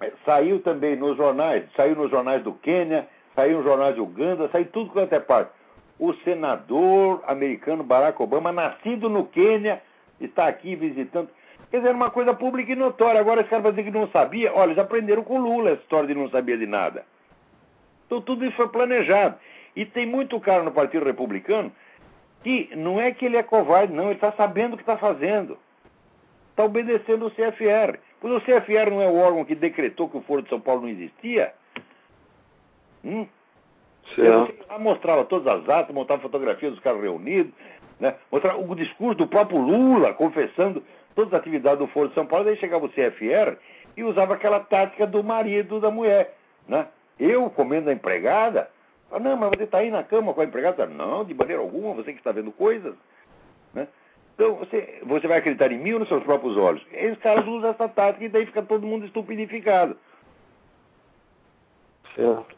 eh, 0.00 0.12
saiu 0.24 0.60
também 0.62 0.96
nos 0.96 1.16
jornais, 1.16 1.64
saiu 1.76 1.94
nos 1.94 2.10
jornais 2.10 2.42
do 2.42 2.54
Quênia, 2.54 3.06
saiu 3.36 3.58
nos 3.58 3.64
jornais 3.64 3.94
de 3.94 4.00
Uganda, 4.00 4.48
saiu 4.48 4.66
tudo 4.72 4.90
quanto 4.90 5.12
é 5.12 5.20
parte. 5.20 5.52
O 5.96 6.12
senador 6.24 7.22
americano 7.28 7.84
Barack 7.84 8.20
Obama, 8.20 8.50
nascido 8.50 9.08
no 9.08 9.26
Quênia, 9.26 9.80
está 10.20 10.48
aqui 10.48 10.74
visitando. 10.74 11.28
Quer 11.76 11.80
dizer, 11.80 11.94
uma 11.94 12.10
coisa 12.10 12.32
pública 12.32 12.72
e 12.72 12.74
notória. 12.74 13.20
Agora 13.20 13.42
esse 13.42 13.50
cara 13.50 13.60
vai 13.60 13.72
dizer 13.72 13.84
que 13.84 13.90
não 13.90 14.08
sabia. 14.08 14.50
Olha, 14.54 14.68
eles 14.68 14.78
aprenderam 14.78 15.22
com 15.22 15.38
Lula 15.38 15.72
essa 15.72 15.82
história 15.82 16.08
de 16.08 16.14
não 16.14 16.30
sabia 16.30 16.56
de 16.56 16.66
nada. 16.66 17.04
Então 18.06 18.18
tudo 18.22 18.46
isso 18.46 18.56
foi 18.56 18.66
planejado. 18.68 19.36
E 19.74 19.84
tem 19.84 20.06
muito 20.06 20.40
cara 20.40 20.62
no 20.62 20.72
Partido 20.72 21.04
Republicano 21.04 21.70
que 22.42 22.70
não 22.74 22.98
é 22.98 23.10
que 23.12 23.26
ele 23.26 23.36
é 23.36 23.42
covarde, 23.42 23.92
não, 23.92 24.04
ele 24.04 24.14
está 24.14 24.32
sabendo 24.32 24.72
o 24.72 24.76
que 24.78 24.84
está 24.84 24.96
fazendo. 24.96 25.58
Está 26.48 26.64
obedecendo 26.64 27.26
o 27.26 27.30
CFR. 27.30 27.98
Pois 28.22 28.32
o 28.32 28.40
CFR 28.40 28.90
não 28.90 29.02
é 29.02 29.08
o 29.08 29.18
órgão 29.18 29.44
que 29.44 29.54
decretou 29.54 30.08
que 30.08 30.16
o 30.16 30.22
Foro 30.22 30.40
de 30.40 30.48
São 30.48 30.58
Paulo 30.58 30.80
não 30.80 30.88
existia? 30.88 31.52
Hum? 33.04 33.26
Certo. 34.14 34.66
Lá 34.66 34.78
mostrava 34.78 35.26
todas 35.26 35.46
as 35.46 35.68
atas, 35.68 35.94
mostrava 35.94 36.22
fotografias 36.22 36.72
dos 36.72 36.80
caras 36.80 37.02
reunidos, 37.02 37.52
né? 38.00 38.14
mostrava 38.32 38.58
o 38.58 38.74
discurso 38.74 39.18
do 39.18 39.26
próprio 39.26 39.58
Lula 39.58 40.14
confessando 40.14 40.82
todas 41.16 41.34
as 41.34 41.40
atividades 41.40 41.80
do 41.80 41.88
Foro 41.88 42.08
de 42.08 42.14
São 42.14 42.26
Paulo, 42.26 42.44
daí 42.44 42.56
chegava 42.58 42.84
o 42.84 42.90
CFR 42.90 43.56
e 43.96 44.04
usava 44.04 44.34
aquela 44.34 44.60
tática 44.60 45.06
do 45.06 45.24
marido 45.24 45.80
da 45.80 45.90
mulher. 45.90 46.36
Né? 46.68 46.86
Eu 47.18 47.50
comendo 47.50 47.90
a 47.90 47.92
empregada, 47.92 48.70
ah, 49.10 49.18
não, 49.18 49.36
mas 49.36 49.50
você 49.50 49.64
está 49.64 49.78
aí 49.78 49.90
na 49.90 50.04
cama 50.04 50.34
com 50.34 50.42
a 50.42 50.44
empregada? 50.44 50.86
Não, 50.86 51.24
de 51.24 51.32
maneira 51.34 51.62
alguma, 51.62 51.94
você 51.94 52.12
que 52.12 52.18
está 52.18 52.30
vendo 52.30 52.52
coisas. 52.52 52.94
Né? 53.72 53.88
Então, 54.34 54.56
você, 54.56 55.00
você 55.04 55.26
vai 55.26 55.38
acreditar 55.38 55.72
em 55.72 55.78
mim 55.78 55.94
ou 55.94 56.00
nos 56.00 56.08
seus 56.08 56.22
próprios 56.22 56.56
olhos? 56.58 56.84
E 56.92 57.06
os 57.06 57.18
caras 57.18 57.46
usam 57.46 57.70
essa 57.70 57.88
tática 57.88 58.24
e 58.24 58.28
daí 58.28 58.44
fica 58.44 58.62
todo 58.62 58.86
mundo 58.86 59.06
estupidificado. 59.06 59.96
Certo. 62.14 62.56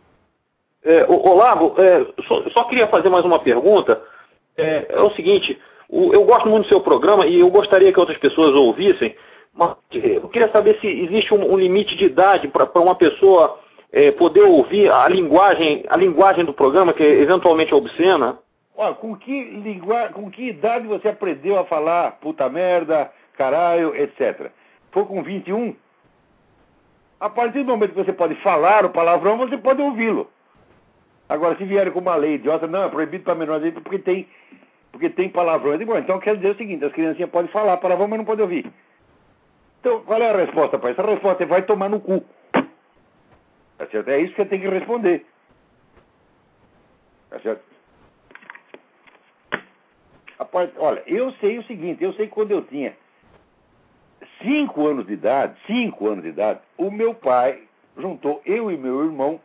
É, 0.85 1.05
Olavo, 1.09 1.75
é, 1.81 2.23
só, 2.23 2.49
só, 2.51 2.65
queria 2.65 2.89
fazer 2.89 3.09
mais 3.09 3.25
uma 3.25 3.41
pergunta. 3.41 4.03
É, 4.57 4.87
é 4.91 5.01
o 5.01 5.11
seguinte, 5.11 5.61
eu 5.91 6.25
gosto 6.25 6.49
muito 6.49 6.65
do 6.65 6.69
seu 6.69 6.81
programa 6.81 7.27
e 7.27 7.41
eu 7.41 7.51
gostaria 7.51 7.93
que 7.93 7.99
outras 7.99 8.19
pessoas 8.19 8.55
ouvissem, 8.55 9.15
mas 9.55 9.77
eu 9.93 10.29
queria 10.29 10.51
saber 10.51 10.79
se 10.81 10.87
existe 10.87 11.33
um, 11.33 11.57
limite 11.57 11.97
de 11.97 12.05
idade 12.05 12.49
para 12.49 12.69
uma 12.81 12.95
pessoa 12.95 13.59
é, 13.91 14.11
poder 14.13 14.43
ouvir 14.43 14.91
a 14.91 15.09
linguagem, 15.09 15.85
a 15.89 15.97
linguagem 15.97 16.45
do 16.45 16.53
programa, 16.53 16.93
que 16.93 17.03
é 17.03 17.21
eventualmente 17.21 17.75
obscena. 17.75 18.39
Olha, 18.77 18.95
com 18.95 19.17
que, 19.17 19.81
com 20.13 20.31
que 20.31 20.49
idade 20.49 20.87
você 20.87 21.09
aprendeu 21.09 21.59
a 21.59 21.65
falar 21.65 22.13
puta 22.21 22.49
merda, 22.49 23.11
caralho, 23.37 23.97
etc? 23.97 24.51
Foi 24.93 25.05
com 25.07 25.23
21? 25.23 25.75
A 27.19 27.29
partir 27.29 27.65
do 27.65 27.71
momento 27.71 27.95
que 27.95 28.05
você 28.05 28.13
pode 28.13 28.37
falar 28.37 28.85
o 28.85 28.91
palavrão, 28.91 29.39
você 29.39 29.59
pode 29.59 29.83
ouvi-lo. 29.83 30.31
Agora, 31.29 31.57
se 31.57 31.65
vierem 31.65 31.93
com 31.93 31.99
uma 31.99 32.15
lei 32.15 32.35
idiota, 32.35 32.67
não, 32.67 32.85
é 32.85 32.89
proibido 32.89 33.25
para 33.25 33.35
menores 33.35 33.75
porque 33.75 33.99
tem 33.99 34.29
porque 34.93 35.11
tem 35.11 35.29
palavrão. 35.29 35.73
Eu 35.73 35.79
digo, 35.79 35.97
então 35.97 36.19
quer 36.19 36.37
dizer 36.37 36.51
o 36.51 36.57
seguinte, 36.57 36.85
as 36.85 36.93
criancinhas 36.93 37.31
podem 37.31 37.51
falar 37.51 37.77
palavrão, 37.77 38.09
mas 38.09 38.19
não 38.19 38.25
podem 38.25 38.43
ouvir. 38.43 38.71
Então, 39.81 40.01
qual 40.03 40.21
é 40.21 40.31
a 40.31 40.37
resposta 40.37 40.79
para 40.79 40.91
isso? 40.91 41.01
A 41.01 41.07
resposta 41.07 41.43
é 41.43 41.47
vai 41.47 41.63
tomar 41.63 41.89
no 41.89 42.01
cu. 42.01 42.25
Tá 42.53 43.87
certo? 43.91 44.09
É 44.09 44.21
isso 44.21 44.35
que 44.35 44.43
você 44.43 44.49
tem 44.49 44.61
que 44.61 44.69
responder. 44.69 45.25
Tá 47.31 47.39
certo? 47.41 47.63
Parte, 50.51 50.73
olha, 50.79 51.03
eu 51.07 51.31
sei 51.33 51.59
o 51.59 51.63
seguinte, 51.65 52.03
eu 52.03 52.13
sei 52.15 52.27
que 52.27 52.33
quando 52.33 52.53
eu 52.53 52.63
tinha 52.63 52.97
cinco 54.43 54.87
anos 54.87 55.07
de 55.07 55.13
idade, 55.13 55.55
cinco 55.67 56.09
anos 56.09 56.23
de 56.23 56.31
idade, 56.31 56.61
o 56.79 56.91
meu 56.91 57.15
pai 57.15 57.63
juntou 57.99 58.41
eu 58.47 58.71
e 58.71 58.77
meu 58.77 59.05
irmão 59.05 59.41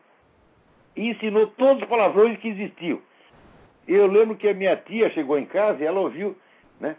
e 0.96 1.10
ensinou 1.10 1.48
todos 1.48 1.84
os 1.84 1.90
palavrões 1.90 2.40
que 2.40 2.48
existiam. 2.48 3.02
Eu 3.88 4.08
lembro 4.08 4.36
que 4.36 4.48
a 4.48 4.54
minha 4.54 4.76
tia 4.78 5.10
chegou 5.10 5.38
em 5.38 5.46
casa 5.46 5.82
e 5.82 5.86
ela 5.86 6.00
ouviu, 6.00 6.36
né? 6.80 6.96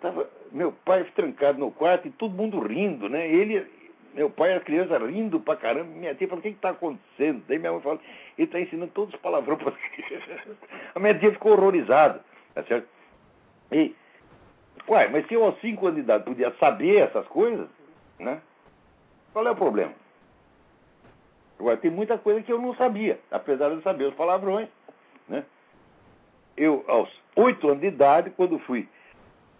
Tava 0.00 0.28
meu 0.52 0.72
pai 0.84 1.04
trancado 1.14 1.58
no 1.58 1.70
quarto 1.70 2.06
e 2.06 2.10
todo 2.10 2.34
mundo 2.34 2.60
rindo, 2.60 3.08
né? 3.08 3.26
Ele, 3.26 3.66
meu 4.14 4.30
pai 4.30 4.50
era 4.50 4.60
criança 4.60 4.98
rindo 4.98 5.40
pra 5.40 5.56
caramba. 5.56 5.90
Minha 5.90 6.14
tia 6.14 6.28
falou, 6.28 6.40
o 6.40 6.42
que 6.42 6.50
está 6.50 6.70
acontecendo? 6.70 7.42
Daí 7.48 7.58
minha 7.58 7.72
mãe 7.72 7.80
falou, 7.80 8.00
ele 8.38 8.46
está 8.46 8.60
ensinando 8.60 8.92
todos 8.92 9.14
os 9.14 9.20
palavrões 9.20 9.60
para 9.60 9.72
A 10.94 10.98
minha 11.00 11.18
tia 11.18 11.32
ficou 11.32 11.52
horrorizada, 11.52 12.20
tá 12.54 12.62
certo? 12.64 12.86
E, 13.72 13.94
uai, 14.86 15.08
mas 15.08 15.26
se 15.26 15.34
eu 15.34 15.44
aos 15.44 15.58
5 15.60 15.86
anos 15.86 15.96
de 15.96 16.02
idade 16.02 16.24
podia 16.24 16.52
saber 16.60 16.98
essas 16.98 17.26
coisas, 17.28 17.66
né? 18.18 18.40
Qual 19.32 19.46
é 19.46 19.50
o 19.50 19.56
problema? 19.56 19.92
Agora, 21.58 21.76
tem 21.76 21.90
muita 21.90 22.18
coisa 22.18 22.42
que 22.42 22.52
eu 22.52 22.60
não 22.60 22.74
sabia, 22.74 23.18
apesar 23.30 23.74
de 23.74 23.82
saber 23.82 24.04
os 24.04 24.14
palavrões? 24.14 24.68
Eu, 26.56 26.84
aos 26.86 27.10
oito 27.36 27.68
anos 27.68 27.80
de 27.80 27.88
idade, 27.88 28.30
quando 28.30 28.58
fui 28.60 28.88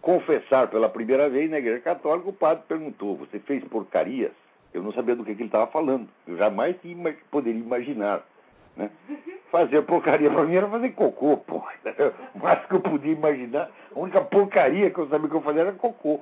confessar 0.01 0.69
pela 0.69 0.89
primeira 0.89 1.29
vez 1.31 1.51
na 1.51 1.59
igreja 1.59 1.81
católica, 1.81 2.29
o 2.29 2.33
padre 2.33 2.65
perguntou: 2.69 3.17
Você 3.17 3.39
fez 3.39 3.63
porcarias? 3.65 4.33
Eu 4.75 4.83
não 4.83 4.93
sabia 4.93 5.15
do 5.15 5.25
que, 5.25 5.35
que 5.35 5.43
ele 5.43 5.49
estava 5.49 5.71
falando. 5.71 6.09
Eu 6.27 6.37
jamais 6.37 6.77
poderia 7.31 7.61
imaginar. 7.61 8.23
Né? 8.75 8.91
Fazer 9.51 9.83
porcaria 9.83 10.31
para 10.31 10.45
mim 10.45 10.55
era 10.55 10.67
fazer 10.67 10.91
cocô, 10.91 11.37
pô. 11.37 11.63
O 12.35 12.39
máximo 12.39 12.69
que 12.69 12.75
eu 12.75 12.81
podia 12.81 13.13
imaginar, 13.13 13.71
a 13.95 13.99
única 13.99 14.23
porcaria 14.23 14.91
que 14.91 14.99
eu 14.99 15.09
sabia 15.09 15.29
que 15.29 15.37
eu 15.37 15.43
fazia 15.43 15.61
era 15.61 15.73
cocô. 15.73 16.21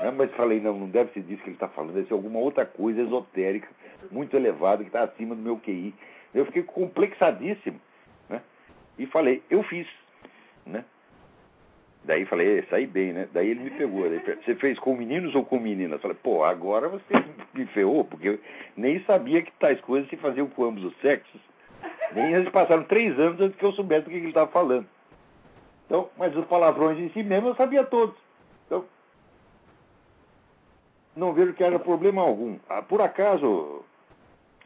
Né? 0.00 0.10
Mas 0.16 0.30
falei: 0.32 0.60
Não, 0.60 0.78
não 0.78 0.88
deve 0.88 1.12
ser 1.12 1.20
disso 1.20 1.42
que 1.42 1.48
ele 1.48 1.56
está 1.56 1.68
falando, 1.68 1.94
deve 1.94 2.06
ser 2.06 2.14
alguma 2.14 2.38
outra 2.38 2.64
coisa 2.64 3.00
esotérica, 3.00 3.68
muito 4.10 4.36
elevada, 4.36 4.82
que 4.82 4.88
está 4.88 5.02
acima 5.02 5.34
do 5.34 5.42
meu 5.42 5.56
QI. 5.58 5.94
Eu 6.34 6.44
fiquei 6.46 6.62
complexadíssimo 6.62 7.80
e 8.98 9.06
falei, 9.06 9.42
eu 9.48 9.62
fiz. 9.62 9.86
Né? 10.66 10.84
Daí 12.04 12.24
falei, 12.24 12.62
saí 12.70 12.86
bem, 12.86 13.12
né? 13.12 13.28
Daí 13.32 13.50
ele 13.50 13.60
me 13.60 13.70
pegou. 13.70 14.04
Você 14.44 14.54
fez 14.56 14.78
com 14.78 14.96
meninos 14.96 15.34
ou 15.34 15.44
com 15.44 15.58
meninas? 15.58 16.00
Falei, 16.00 16.16
pô, 16.22 16.42
agora 16.42 16.88
você 16.88 17.14
me 17.54 17.66
ferrou, 17.66 18.04
porque 18.04 18.28
eu 18.28 18.40
nem 18.76 19.02
sabia 19.04 19.42
que 19.42 19.52
tais 19.52 19.80
coisas 19.82 20.08
se 20.08 20.16
faziam 20.16 20.46
com 20.48 20.64
ambos 20.64 20.84
os 20.84 20.96
sexos. 21.00 21.40
Nem 22.14 22.32
eles 22.32 22.48
passaram 22.50 22.84
três 22.84 23.18
anos 23.18 23.40
antes 23.40 23.58
que 23.58 23.64
eu 23.64 23.72
soubesse 23.72 24.04
do 24.04 24.10
que 24.10 24.16
ele 24.16 24.28
estava 24.28 24.50
falando. 24.50 24.86
Então, 25.86 26.08
mas 26.16 26.34
os 26.36 26.46
palavrões 26.46 26.98
em 26.98 27.10
si 27.10 27.22
mesmo 27.22 27.48
eu 27.48 27.54
sabia 27.54 27.84
todos. 27.84 28.16
Então, 28.66 28.84
não 31.16 31.32
vejo 31.32 31.52
que 31.52 31.64
haja 31.64 31.78
problema 31.78 32.22
algum. 32.22 32.58
Ah, 32.68 32.82
por 32.82 33.00
acaso, 33.00 33.84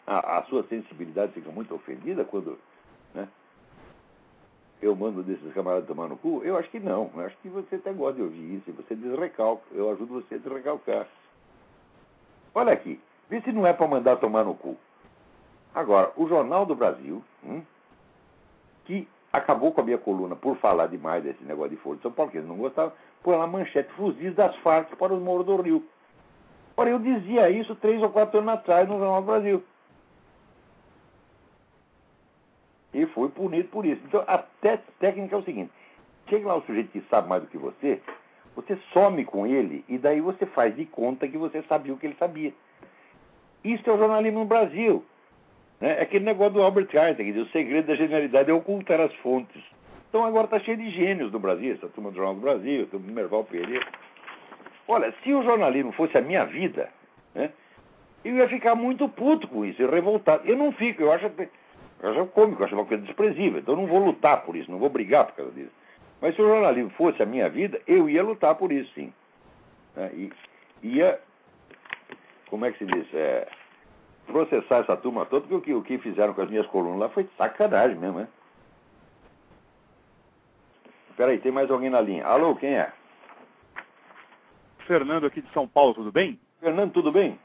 a, 0.06 0.38
a 0.38 0.42
sua 0.44 0.62
sensibilidade 0.64 1.32
fica 1.32 1.50
muito 1.50 1.74
ofendida 1.74 2.24
quando 2.24 2.58
né, 3.14 3.28
eu 4.82 4.96
mando 4.96 5.22
desses 5.22 5.54
camaradas 5.54 5.86
tomar 5.86 6.08
no 6.08 6.16
cu? 6.16 6.42
Eu 6.44 6.56
acho 6.56 6.68
que 6.68 6.80
não. 6.80 7.08
Eu 7.14 7.20
acho 7.24 7.36
que 7.38 7.48
você 7.48 7.76
até 7.76 7.92
gosta 7.92 8.16
de 8.16 8.22
ouvir 8.22 8.56
isso 8.56 8.68
e 8.68 8.72
você 8.72 8.96
desrecalca. 8.96 9.62
Eu 9.72 9.90
ajudo 9.92 10.14
você 10.20 10.34
a 10.34 10.38
desrecalcar. 10.38 11.06
Olha 12.52 12.72
aqui, 12.72 13.00
vê 13.30 13.40
se 13.40 13.52
não 13.52 13.66
é 13.66 13.72
para 13.72 13.86
mandar 13.86 14.16
tomar 14.16 14.44
no 14.44 14.54
cu. 14.54 14.76
Agora, 15.72 16.12
o 16.16 16.28
Jornal 16.28 16.66
do 16.66 16.74
Brasil, 16.74 17.22
hum, 17.44 17.62
que 18.84 19.08
acabou 19.32 19.72
com 19.72 19.80
a 19.80 19.84
minha 19.84 19.96
coluna 19.96 20.36
por 20.36 20.56
falar 20.56 20.88
demais 20.88 21.22
desse 21.22 21.42
negócio 21.44 21.70
de 21.70 21.76
Foro 21.76 21.96
de 21.96 22.02
São 22.02 22.12
Paulo, 22.12 22.30
que 22.30 22.38
eles 22.38 22.48
não 22.48 22.56
gostavam, 22.56 22.92
põe 23.22 23.36
lá 23.36 23.46
manchete 23.46 23.90
fuzis 23.92 24.34
das 24.34 24.54
Farc 24.56 24.94
para 24.96 25.14
os 25.14 25.22
moros 25.22 25.46
do 25.46 25.56
Rio. 25.62 25.82
Ora, 26.76 26.90
eu 26.90 26.98
dizia 26.98 27.48
isso 27.48 27.74
três 27.76 28.02
ou 28.02 28.10
quatro 28.10 28.40
anos 28.40 28.54
atrás 28.54 28.88
no 28.88 28.98
Jornal 28.98 29.22
do 29.22 29.26
Brasil. 29.26 29.62
E 32.94 33.06
fui 33.06 33.28
punido 33.30 33.68
por 33.68 33.86
isso. 33.86 34.00
Então, 34.06 34.22
a 34.26 34.38
técnica 34.98 35.36
é 35.36 35.38
o 35.38 35.44
seguinte: 35.44 35.70
chega 36.28 36.46
lá 36.46 36.56
o 36.56 36.62
sujeito 36.62 36.90
que 36.90 37.02
sabe 37.08 37.28
mais 37.28 37.42
do 37.42 37.48
que 37.48 37.58
você, 37.58 38.00
você 38.54 38.76
some 38.92 39.24
com 39.24 39.46
ele 39.46 39.84
e 39.88 39.98
daí 39.98 40.20
você 40.20 40.46
faz 40.46 40.74
de 40.76 40.84
conta 40.86 41.26
que 41.26 41.38
você 41.38 41.62
sabia 41.62 41.94
o 41.94 41.96
que 41.96 42.06
ele 42.06 42.16
sabia. 42.18 42.52
Isso 43.64 43.88
é 43.88 43.92
o 43.92 43.98
jornalismo 43.98 44.40
no 44.40 44.44
Brasil. 44.44 45.04
Né? 45.80 45.98
É 45.98 46.02
aquele 46.02 46.24
negócio 46.24 46.54
do 46.54 46.62
Albert 46.62 46.88
Einstein, 46.94 47.32
que 47.32 47.38
o 47.38 47.48
segredo 47.48 47.86
da 47.86 47.94
genialidade 47.94 48.50
é 48.50 48.54
ocultar 48.54 49.00
as 49.00 49.14
fontes. 49.16 49.62
Então 50.08 50.24
agora 50.24 50.44
está 50.44 50.60
cheio 50.60 50.76
de 50.76 50.90
gênios 50.90 51.32
no 51.32 51.38
Brasil, 51.38 51.72
essa 51.72 51.88
turma 51.88 52.10
do 52.10 52.16
Jornal 52.16 52.34
do 52.34 52.40
Brasil, 52.40 52.86
turma 52.88 53.06
do 53.06 53.12
Merval 53.12 53.44
Pereira. 53.44 53.86
Olha, 54.86 55.14
se 55.22 55.32
o 55.32 55.42
jornalismo 55.42 55.92
fosse 55.92 56.18
a 56.18 56.20
minha 56.20 56.44
vida, 56.44 56.90
né, 57.34 57.50
eu 58.24 58.36
ia 58.36 58.48
ficar 58.48 58.74
muito 58.74 59.08
puto 59.08 59.48
com 59.48 59.64
isso, 59.64 59.84
revoltado. 59.86 60.46
Eu 60.46 60.56
não 60.56 60.70
fico, 60.72 61.02
eu 61.02 61.12
acho 61.12 61.26
até 61.26 61.48
eu 62.02 62.10
acho 62.10 62.26
cômico, 62.26 62.60
eu 62.60 62.66
acho 62.66 62.74
uma 62.74 62.84
coisa 62.84 63.04
desprezível. 63.04 63.60
Então 63.60 63.74
eu 63.74 63.80
não 63.80 63.86
vou 63.86 64.04
lutar 64.04 64.42
por 64.42 64.56
isso, 64.56 64.70
não 64.70 64.78
vou 64.78 64.90
brigar 64.90 65.26
por 65.26 65.36
causa 65.36 65.52
disso. 65.52 65.72
Mas 66.20 66.34
se 66.34 66.42
o 66.42 66.46
jornalismo 66.46 66.90
fosse 66.90 67.22
a 67.22 67.26
minha 67.26 67.48
vida, 67.48 67.80
eu 67.86 68.10
ia 68.10 68.22
lutar 68.22 68.54
por 68.56 68.72
isso, 68.72 68.92
sim. 68.94 69.12
Né? 69.96 70.10
E 70.14 70.32
ia, 70.82 71.20
como 72.50 72.64
é 72.64 72.72
que 72.72 72.78
se 72.78 72.86
diz? 72.86 73.06
É, 73.14 73.48
processar 74.26 74.78
essa 74.78 74.96
turma 74.96 75.26
toda, 75.26 75.46
porque 75.46 75.54
o 75.54 75.60
que, 75.60 75.74
o 75.74 75.82
que 75.82 75.98
fizeram 75.98 76.34
com 76.34 76.42
as 76.42 76.50
minhas 76.50 76.66
colunas 76.66 76.98
lá 76.98 77.08
foi 77.08 77.28
sacanagem 77.36 77.96
mesmo, 77.96 78.18
né? 78.18 78.28
Peraí, 81.16 81.38
tem 81.38 81.52
mais 81.52 81.70
alguém 81.70 81.90
na 81.90 82.00
linha. 82.00 82.24
Alô, 82.24 82.56
quem 82.56 82.74
é? 82.74 82.92
Fernando 84.86 85.26
aqui 85.26 85.40
de 85.40 85.52
São 85.52 85.68
Paulo, 85.68 85.94
tudo 85.94 86.10
bem? 86.10 86.40
Fernando, 86.60 86.92
tudo 86.92 87.12
bem? 87.12 87.38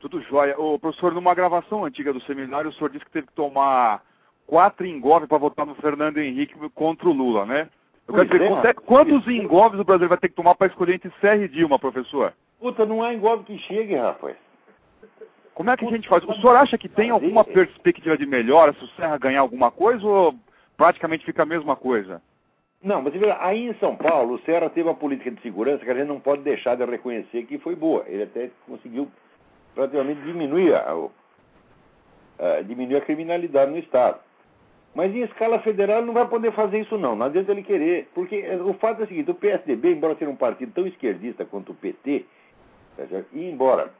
Tudo 0.00 0.20
jóia. 0.22 0.58
O 0.58 0.78
professor, 0.78 1.12
numa 1.12 1.34
gravação 1.34 1.84
antiga 1.84 2.12
do 2.12 2.20
seminário, 2.22 2.70
o 2.70 2.72
senhor 2.72 2.90
disse 2.90 3.04
que 3.04 3.10
teve 3.10 3.26
que 3.26 3.32
tomar 3.32 4.02
quatro 4.46 4.86
engolves 4.86 5.28
para 5.28 5.38
votar 5.38 5.66
no 5.66 5.74
Fernando 5.74 6.18
Henrique 6.18 6.54
contra 6.74 7.08
o 7.08 7.12
Lula, 7.12 7.44
né? 7.44 7.68
Eu 8.06 8.14
quero 8.14 8.28
dizer, 8.28 8.66
é, 8.66 8.72
quantos 8.74 9.26
engolves 9.26 9.80
o 9.80 9.84
Brasil 9.84 10.08
vai 10.08 10.18
ter 10.18 10.28
que 10.28 10.36
tomar 10.36 10.54
para 10.54 10.68
escolher 10.68 10.94
entre 10.94 11.12
Serra 11.20 11.44
e 11.44 11.48
Dilma, 11.48 11.78
professor? 11.78 12.32
Puta, 12.60 12.86
não 12.86 13.02
há 13.02 13.12
engolve 13.12 13.44
que 13.44 13.58
chegue, 13.58 13.96
rapaz. 13.96 14.36
Como 15.54 15.70
é 15.70 15.76
que 15.76 15.84
a 15.84 15.90
gente 15.90 16.08
faz? 16.08 16.22
O 16.22 16.34
senhor 16.34 16.54
acha 16.54 16.78
que 16.78 16.88
tem 16.88 17.10
alguma 17.10 17.42
perspectiva 17.42 18.16
de 18.16 18.26
melhora 18.26 18.74
se 18.74 18.84
o 18.84 18.88
Serra 18.88 19.18
ganhar 19.18 19.40
alguma 19.40 19.70
coisa 19.70 20.06
ou 20.06 20.34
praticamente 20.76 21.24
fica 21.24 21.42
a 21.42 21.46
mesma 21.46 21.74
coisa? 21.74 22.22
Não, 22.82 23.02
mas 23.02 23.14
aí 23.40 23.68
em 23.70 23.74
São 23.74 23.96
Paulo, 23.96 24.34
o 24.34 24.38
Serra 24.40 24.70
teve 24.70 24.88
uma 24.88 24.94
política 24.94 25.30
de 25.30 25.40
segurança 25.40 25.84
que 25.84 25.90
a 25.90 25.94
gente 25.94 26.06
não 26.06 26.20
pode 26.20 26.42
deixar 26.42 26.76
de 26.76 26.84
reconhecer 26.84 27.46
que 27.46 27.58
foi 27.58 27.74
boa. 27.74 28.04
Ele 28.06 28.24
até 28.24 28.50
conseguiu 28.66 29.10
praticamente 29.76 30.22
diminuir 30.22 30.74
a, 30.74 30.90
a, 32.38 32.62
diminuir 32.62 32.96
a 32.96 33.00
criminalidade 33.02 33.70
no 33.70 33.78
Estado. 33.78 34.18
Mas 34.94 35.14
em 35.14 35.20
escala 35.20 35.58
federal 35.58 36.02
não 36.02 36.14
vai 36.14 36.26
poder 36.26 36.50
fazer 36.52 36.80
isso 36.80 36.96
não, 36.96 37.14
não 37.14 37.26
adianta 37.26 37.52
ele 37.52 37.62
querer. 37.62 38.08
Porque 38.14 38.42
o 38.64 38.72
fato 38.74 39.02
é 39.02 39.04
o 39.04 39.06
seguinte, 39.06 39.30
o 39.30 39.34
PSDB, 39.34 39.92
embora 39.92 40.16
seja 40.16 40.30
um 40.30 40.36
partido 40.36 40.72
tão 40.72 40.86
esquerdista 40.86 41.44
quanto 41.44 41.72
o 41.72 41.74
PT, 41.74 42.24
e 43.34 43.44
embora 43.44 43.92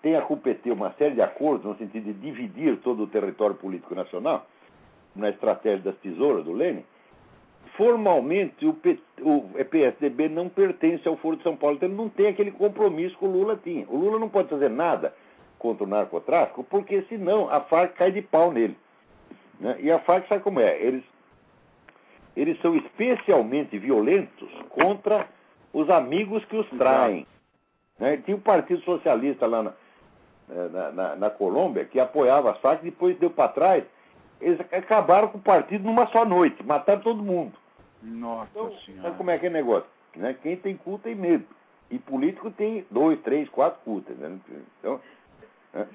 tenha 0.00 0.22
com 0.22 0.34
o 0.34 0.36
PT 0.36 0.70
uma 0.70 0.92
série 0.92 1.16
de 1.16 1.22
acordos 1.22 1.66
no 1.66 1.76
sentido 1.76 2.04
de 2.04 2.12
dividir 2.12 2.78
todo 2.78 3.02
o 3.02 3.06
território 3.08 3.56
político 3.56 3.96
nacional, 3.96 4.46
na 5.16 5.28
estratégia 5.30 5.80
das 5.80 5.96
tesouras 5.96 6.44
do 6.44 6.52
Lênin, 6.52 6.84
formalmente 7.76 8.66
o, 8.66 8.74
PSDB 9.64 10.28
não 10.28 10.48
pertence 10.48 11.06
ao 11.06 11.16
Foro 11.16 11.36
de 11.36 11.42
São 11.42 11.56
Paulo, 11.56 11.76
então 11.76 11.88
ele 11.88 11.96
não 11.96 12.08
tem 12.08 12.28
aquele 12.28 12.50
compromisso 12.50 13.16
que 13.16 13.24
o 13.24 13.30
Lula 13.30 13.58
tinha. 13.62 13.86
O 13.88 13.96
Lula 13.96 14.18
não 14.18 14.28
pode 14.28 14.48
fazer 14.48 14.68
nada 14.68 15.14
contra 15.58 15.84
o 15.84 15.86
narcotráfico, 15.86 16.64
porque 16.64 17.02
senão 17.08 17.48
a 17.50 17.60
Farc 17.60 17.94
cai 17.94 18.12
de 18.12 18.22
pau 18.22 18.52
nele. 18.52 18.76
Né? 19.58 19.76
E 19.80 19.90
a 19.90 19.98
Farc 20.00 20.26
sabe 20.28 20.42
como 20.42 20.60
é? 20.60 20.80
Eles, 20.80 21.04
eles 22.36 22.60
são 22.60 22.74
especialmente 22.76 23.78
violentos 23.78 24.50
contra 24.70 25.26
os 25.72 25.88
amigos 25.88 26.44
que 26.46 26.56
os 26.56 26.68
traem. 26.70 27.26
Né? 27.98 28.16
Tinha 28.24 28.36
o 28.36 28.40
Partido 28.40 28.82
Socialista 28.82 29.46
lá 29.46 29.62
na, 29.62 29.72
na, 30.48 30.92
na, 30.92 31.16
na 31.16 31.30
Colômbia 31.30 31.84
que 31.84 32.00
apoiava 32.00 32.50
a 32.50 32.54
Farc, 32.54 32.82
depois 32.82 33.18
deu 33.18 33.30
para 33.30 33.48
trás 33.48 33.84
eles 34.40 34.60
acabaram 34.72 35.28
com 35.28 35.38
o 35.38 35.42
partido 35.42 35.84
numa 35.84 36.06
só 36.08 36.24
noite, 36.24 36.62
mataram 36.62 37.00
todo 37.00 37.22
mundo. 37.22 37.52
Nossa 38.02 38.50
então, 38.50 38.72
Senhora. 38.78 39.02
Sabe 39.02 39.16
como 39.16 39.30
é 39.30 39.38
que 39.38 39.46
é 39.46 39.50
negócio? 39.50 39.88
Né? 40.16 40.34
Quem 40.42 40.56
tem 40.56 40.76
cu 40.76 40.98
tem 40.98 41.14
medo. 41.14 41.44
E 41.90 41.98
político 41.98 42.50
tem 42.50 42.86
dois, 42.90 43.20
três, 43.20 43.48
quatro 43.48 43.80
cultas. 43.84 44.16
Né? 44.16 44.38
Então, 44.78 45.00
né? 45.72 45.86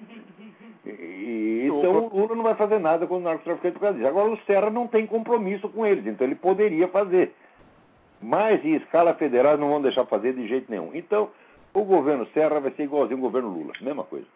E, 0.86 1.68
então 1.68 2.08
o 2.08 2.20
Lula 2.20 2.36
não 2.36 2.44
vai 2.44 2.56
fazer 2.56 2.80
nada 2.80 3.08
com 3.08 3.18
o 3.18 3.20
narcotraficante 3.20 3.74
por 3.74 3.82
causa 3.82 3.98
disso. 3.98 4.08
Agora 4.08 4.32
o 4.32 4.38
Serra 4.46 4.70
não 4.70 4.88
tem 4.88 5.08
compromisso 5.08 5.68
com 5.70 5.86
eles, 5.86 6.06
então 6.06 6.26
ele 6.26 6.36
poderia 6.36 6.88
fazer. 6.88 7.34
Mas 8.22 8.64
em 8.64 8.76
escala 8.76 9.14
federal 9.16 9.58
não 9.58 9.70
vão 9.70 9.82
deixar 9.82 10.06
fazer 10.06 10.34
de 10.34 10.48
jeito 10.48 10.70
nenhum. 10.70 10.92
Então, 10.94 11.30
o 11.74 11.84
governo 11.84 12.26
Serra 12.28 12.60
vai 12.60 12.72
ser 12.72 12.84
igualzinho 12.84 13.18
ao 13.18 13.24
governo 13.24 13.50
Lula, 13.50 13.74
mesma 13.82 14.04
coisa. 14.04 14.28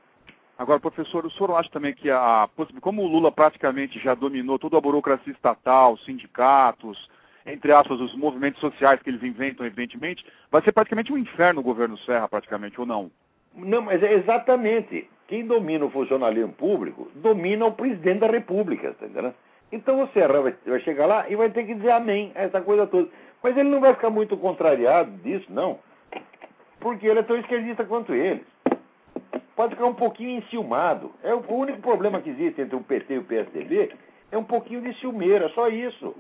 Agora, 0.60 0.78
professor, 0.78 1.26
o 1.26 1.32
senhor 1.32 1.56
acha 1.56 1.70
também 1.70 1.94
que 1.94 2.12
a 2.12 2.50
como 2.82 3.02
o 3.02 3.08
Lula 3.08 3.32
praticamente 3.32 3.98
já 3.98 4.14
dominou 4.14 4.60
toda 4.60 4.78
a 4.78 4.82
burocracia 4.82 5.32
estatal, 5.32 5.98
sindicatos, 6.00 7.10
entre 7.46 7.72
aspas, 7.72 8.02
os 8.02 8.14
movimentos 8.14 8.60
sociais 8.60 9.02
que 9.02 9.10
eles 9.10 9.24
inventam, 9.24 9.66
evidentemente, 9.66 10.26
vai 10.52 10.62
ser 10.62 10.74
praticamente 10.74 11.14
um 11.14 11.18
inferno 11.18 11.62
o 11.62 11.64
governo 11.64 11.98
Serra, 12.00 12.28
praticamente, 12.28 12.78
ou 12.78 12.86
não? 12.86 13.10
Não, 13.56 13.84
mas 13.84 14.04
é 14.04 14.14
exatamente. 14.16 15.10
Quem 15.30 15.48
domina 15.48 15.86
o 15.86 15.92
funcionalismo 15.92 16.52
público 16.52 17.10
domina 17.16 17.66
o 17.66 17.72
presidente 17.72 18.20
da 18.20 18.28
República, 18.28 18.94
tá 19.00 19.06
entendendo? 19.06 19.34
Então 19.72 20.04
o 20.04 20.10
Serra 20.10 20.42
vai, 20.42 20.56
vai 20.68 20.82
chegar 20.82 21.06
lá 21.06 21.30
e 21.30 21.38
vai 21.38 21.50
ter 21.52 21.66
que 21.66 21.76
dizer 21.76 21.92
amém 21.92 22.34
a 22.36 22.42
essa 22.42 22.60
coisa 22.60 22.86
toda. 22.86 23.08
Mas 23.42 23.56
ele 23.56 23.70
não 23.70 23.80
vai 23.80 23.94
ficar 23.94 24.10
muito 24.10 24.36
contrariado 24.36 25.10
disso, 25.24 25.46
não. 25.48 25.80
Porque 26.82 27.08
ele 27.08 27.20
é 27.20 27.24
tão 27.24 27.38
esquerdista 27.38 27.86
quanto 27.86 28.14
eles 28.14 28.44
pode 29.60 29.76
ficar 29.76 29.88
um 29.88 29.94
pouquinho 29.94 30.38
enciumado. 30.38 31.12
É 31.22 31.36
o 31.36 31.44
único 31.50 31.82
problema 31.82 32.22
que 32.22 32.30
existe 32.30 32.62
entre 32.62 32.78
o 32.78 32.82
PT 32.82 33.16
e 33.16 33.18
o 33.18 33.24
PSDB 33.26 33.92
é 34.32 34.38
um 34.38 34.44
pouquinho 34.46 34.80
de 34.80 34.98
ciumeira, 35.02 35.50
só 35.50 35.68
isso. 35.68 36.16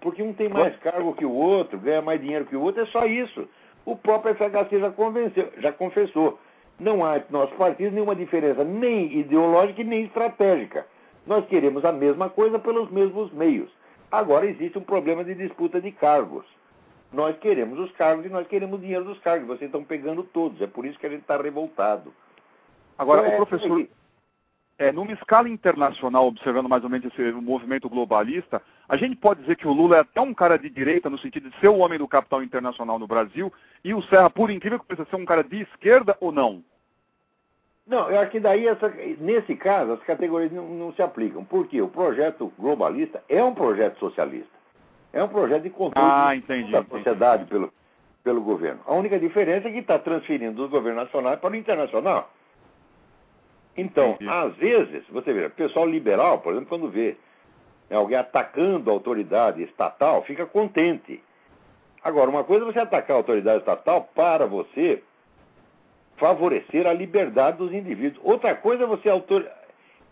Porque 0.00 0.22
um 0.22 0.32
tem 0.32 0.48
mais 0.48 0.76
cargo 0.76 1.14
que 1.14 1.24
o 1.24 1.32
outro, 1.32 1.80
ganha 1.80 2.00
mais 2.00 2.20
dinheiro 2.20 2.44
que 2.44 2.54
o 2.54 2.60
outro, 2.60 2.80
é 2.80 2.86
só 2.86 3.06
isso. 3.06 3.48
O 3.84 3.96
próprio 3.96 4.36
FHC 4.36 4.78
já, 4.78 4.90
convenceu, 4.90 5.52
já 5.58 5.72
confessou. 5.72 6.38
Não 6.78 7.04
há 7.04 7.16
entre 7.16 7.32
nossos 7.32 7.56
partidos 7.56 7.92
nenhuma 7.92 8.14
diferença, 8.14 8.62
nem 8.62 9.18
ideológica 9.18 9.80
e 9.80 9.84
nem 9.84 10.04
estratégica. 10.04 10.86
Nós 11.26 11.44
queremos 11.46 11.84
a 11.84 11.90
mesma 11.90 12.28
coisa 12.28 12.56
pelos 12.56 12.88
mesmos 12.92 13.32
meios. 13.32 13.68
Agora 14.12 14.46
existe 14.46 14.78
um 14.78 14.82
problema 14.82 15.24
de 15.24 15.34
disputa 15.34 15.80
de 15.80 15.90
cargos. 15.90 16.46
Nós 17.12 17.38
queremos 17.38 17.78
os 17.78 17.92
cargos 17.92 18.24
e 18.24 18.28
nós 18.28 18.46
queremos 18.46 18.78
o 18.78 18.80
dinheiro 18.80 19.04
dos 19.04 19.18
cargos. 19.18 19.46
Vocês 19.46 19.68
estão 19.68 19.84
pegando 19.84 20.22
todos. 20.22 20.60
É 20.62 20.66
por 20.66 20.86
isso 20.86 20.98
que 20.98 21.06
a 21.06 21.10
gente 21.10 21.22
está 21.22 21.36
revoltado. 21.36 22.12
Agora, 22.96 23.26
então, 23.26 23.42
o 23.42 23.46
professor, 23.46 23.86
é, 24.78 24.90
numa 24.90 25.12
escala 25.12 25.48
internacional, 25.48 26.26
observando 26.26 26.68
mais 26.68 26.82
ou 26.82 26.90
menos 26.90 27.06
esse 27.06 27.32
movimento 27.32 27.88
globalista, 27.88 28.62
a 28.88 28.96
gente 28.96 29.16
pode 29.16 29.40
dizer 29.42 29.56
que 29.56 29.68
o 29.68 29.72
Lula 29.72 29.96
é 29.96 30.00
até 30.00 30.20
um 30.20 30.32
cara 30.32 30.58
de 30.58 30.70
direita, 30.70 31.10
no 31.10 31.18
sentido 31.18 31.50
de 31.50 31.60
ser 31.60 31.68
o 31.68 31.78
homem 31.78 31.98
do 31.98 32.08
capital 32.08 32.42
internacional 32.42 32.98
no 32.98 33.06
Brasil, 33.06 33.52
e 33.84 33.92
o 33.92 34.02
Serra, 34.02 34.30
por 34.30 34.50
incrível 34.50 34.78
que 34.78 34.86
pareça, 34.86 35.08
ser 35.08 35.16
um 35.16 35.24
cara 35.24 35.44
de 35.44 35.60
esquerda 35.62 36.16
ou 36.20 36.32
não? 36.32 36.64
Não, 37.86 38.10
eu 38.10 38.20
acho 38.20 38.30
que 38.30 38.40
daí, 38.40 38.66
essa, 38.66 38.88
nesse 39.18 39.56
caso, 39.56 39.92
as 39.92 40.02
categorias 40.04 40.52
não, 40.52 40.68
não 40.68 40.92
se 40.94 41.02
aplicam. 41.02 41.44
Porque 41.44 41.82
o 41.82 41.88
projeto 41.88 42.52
globalista 42.58 43.22
é 43.28 43.42
um 43.42 43.54
projeto 43.54 43.98
socialista. 43.98 44.61
É 45.12 45.22
um 45.22 45.28
projeto 45.28 45.62
de 45.62 45.70
controle 45.70 46.08
ah, 46.10 46.34
entendi, 46.34 46.72
da 46.72 46.80
entendi. 46.80 46.96
sociedade 46.96 47.44
pelo, 47.44 47.72
pelo 48.24 48.40
governo. 48.40 48.80
A 48.86 48.94
única 48.94 49.18
diferença 49.18 49.68
é 49.68 49.72
que 49.72 49.78
está 49.78 49.98
transferindo 49.98 50.62
do 50.62 50.68
governo 50.68 51.00
nacional 51.00 51.36
para 51.36 51.52
o 51.52 51.56
internacional. 51.56 52.30
Então, 53.76 54.12
Entendi. 54.12 54.30
às 54.30 54.54
vezes, 54.56 55.04
você 55.08 55.32
vê, 55.32 55.46
o 55.46 55.50
pessoal 55.50 55.86
liberal, 55.86 56.38
por 56.38 56.52
exemplo, 56.52 56.68
quando 56.68 56.90
vê 56.90 57.16
né, 57.88 57.96
alguém 57.96 58.18
atacando 58.18 58.90
a 58.90 58.92
autoridade 58.92 59.62
estatal, 59.62 60.22
fica 60.24 60.44
contente. 60.46 61.22
Agora, 62.04 62.28
uma 62.28 62.44
coisa 62.44 62.64
é 62.64 62.72
você 62.72 62.80
atacar 62.80 63.16
a 63.16 63.20
autoridade 63.20 63.60
estatal 63.60 64.08
para 64.14 64.46
você 64.46 65.02
favorecer 66.16 66.86
a 66.86 66.92
liberdade 66.92 67.58
dos 67.58 67.72
indivíduos. 67.72 68.20
Outra 68.24 68.54
coisa 68.54 68.84
é 68.84 68.86
você 68.86 69.08
autor... 69.08 69.46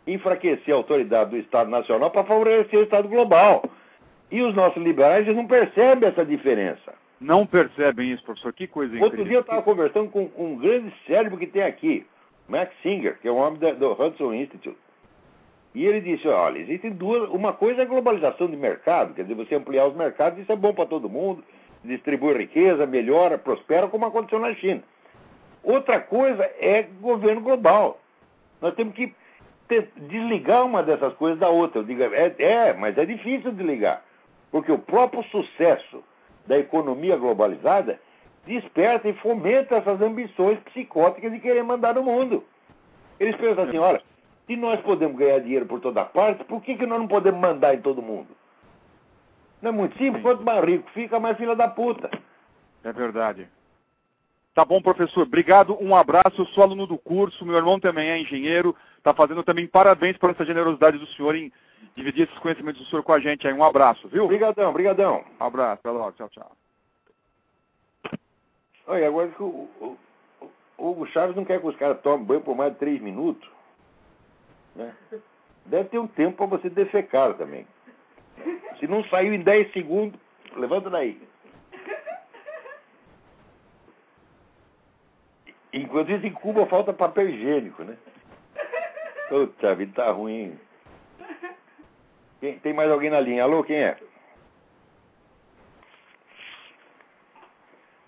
enfraquecer 0.06 0.72
a 0.72 0.76
autoridade 0.76 1.30
do 1.30 1.36
Estado 1.36 1.70
Nacional 1.70 2.10
para 2.10 2.24
favorecer 2.24 2.78
o 2.78 2.82
Estado 2.82 3.08
global. 3.08 3.62
E 4.30 4.42
os 4.42 4.54
nossos 4.54 4.82
liberais 4.82 5.24
eles 5.26 5.36
não 5.36 5.46
percebem 5.46 6.08
essa 6.08 6.24
diferença. 6.24 6.94
Não 7.20 7.44
percebem 7.46 8.12
isso, 8.12 8.22
professor? 8.24 8.52
Que 8.52 8.66
coisa 8.66 8.94
incrível. 8.94 9.06
Outro 9.10 9.24
dia 9.24 9.36
eu 9.36 9.40
estava 9.40 9.62
conversando 9.62 10.08
com 10.10 10.30
um 10.38 10.56
grande 10.56 10.92
cérebro 11.06 11.36
que 11.36 11.46
tem 11.46 11.62
aqui, 11.62 12.06
Max 12.48 12.72
Singer, 12.82 13.18
que 13.20 13.28
é 13.28 13.32
um 13.32 13.36
homem 13.38 13.58
da- 13.58 13.72
do 13.72 13.92
Hudson 13.92 14.32
Institute. 14.32 14.78
E 15.74 15.84
ele 15.84 16.00
disse, 16.00 16.26
olha, 16.26 16.58
existem 16.58 16.90
duas. 16.90 17.28
Uma 17.30 17.52
coisa 17.52 17.82
é 17.82 17.84
a 17.84 17.88
globalização 17.88 18.48
de 18.48 18.56
mercado, 18.56 19.14
quer 19.14 19.22
dizer, 19.22 19.34
você 19.34 19.54
ampliar 19.54 19.86
os 19.86 19.94
mercados, 19.94 20.38
isso 20.40 20.50
é 20.50 20.56
bom 20.56 20.72
para 20.72 20.86
todo 20.86 21.08
mundo, 21.08 21.44
distribui 21.84 22.32
riqueza, 22.36 22.86
melhora, 22.86 23.36
prospera, 23.38 23.86
como 23.86 24.06
aconteceu 24.06 24.38
na 24.38 24.54
China. 24.54 24.82
Outra 25.62 26.00
coisa 26.00 26.42
é 26.58 26.82
governo 27.00 27.40
global. 27.42 28.00
Nós 28.62 28.74
temos 28.74 28.94
que 28.94 29.12
desligar 30.08 30.64
uma 30.64 30.82
dessas 30.82 31.12
coisas 31.14 31.38
da 31.38 31.48
outra. 31.48 31.80
Eu 31.80 31.84
digo, 31.84 32.02
é, 32.02 32.34
é, 32.38 32.72
mas 32.72 32.96
é 32.98 33.04
difícil 33.04 33.52
desligar. 33.52 34.02
Porque 34.50 34.72
o 34.72 34.78
próprio 34.78 35.22
sucesso 35.24 36.02
da 36.46 36.58
economia 36.58 37.16
globalizada 37.16 38.00
desperta 38.46 39.08
e 39.08 39.12
fomenta 39.14 39.76
essas 39.76 40.00
ambições 40.00 40.58
psicóticas 40.60 41.30
de 41.30 41.40
querer 41.40 41.62
mandar 41.62 41.94
no 41.94 42.02
mundo. 42.02 42.44
Eles 43.18 43.36
pensam 43.36 43.64
assim, 43.64 43.78
olha, 43.78 44.02
se 44.46 44.56
nós 44.56 44.80
podemos 44.80 45.16
ganhar 45.16 45.38
dinheiro 45.40 45.66
por 45.66 45.80
toda 45.80 46.04
parte, 46.04 46.42
por 46.44 46.62
que, 46.62 46.76
que 46.76 46.86
nós 46.86 46.98
não 46.98 47.06
podemos 47.06 47.40
mandar 47.40 47.74
em 47.74 47.80
todo 47.80 48.02
mundo? 48.02 48.28
Não 49.60 49.68
é 49.68 49.72
muito 49.72 49.96
simples? 49.98 50.22
Quanto 50.22 50.42
mais 50.42 50.64
rico 50.64 50.90
fica, 50.90 51.20
mais 51.20 51.36
filha 51.36 51.54
da 51.54 51.68
puta. 51.68 52.10
É 52.82 52.92
verdade. 52.92 53.46
Tá 54.54 54.64
bom, 54.64 54.80
professor. 54.80 55.22
Obrigado. 55.22 55.76
Um 55.80 55.94
abraço. 55.94 56.40
Eu 56.40 56.46
sou 56.46 56.64
aluno 56.64 56.86
do 56.86 56.98
curso. 56.98 57.44
Meu 57.44 57.56
irmão 57.56 57.78
também 57.78 58.08
é 58.08 58.18
engenheiro. 58.18 58.74
Está 58.96 59.14
fazendo 59.14 59.42
também 59.42 59.66
parabéns 59.66 60.16
por 60.16 60.30
essa 60.30 60.44
generosidade 60.44 60.98
do 60.98 61.06
senhor 61.08 61.36
em 61.36 61.52
dividir 61.96 62.24
esses 62.24 62.38
conhecimentos 62.38 62.80
do 62.80 62.88
senhor 62.88 63.02
com 63.02 63.12
a 63.12 63.20
gente 63.20 63.46
aí. 63.46 63.52
Um 63.52 63.64
abraço, 63.64 64.08
viu? 64.08 64.24
Obrigadão, 64.24 64.70
obrigadão. 64.70 65.24
Um 65.40 65.44
abraço. 65.44 65.80
Até 65.80 65.90
logo. 65.90 66.12
Tchau, 66.12 66.28
tchau. 66.28 66.52
Olha, 68.86 69.06
agora 69.06 69.28
que 69.28 69.42
o, 69.42 69.46
o, 69.46 69.98
o 70.78 70.90
Hugo 70.90 71.06
Chaves 71.06 71.36
não 71.36 71.44
quer 71.44 71.60
que 71.60 71.66
os 71.66 71.76
caras 71.76 72.00
tomem 72.00 72.26
banho 72.26 72.40
por 72.40 72.56
mais 72.56 72.72
de 72.72 72.78
três 72.78 73.00
minutos. 73.00 73.48
Né? 74.74 74.94
Deve 75.66 75.88
ter 75.90 75.98
um 75.98 76.06
tempo 76.06 76.36
para 76.36 76.58
você 76.58 76.70
defecar 76.70 77.34
também. 77.34 77.66
Se 78.78 78.86
não 78.86 79.04
saiu 79.04 79.34
em 79.34 79.42
10 79.42 79.72
segundos, 79.72 80.18
levanta 80.56 80.88
daí. 80.88 81.20
Enquanto 85.72 86.10
isso, 86.10 86.26
em 86.26 86.32
Cuba 86.32 86.66
falta 86.66 86.92
papel 86.92 87.28
higiênico, 87.28 87.84
né? 87.84 87.96
Puta 89.28 89.74
vida, 89.74 89.92
tá 89.94 90.10
ruim. 90.10 90.58
Quem- 92.40 92.58
tem 92.60 92.72
mais 92.72 92.90
alguém 92.90 93.10
na 93.10 93.20
linha? 93.20 93.44
Alô, 93.44 93.62
quem 93.62 93.76
é? 93.76 93.96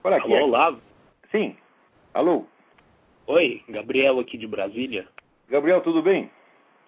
Olha 0.02 0.16
aqui. 0.16 0.34
Alô, 0.34 0.44
Olavo? 0.46 0.80
Sim. 1.30 1.56
Alô. 2.14 2.46
Oi, 3.26 3.62
Gabriel 3.68 4.18
aqui 4.18 4.36
de 4.36 4.46
Brasília. 4.46 5.06
Gabriel, 5.48 5.80
tudo 5.80 6.02
bem? 6.02 6.30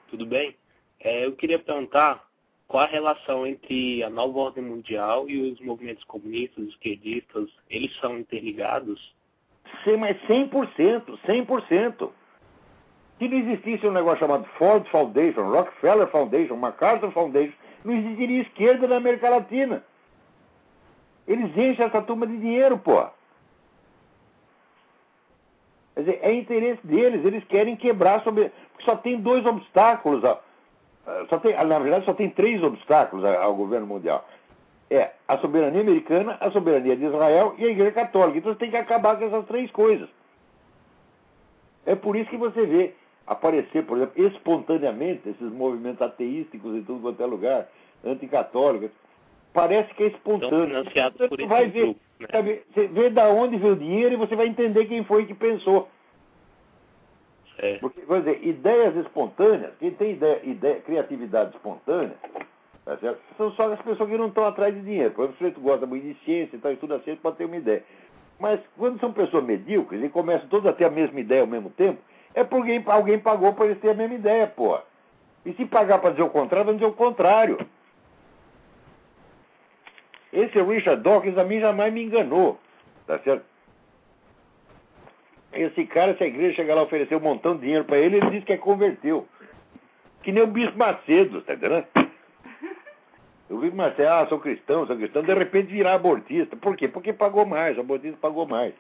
Tudo 0.08 0.26
bem? 0.26 0.56
É, 1.00 1.24
eu 1.24 1.32
queria 1.36 1.58
perguntar 1.58 2.26
qual 2.66 2.84
a 2.84 2.86
relação 2.88 3.46
entre 3.46 4.02
a 4.02 4.10
nova 4.10 4.38
ordem 4.38 4.64
mundial 4.64 5.28
e 5.28 5.52
os 5.52 5.60
movimentos 5.60 6.02
comunistas, 6.04 6.66
esquerdistas, 6.68 7.50
eles 7.68 7.94
são 7.98 8.18
interligados? 8.18 9.14
Sim, 9.84 9.96
mas 9.98 10.16
100%, 10.26 11.18
100%. 11.26 12.10
Se 13.18 13.28
não 13.28 13.38
existisse 13.38 13.86
um 13.86 13.92
negócio 13.92 14.18
chamado 14.20 14.44
Ford 14.58 14.86
Foundation, 14.88 15.50
Rockefeller 15.50 16.08
Foundation, 16.08 16.56
MacArthur 16.56 17.10
Foundation, 17.12 17.54
não 17.84 17.94
existiria 17.94 18.42
esquerda 18.42 18.88
na 18.88 18.96
América 18.96 19.28
Latina. 19.28 19.84
Eles 21.26 21.56
enchem 21.56 21.86
essa 21.86 22.02
turma 22.02 22.26
de 22.26 22.36
dinheiro, 22.36 22.76
pô. 22.78 23.06
Quer 25.94 26.00
dizer, 26.00 26.18
é 26.22 26.34
interesse 26.34 26.84
deles, 26.84 27.24
eles 27.24 27.44
querem 27.44 27.76
quebrar 27.76 28.22
sobre. 28.22 28.50
Porque 28.72 28.84
só 28.84 28.96
tem 28.96 29.20
dois 29.20 29.46
obstáculos. 29.46 30.24
ó. 30.24 30.40
Ah, 31.06 31.24
Só 31.28 31.38
tem, 31.38 31.54
na 31.64 31.78
verdade, 31.78 32.04
só 32.04 32.14
tem 32.14 32.30
três 32.30 32.62
obstáculos 32.62 33.24
ao 33.24 33.54
governo 33.54 33.86
mundial. 33.86 34.26
É 34.90 35.12
a 35.26 35.38
soberania 35.38 35.80
americana, 35.80 36.36
a 36.40 36.50
soberania 36.50 36.96
de 36.96 37.04
Israel 37.04 37.54
e 37.58 37.64
a 37.64 37.68
Igreja 37.68 37.92
Católica. 37.92 38.38
Então 38.38 38.52
você 38.52 38.58
tem 38.58 38.70
que 38.70 38.76
acabar 38.76 39.16
com 39.16 39.24
essas 39.24 39.46
três 39.46 39.70
coisas. 39.70 40.08
É 41.86 41.94
por 41.94 42.16
isso 42.16 42.28
que 42.28 42.36
você 42.36 42.66
vê 42.66 42.94
aparecer, 43.26 43.84
por 43.84 43.96
exemplo, 43.96 44.26
espontaneamente 44.26 45.28
esses 45.28 45.52
movimentos 45.52 46.02
ateísticos 46.02 46.74
em 46.74 46.82
tudo 46.82 47.00
quanto 47.00 47.22
é 47.22 47.26
lugar, 47.26 47.68
anticatólicos. 48.04 48.90
Parece 49.52 49.94
que 49.94 50.02
é 50.02 50.06
espontâneo. 50.08 50.66
financiados 50.66 51.28
Você 51.28 51.46
vai 51.46 51.68
ver, 51.68 51.84
grupos, 51.84 52.02
né? 52.18 52.28
sabe, 52.30 52.62
você 52.72 52.86
vê 52.88 53.10
da 53.10 53.28
onde 53.28 53.56
veio 53.56 53.74
o 53.74 53.76
dinheiro 53.76 54.14
e 54.14 54.18
você 54.18 54.34
vai 54.34 54.48
entender 54.48 54.86
quem 54.86 55.04
foi 55.04 55.26
que 55.26 55.34
pensou. 55.34 55.88
É, 57.58 57.78
Porque, 57.78 58.00
quer 58.00 58.18
dizer, 58.18 58.46
ideias 58.46 58.96
espontâneas, 58.96 59.72
quem 59.78 59.92
tem 59.92 60.12
ideia, 60.12 60.40
ideia, 60.42 60.80
criatividade 60.80 61.54
espontânea, 61.54 62.16
tá 62.84 62.98
são 63.36 63.52
só 63.52 63.72
as 63.72 63.80
pessoas 63.80 64.10
que 64.10 64.16
não 64.16 64.26
estão 64.26 64.44
atrás 64.44 64.74
de 64.74 64.80
dinheiro. 64.82 65.12
Por 65.12 65.24
exemplo, 65.26 65.38
se 65.38 65.54
você 65.54 65.60
gosta 65.60 65.86
muito 65.86 66.04
de 66.04 66.14
ciência 66.24 66.56
e 66.56 66.58
tal, 66.58 66.72
estuda 66.72 66.98
ciência, 67.00 67.22
pode 67.22 67.36
ter 67.36 67.44
uma 67.44 67.56
ideia. 67.56 67.84
Mas 68.40 68.60
quando 68.76 68.98
são 68.98 69.12
pessoas 69.12 69.44
medíocres 69.44 70.02
e 70.02 70.08
começam 70.08 70.48
todos 70.48 70.66
a 70.66 70.72
ter 70.72 70.84
a 70.84 70.90
mesma 70.90 71.20
ideia 71.20 71.42
ao 71.42 71.46
mesmo 71.46 71.70
tempo, 71.70 72.00
é 72.34 72.42
porque 72.42 72.82
alguém, 72.86 73.18
pagou 73.18 73.54
para 73.54 73.66
eles 73.66 73.80
terem 73.80 73.94
a 73.94 73.98
mesma 73.98 74.16
ideia, 74.16 74.46
pô. 74.46 74.78
E 75.46 75.52
se 75.52 75.64
pagar 75.66 76.00
para 76.00 76.10
dizer 76.10 76.22
o 76.22 76.30
contrário, 76.30 76.66
vai 76.66 76.74
dizer 76.74 76.86
o 76.86 76.92
contrário. 76.92 77.58
Esse 80.32 80.60
Richard 80.60 81.02
Dawkins 81.02 81.38
a 81.38 81.44
mim 81.44 81.60
jamais 81.60 81.94
me 81.94 82.02
enganou, 82.02 82.58
tá 83.06 83.18
certo? 83.20 83.44
Esse 85.52 85.86
cara, 85.86 86.16
se 86.16 86.24
a 86.24 86.26
igreja 86.26 86.56
chegar 86.56 86.74
lá 86.74 86.80
e 86.82 86.84
oferecer 86.84 87.14
um 87.14 87.20
montão 87.20 87.54
de 87.54 87.60
dinheiro 87.60 87.84
para 87.84 87.98
ele, 87.98 88.16
ele 88.16 88.30
diz 88.30 88.44
que 88.44 88.52
é 88.52 88.56
converteu. 88.56 89.28
Que 90.22 90.32
nem 90.32 90.42
o 90.42 90.48
Bispo 90.48 90.76
Macedo, 90.76 91.40
tá 91.42 91.54
entendendo? 91.54 91.86
O 93.48 93.58
Bispo 93.58 93.76
Macedo, 93.76 94.08
ah, 94.08 94.26
sou 94.26 94.40
cristão, 94.40 94.84
sou 94.84 94.96
cristão, 94.96 95.22
de 95.22 95.32
repente 95.32 95.70
virar 95.70 95.94
abortista. 95.94 96.56
Por 96.56 96.76
quê? 96.76 96.88
Porque 96.88 97.12
pagou 97.12 97.46
mais, 97.46 97.76
o 97.76 97.82
abortista 97.82 98.18
pagou 98.20 98.44
mais. 98.44 98.74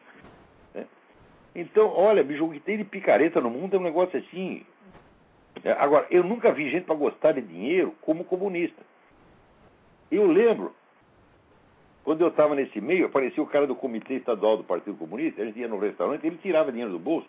Então, 1.54 1.88
olha, 1.88 2.24
bicho, 2.24 2.44
o 2.44 2.50
que 2.50 2.60
tem 2.60 2.76
de 2.76 2.84
picareta 2.84 3.40
no 3.40 3.48
mundo 3.48 3.76
é 3.76 3.78
um 3.78 3.82
negócio 3.82 4.18
assim. 4.18 4.66
É, 5.62 5.72
Agora, 5.72 6.06
eu 6.10 6.24
nunca 6.24 6.52
vi 6.52 6.70
gente 6.70 6.84
para 6.84 6.94
gostar 6.94 7.32
de 7.32 7.40
dinheiro 7.40 7.94
como 8.00 8.24
comunista. 8.24 8.82
Eu 10.10 10.26
lembro, 10.26 10.74
quando 12.04 12.20
eu 12.20 12.28
estava 12.28 12.54
nesse 12.54 12.80
meio, 12.80 13.06
aparecia 13.06 13.42
o 13.42 13.46
cara 13.46 13.66
do 13.66 13.74
Comitê 13.74 14.14
Estadual 14.14 14.56
do 14.56 14.64
Partido 14.64 14.96
Comunista, 14.96 15.42
a 15.42 15.44
gente 15.44 15.58
ia 15.58 15.68
no 15.68 15.78
restaurante, 15.78 16.26
ele 16.26 16.36
tirava 16.36 16.70
dinheiro 16.72 16.92
do 16.92 16.98
bolso. 16.98 17.28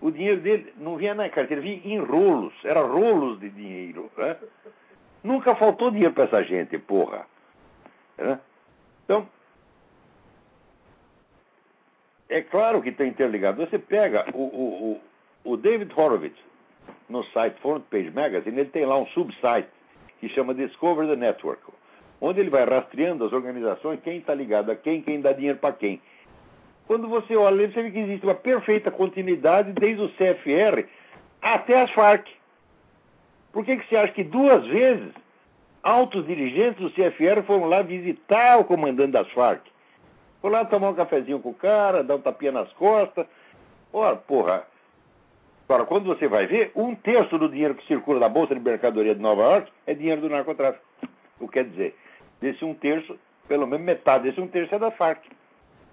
O 0.00 0.10
dinheiro 0.10 0.40
dele 0.40 0.72
não 0.76 0.96
vinha 0.96 1.14
na 1.14 1.28
carteira, 1.30 1.62
vinha 1.62 1.80
em 1.84 1.98
rolos, 1.98 2.52
era 2.64 2.82
rolos 2.82 3.40
de 3.40 3.48
dinheiro. 3.48 4.10
Né? 4.16 4.36
Nunca 5.22 5.54
faltou 5.56 5.90
dinheiro 5.90 6.12
para 6.12 6.24
essa 6.24 6.42
gente, 6.44 6.76
porra. 6.78 7.26
Né? 8.18 8.38
Então, 9.04 9.26
é 12.28 12.40
claro 12.40 12.82
que 12.82 12.88
está 12.88 13.04
interligado. 13.04 13.64
Você 13.64 13.78
pega 13.78 14.26
o, 14.34 14.42
o, 14.42 15.00
o, 15.44 15.56
David 15.56 15.92
Horowitz 15.94 16.38
no 17.08 17.22
site 17.24 17.60
Front 17.60 17.84
Page 17.90 18.10
Magazine, 18.10 18.60
ele 18.60 18.70
tem 18.70 18.86
lá 18.86 18.98
um 18.98 19.06
subsite 19.08 19.68
que 20.20 20.28
chama 20.30 20.54
Discover 20.54 21.06
the 21.06 21.16
Network, 21.16 21.62
onde 22.20 22.40
ele 22.40 22.50
vai 22.50 22.64
rastreando 22.64 23.24
as 23.24 23.32
organizações, 23.32 24.00
quem 24.02 24.18
está 24.18 24.34
ligado 24.34 24.70
a 24.70 24.76
quem, 24.76 25.02
quem 25.02 25.20
dá 25.20 25.32
dinheiro 25.32 25.58
para 25.58 25.74
quem. 25.74 26.00
Quando 26.86 27.08
você 27.08 27.36
olha 27.36 27.68
você 27.68 27.82
vê 27.82 27.90
que 27.90 27.98
existe 27.98 28.24
uma 28.24 28.34
perfeita 28.34 28.90
continuidade 28.90 29.72
desde 29.72 30.02
o 30.02 30.08
CFR 30.10 30.86
até 31.40 31.82
as 31.82 31.90
Farc. 31.92 32.26
Por 33.52 33.64
que, 33.64 33.76
que 33.76 33.88
você 33.88 33.96
acha 33.96 34.12
que 34.12 34.24
duas 34.24 34.66
vezes 34.66 35.12
altos 35.82 36.26
dirigentes 36.26 36.80
do 36.80 36.90
CFR 36.90 37.42
foram 37.46 37.66
lá 37.66 37.82
visitar 37.82 38.58
o 38.58 38.64
comandante 38.64 39.12
das 39.12 39.30
Farc? 39.32 39.62
Foram 40.44 40.58
lá 40.58 40.64
tomar 40.66 40.90
um 40.90 40.94
cafezinho 40.94 41.40
com 41.40 41.48
o 41.48 41.54
cara, 41.54 42.04
dar 42.04 42.16
um 42.16 42.20
tapinha 42.20 42.52
nas 42.52 42.70
costas. 42.74 43.26
Ora, 43.90 44.14
porra. 44.14 44.66
Agora, 45.66 45.86
quando 45.86 46.04
você 46.04 46.28
vai 46.28 46.46
ver, 46.46 46.70
um 46.76 46.94
terço 46.94 47.38
do 47.38 47.48
dinheiro 47.48 47.74
que 47.74 47.86
circula 47.86 48.20
na 48.20 48.28
Bolsa 48.28 48.54
de 48.54 48.60
Mercadoria 48.60 49.14
de 49.14 49.22
Nova 49.22 49.40
York 49.40 49.72
é 49.86 49.94
dinheiro 49.94 50.20
do 50.20 50.28
narcotráfico. 50.28 50.84
O 51.40 51.48
que 51.48 51.54
quer 51.54 51.64
dizer? 51.64 51.96
Desse 52.42 52.62
um 52.62 52.74
terço, 52.74 53.18
pelo 53.48 53.66
menos 53.66 53.86
metade 53.86 54.24
desse 54.24 54.38
um 54.38 54.46
terço 54.46 54.74
é 54.74 54.78
da 54.78 54.90
Farc. 54.90 55.24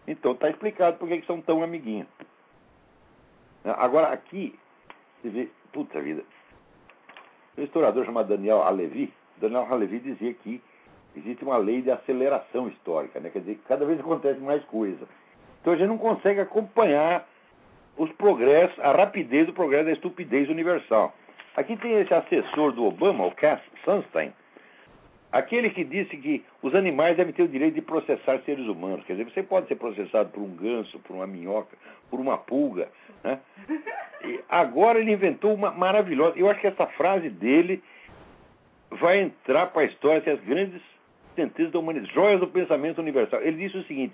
Então 0.06 0.34
está 0.34 0.50
explicado 0.50 0.98
por 0.98 1.08
que 1.08 1.26
são 1.26 1.40
tão 1.40 1.64
amiguinhos. 1.64 2.10
Agora 3.64 4.08
aqui, 4.08 4.60
você 5.22 5.30
vê, 5.30 5.50
puta 5.72 6.02
vida. 6.02 6.26
Um 7.58 7.64
historiador 7.64 8.06
chamado 8.06 8.28
Daniel 8.28 8.64
Alevi, 8.64 9.14
Daniel 9.38 9.66
Alevi 9.72 10.00
dizia 10.00 10.34
que 10.34 10.62
existe 11.16 11.44
uma 11.44 11.58
lei 11.58 11.82
de 11.82 11.92
aceleração 11.92 12.68
histórica, 12.68 13.20
né? 13.20 13.30
quer 13.30 13.40
dizer, 13.40 13.60
cada 13.68 13.86
vez 13.86 14.00
acontece 14.00 14.40
mais 14.40 14.64
coisa. 14.66 15.08
Então 15.62 15.74
a 15.74 15.76
gente 15.76 15.88
não 15.88 15.98
consegue 15.98 16.40
acompanhar 16.40 17.28
os 17.98 18.12
progressos, 18.14 18.78
a 18.80 18.92
rapidez 18.92 19.46
do 19.46 19.54
progresso 19.54 19.86
da 19.86 19.92
estupidez 19.92 20.50
universal. 20.50 21.14
Aqui 21.56 21.76
tem 21.78 22.00
esse 22.00 22.14
assessor 22.14 22.72
do 22.72 22.86
Obama, 22.86 23.26
o 23.26 23.32
Cass 23.32 23.62
Sunstein, 23.84 24.34
aquele 25.32 25.70
que 25.70 25.84
disse 25.84 26.16
que 26.18 26.44
os 26.62 26.74
animais 26.74 27.18
devem 27.18 27.34
ter 27.34 27.44
o 27.44 27.48
direito 27.48 27.76
de 27.76 27.82
processar 27.82 28.40
seres 28.46 28.66
humanos. 28.68 29.04
Quer 29.06 29.14
dizer, 29.14 29.32
você 29.32 29.44
pode 29.44 29.68
ser 29.68 29.76
processado 29.76 30.30
por 30.30 30.42
um 30.42 30.56
ganso, 30.56 30.98
por 31.00 31.16
uma 31.16 31.28
minhoca, 31.28 31.78
por 32.10 32.20
uma 32.20 32.38
pulga. 32.38 32.90
Né? 33.24 33.40
E 34.24 34.40
agora 34.50 35.00
ele 35.00 35.12
inventou 35.12 35.54
uma 35.54 35.72
maravilhosa. 35.72 36.38
Eu 36.38 36.50
acho 36.50 36.62
que 36.62 36.68
essa 36.68 36.88
frase 36.88 37.30
dele 37.30 37.84
vai 38.90 39.20
entrar 39.20 39.68
para 39.68 39.84
a 39.84 39.86
história 39.86 40.22
das 40.22 40.40
grandes 40.42 40.82
sentenças 41.36 41.72
da 41.72 41.80
humanidade, 41.80 42.14
joias 42.14 42.40
do 42.40 42.48
pensamento 42.48 43.00
universal. 43.00 43.42
Ele 43.42 43.58
disse 43.58 43.78
o 43.78 43.84
seguinte: 43.86 44.14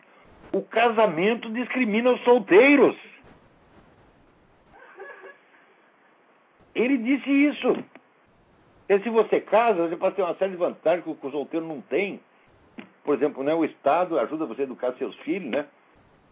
o 0.52 0.62
casamento 0.62 1.50
discrimina 1.52 2.12
os 2.12 2.24
solteiros. 2.24 2.96
Ele 6.74 6.98
disse 6.98 7.30
isso. 7.30 7.84
E 8.90 9.00
se 9.00 9.10
você 9.10 9.42
casa, 9.42 9.88
você 9.88 9.98
pode 9.98 10.16
ter 10.16 10.22
uma 10.22 10.36
série 10.36 10.52
de 10.52 10.58
vantagens 10.58 11.04
que 11.04 11.28
o 11.28 11.32
solteiro 11.32 11.66
não 11.66 11.82
tem. 11.82 12.22
Por 13.04 13.16
exemplo, 13.16 13.44
né, 13.44 13.54
o 13.54 13.66
Estado 13.66 14.20
ajuda 14.20 14.46
você 14.46 14.62
a 14.62 14.66
educar 14.66 14.94
seus 14.94 15.16
filhos, 15.18 15.50
né? 15.50 15.66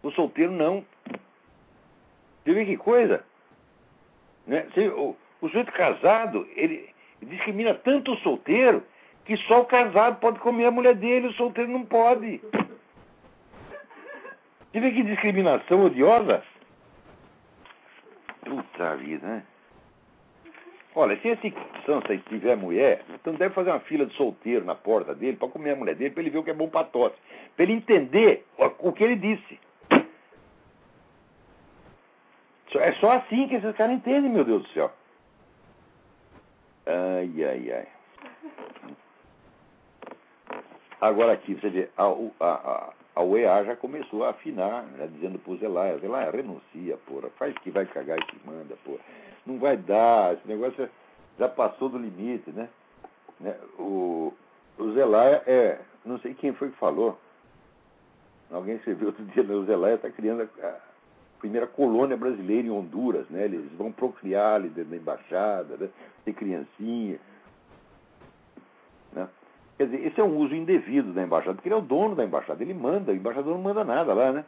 O 0.02 0.10
solteiro 0.12 0.52
não. 0.52 0.84
Você 2.44 2.52
vê 2.54 2.64
que 2.64 2.76
coisa? 2.76 3.24
Né? 4.46 4.66
O, 4.96 5.16
o 5.40 5.48
sujeito 5.48 5.72
casado, 5.72 6.46
ele 6.54 6.88
discrimina 7.20 7.74
tanto 7.74 8.12
o 8.12 8.18
solteiro 8.18 8.82
que 9.26 9.36
só 9.38 9.62
o 9.62 9.66
casado 9.66 10.20
pode 10.20 10.38
comer 10.38 10.66
a 10.66 10.70
mulher 10.70 10.94
dele, 10.94 11.26
o 11.26 11.32
solteiro 11.32 11.70
não 11.70 11.84
pode. 11.84 12.40
Você 14.70 14.80
vê 14.80 14.92
que 14.92 15.02
discriminação 15.02 15.84
odiosa? 15.84 16.42
Puta 18.44 18.96
vida, 18.96 19.26
né? 19.26 19.42
Olha, 20.94 21.18
se 21.20 21.28
esse 21.28 21.52
Sansa 21.84 22.16
tiver 22.28 22.56
mulher, 22.56 23.04
então 23.10 23.34
deve 23.34 23.52
fazer 23.52 23.70
uma 23.70 23.80
fila 23.80 24.06
de 24.06 24.14
solteiro 24.14 24.64
na 24.64 24.74
porta 24.74 25.14
dele 25.14 25.36
para 25.36 25.48
comer 25.48 25.72
a 25.72 25.76
mulher 25.76 25.94
dele, 25.94 26.10
para 26.10 26.22
ele 26.22 26.30
ver 26.30 26.38
o 26.38 26.44
que 26.44 26.50
é 26.50 26.54
bom 26.54 26.68
para 26.68 26.86
tosse. 26.86 27.16
Para 27.54 27.64
ele 27.64 27.74
entender 27.74 28.46
o 28.78 28.92
que 28.92 29.04
ele 29.04 29.16
disse. 29.16 29.60
É 32.74 32.92
só 32.92 33.12
assim 33.12 33.48
que 33.48 33.56
esses 33.56 33.74
caras 33.74 33.94
entendem, 33.94 34.30
meu 34.30 34.44
Deus 34.44 34.62
do 34.62 34.68
céu. 34.68 34.92
Ai, 36.86 37.44
ai, 37.44 37.72
ai. 37.72 37.95
Agora 41.00 41.32
aqui, 41.32 41.54
você 41.54 41.68
vê, 41.68 41.90
a, 41.96 42.04
a, 42.40 42.92
a 43.14 43.22
UEA 43.22 43.64
já 43.64 43.76
começou 43.76 44.24
a 44.24 44.30
afinar, 44.30 44.82
né, 44.84 45.08
dizendo 45.12 45.38
pro 45.38 45.56
Zelaya, 45.56 45.98
Zelaya, 45.98 46.30
renuncia, 46.30 46.96
porra, 47.06 47.28
faz 47.38 47.56
que 47.58 47.70
vai 47.70 47.84
cagar 47.86 48.18
e 48.18 48.24
que 48.24 48.46
manda, 48.46 48.76
porra. 48.84 49.00
Não 49.44 49.58
vai 49.58 49.76
dar, 49.76 50.34
esse 50.34 50.48
negócio 50.48 50.88
já 51.38 51.48
passou 51.48 51.88
do 51.88 51.98
limite, 51.98 52.50
né? 52.50 52.68
né? 53.40 53.54
O, 53.78 54.32
o 54.78 54.92
Zelaya 54.92 55.42
é, 55.46 55.78
não 56.04 56.18
sei 56.20 56.34
quem 56.34 56.52
foi 56.54 56.70
que 56.70 56.78
falou, 56.78 57.18
alguém 58.50 58.76
escreveu 58.76 59.08
outro 59.08 59.24
dia, 59.26 59.42
né, 59.42 59.54
o 59.54 59.64
Zelaya 59.64 59.96
está 59.96 60.10
criando 60.10 60.48
a, 60.62 60.66
a, 60.66 60.76
primeira 61.38 61.66
colônia 61.66 62.16
brasileira 62.16 62.66
em 62.66 62.70
Honduras, 62.70 63.28
né? 63.28 63.44
Eles 63.44 63.70
vão 63.72 63.92
procriar 63.92 64.54
ali 64.54 64.70
dentro 64.70 64.90
da 64.90 64.96
embaixada, 64.96 65.76
né? 65.76 65.90
ter 66.24 66.32
criancinha? 66.32 67.18
Quer 69.76 69.86
dizer, 69.86 70.06
esse 70.06 70.20
é 70.20 70.24
um 70.24 70.38
uso 70.38 70.54
indevido 70.54 71.12
da 71.12 71.22
embaixada, 71.22 71.54
porque 71.54 71.68
ele 71.68 71.74
é 71.74 71.78
o 71.78 71.82
dono 71.82 72.14
da 72.14 72.24
embaixada, 72.24 72.62
ele 72.62 72.72
manda, 72.72 73.12
o 73.12 73.14
embaixador 73.14 73.54
não 73.54 73.62
manda 73.62 73.84
nada 73.84 74.14
lá, 74.14 74.32
né? 74.32 74.44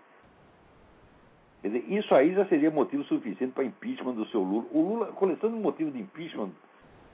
Quer 1.61 1.69
dizer, 1.69 1.93
isso 1.93 2.15
aí 2.15 2.35
já 2.35 2.47
seria 2.47 2.71
motivo 2.71 3.05
suficiente 3.05 3.53
para 3.53 3.65
impeachment 3.65 4.15
do 4.15 4.27
seu 4.27 4.41
Lula. 4.41 4.67
O 4.73 4.81
Lula, 4.81 5.13
de 5.13 5.49
motivos 5.49 5.93
de 5.93 6.01
impeachment 6.01 6.51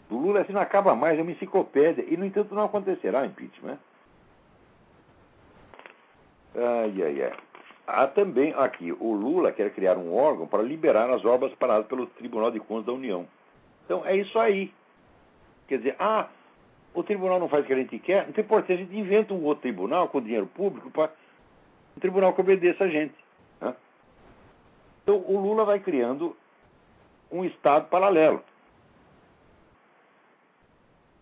do 0.08 0.16
Lula 0.16 0.42
assim 0.42 0.52
não 0.52 0.60
acaba 0.60 0.94
mais, 0.94 1.18
é 1.18 1.22
uma 1.22 1.32
enciclopédia, 1.32 2.04
e 2.06 2.16
no 2.16 2.24
entanto 2.24 2.54
não 2.54 2.64
acontecerá 2.64 3.26
impeachment. 3.26 3.72
Né? 3.72 3.78
Ai, 6.56 7.02
ai, 7.02 7.22
ai. 7.22 7.32
Há 7.86 8.06
também 8.06 8.54
aqui, 8.56 8.92
o 8.92 9.12
Lula 9.12 9.52
quer 9.52 9.70
criar 9.74 9.98
um 9.98 10.14
órgão 10.14 10.46
para 10.46 10.62
liberar 10.62 11.10
as 11.10 11.24
obras 11.24 11.52
paradas 11.54 11.86
pelo 11.86 12.06
Tribunal 12.06 12.50
de 12.50 12.60
Contas 12.60 12.86
da 12.86 12.92
União. 12.92 13.26
Então 13.84 14.06
é 14.06 14.16
isso 14.16 14.38
aí. 14.38 14.72
Quer 15.68 15.78
dizer, 15.78 15.96
ah, 15.98 16.28
o 16.94 17.02
tribunal 17.02 17.40
não 17.40 17.48
faz 17.48 17.64
o 17.64 17.66
que 17.66 17.72
a 17.72 17.76
gente 17.76 17.98
quer, 17.98 18.24
não 18.26 18.32
tem 18.32 18.44
importância, 18.44 18.76
a 18.76 18.78
gente 18.78 18.96
inventa 18.96 19.34
um 19.34 19.44
outro 19.44 19.62
tribunal 19.62 20.08
com 20.08 20.20
dinheiro 20.20 20.46
público 20.46 20.90
para 20.90 21.10
um 21.96 22.00
tribunal 22.00 22.32
que 22.32 22.40
obedeça 22.40 22.84
a 22.84 22.88
gente. 22.88 23.14
Né? 23.60 23.74
Então 25.02 25.16
o 25.26 25.38
Lula 25.38 25.64
vai 25.64 25.80
criando 25.80 26.36
um 27.30 27.44
Estado 27.44 27.88
paralelo. 27.88 28.42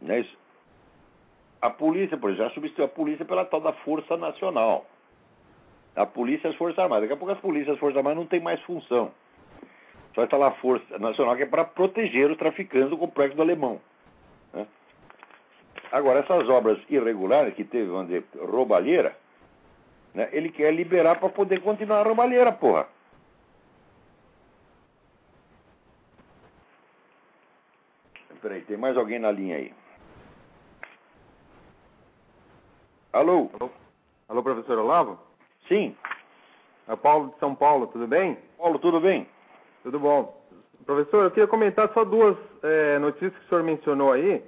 Não 0.00 0.14
é 0.14 0.20
isso? 0.20 0.36
A 1.60 1.70
polícia, 1.70 2.16
por 2.16 2.30
exemplo, 2.30 2.48
já 2.48 2.54
substituiu 2.54 2.84
a 2.84 2.88
polícia 2.88 3.24
pela 3.24 3.44
tal 3.44 3.60
da 3.60 3.72
Força 3.72 4.16
Nacional. 4.16 4.84
A 5.94 6.04
polícia 6.04 6.48
e 6.48 6.50
as 6.50 6.56
Forças 6.56 6.78
Armadas. 6.78 7.04
Daqui 7.04 7.14
a 7.14 7.16
pouco 7.16 7.32
as 7.32 7.40
polícias 7.40 7.68
e 7.68 7.70
as 7.72 7.78
Forças 7.78 7.96
Armadas 7.96 8.18
não 8.18 8.26
têm 8.26 8.40
mais 8.40 8.60
função. 8.62 9.12
Só 10.14 10.24
está 10.24 10.36
lá 10.36 10.48
a 10.48 10.52
Força 10.52 10.98
Nacional 10.98 11.36
que 11.36 11.44
é 11.44 11.46
para 11.46 11.64
proteger 11.64 12.30
os 12.30 12.36
traficantes 12.36 12.90
do 12.90 12.98
complexo 12.98 13.36
do 13.36 13.42
alemão. 13.42 13.80
Agora, 15.92 16.20
essas 16.20 16.48
obras 16.48 16.78
irregulares 16.88 17.54
que 17.54 17.64
teve, 17.64 17.90
vamos 17.90 18.06
dizer, 18.06 18.24
roubalheira, 18.34 19.14
né, 20.14 20.26
ele 20.32 20.50
quer 20.50 20.72
liberar 20.72 21.20
para 21.20 21.28
poder 21.28 21.60
continuar 21.60 22.00
a 22.00 22.02
roubalheira, 22.02 22.50
porra. 22.50 22.88
Peraí, 28.40 28.62
tem 28.62 28.76
mais 28.78 28.96
alguém 28.96 29.18
na 29.18 29.30
linha 29.30 29.56
aí. 29.56 29.72
Alô? 33.12 33.50
Alô, 33.60 33.70
Alô 34.30 34.42
professor 34.42 34.78
Olavo? 34.78 35.18
Sim. 35.68 35.94
É 36.88 36.96
Paulo 36.96 37.28
de 37.28 37.38
São 37.38 37.54
Paulo, 37.54 37.86
tudo 37.88 38.06
bem? 38.06 38.38
Paulo, 38.56 38.78
tudo 38.78 38.98
bem? 38.98 39.28
Tudo 39.82 40.00
bom. 40.00 40.42
Professor, 40.86 41.24
eu 41.24 41.30
queria 41.30 41.46
comentar 41.46 41.92
só 41.92 42.02
duas 42.02 42.36
é, 42.62 42.98
notícias 42.98 43.34
que 43.34 43.44
o 43.44 43.48
senhor 43.50 43.62
mencionou 43.62 44.10
aí. 44.12 44.42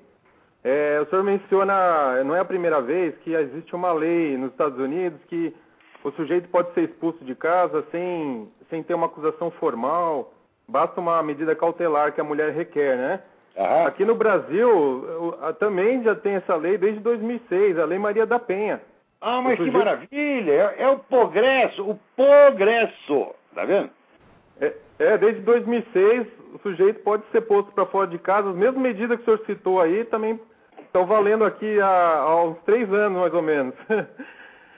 É, 0.64 0.98
o 0.98 1.06
senhor 1.10 1.22
menciona, 1.22 2.24
não 2.24 2.34
é 2.34 2.40
a 2.40 2.44
primeira 2.44 2.80
vez, 2.80 3.14
que 3.18 3.34
existe 3.34 3.74
uma 3.74 3.92
lei 3.92 4.34
nos 4.38 4.50
Estados 4.50 4.78
Unidos 4.78 5.20
que 5.28 5.54
o 6.02 6.10
sujeito 6.12 6.48
pode 6.48 6.72
ser 6.72 6.88
expulso 6.88 7.22
de 7.22 7.34
casa 7.34 7.84
sem, 7.92 8.48
sem 8.70 8.82
ter 8.82 8.94
uma 8.94 9.06
acusação 9.06 9.50
formal, 9.50 10.32
basta 10.66 10.98
uma 10.98 11.22
medida 11.22 11.54
cautelar 11.54 12.12
que 12.12 12.20
a 12.20 12.24
mulher 12.24 12.50
requer, 12.52 12.96
né? 12.96 13.20
Aham. 13.58 13.86
Aqui 13.86 14.04
no 14.06 14.14
Brasil 14.14 15.36
também 15.60 16.02
já 16.02 16.14
tem 16.14 16.34
essa 16.36 16.56
lei 16.56 16.78
desde 16.78 16.98
2006, 17.00 17.78
a 17.78 17.84
Lei 17.84 17.98
Maria 17.98 18.24
da 18.24 18.38
Penha. 18.38 18.80
Ah, 19.20 19.40
mas 19.42 19.54
o 19.54 19.56
que 19.56 19.64
sujeito... 19.64 19.78
maravilha! 19.78 20.52
É, 20.52 20.82
é, 20.82 20.88
o 20.88 20.98
progresso, 20.98 21.90
o 21.90 21.98
progresso, 22.16 23.34
tá 23.54 23.64
vendo? 23.66 23.90
É, 24.60 24.72
é, 24.98 25.18
desde 25.18 25.42
2006 25.42 26.26
o 26.54 26.58
sujeito 26.60 27.00
pode 27.00 27.22
ser 27.32 27.42
posto 27.42 27.70
para 27.72 27.86
fora 27.86 28.06
de 28.06 28.18
casa, 28.18 28.50
as 28.50 28.56
mesmas 28.56 28.82
medidas 28.82 29.16
que 29.18 29.22
o 29.22 29.24
senhor 29.24 29.46
citou 29.46 29.80
aí 29.80 30.04
também 30.04 30.40
estão 30.94 31.06
valendo 31.06 31.44
aqui 31.44 31.80
há, 31.80 32.18
há 32.18 32.44
uns 32.44 32.58
três 32.62 32.90
anos, 32.92 33.18
mais 33.18 33.34
ou 33.34 33.42
menos. 33.42 33.74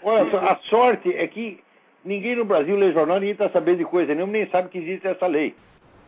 Olha 0.03 0.51
a 0.51 0.57
sorte 0.71 1.15
é 1.15 1.27
que 1.27 1.63
ninguém 2.03 2.35
no 2.37 2.45
Brasil 2.45 2.75
lê 2.75 2.91
jornal, 2.93 3.17
ninguém 3.17 3.33
está 3.33 3.51
sabendo 3.51 3.79
de 3.79 3.85
coisa 3.85 4.15
nenhuma, 4.15 4.33
nem 4.33 4.49
sabe 4.49 4.71
que 4.71 4.79
existe 4.79 5.07
essa 5.07 5.27
lei. 5.27 5.55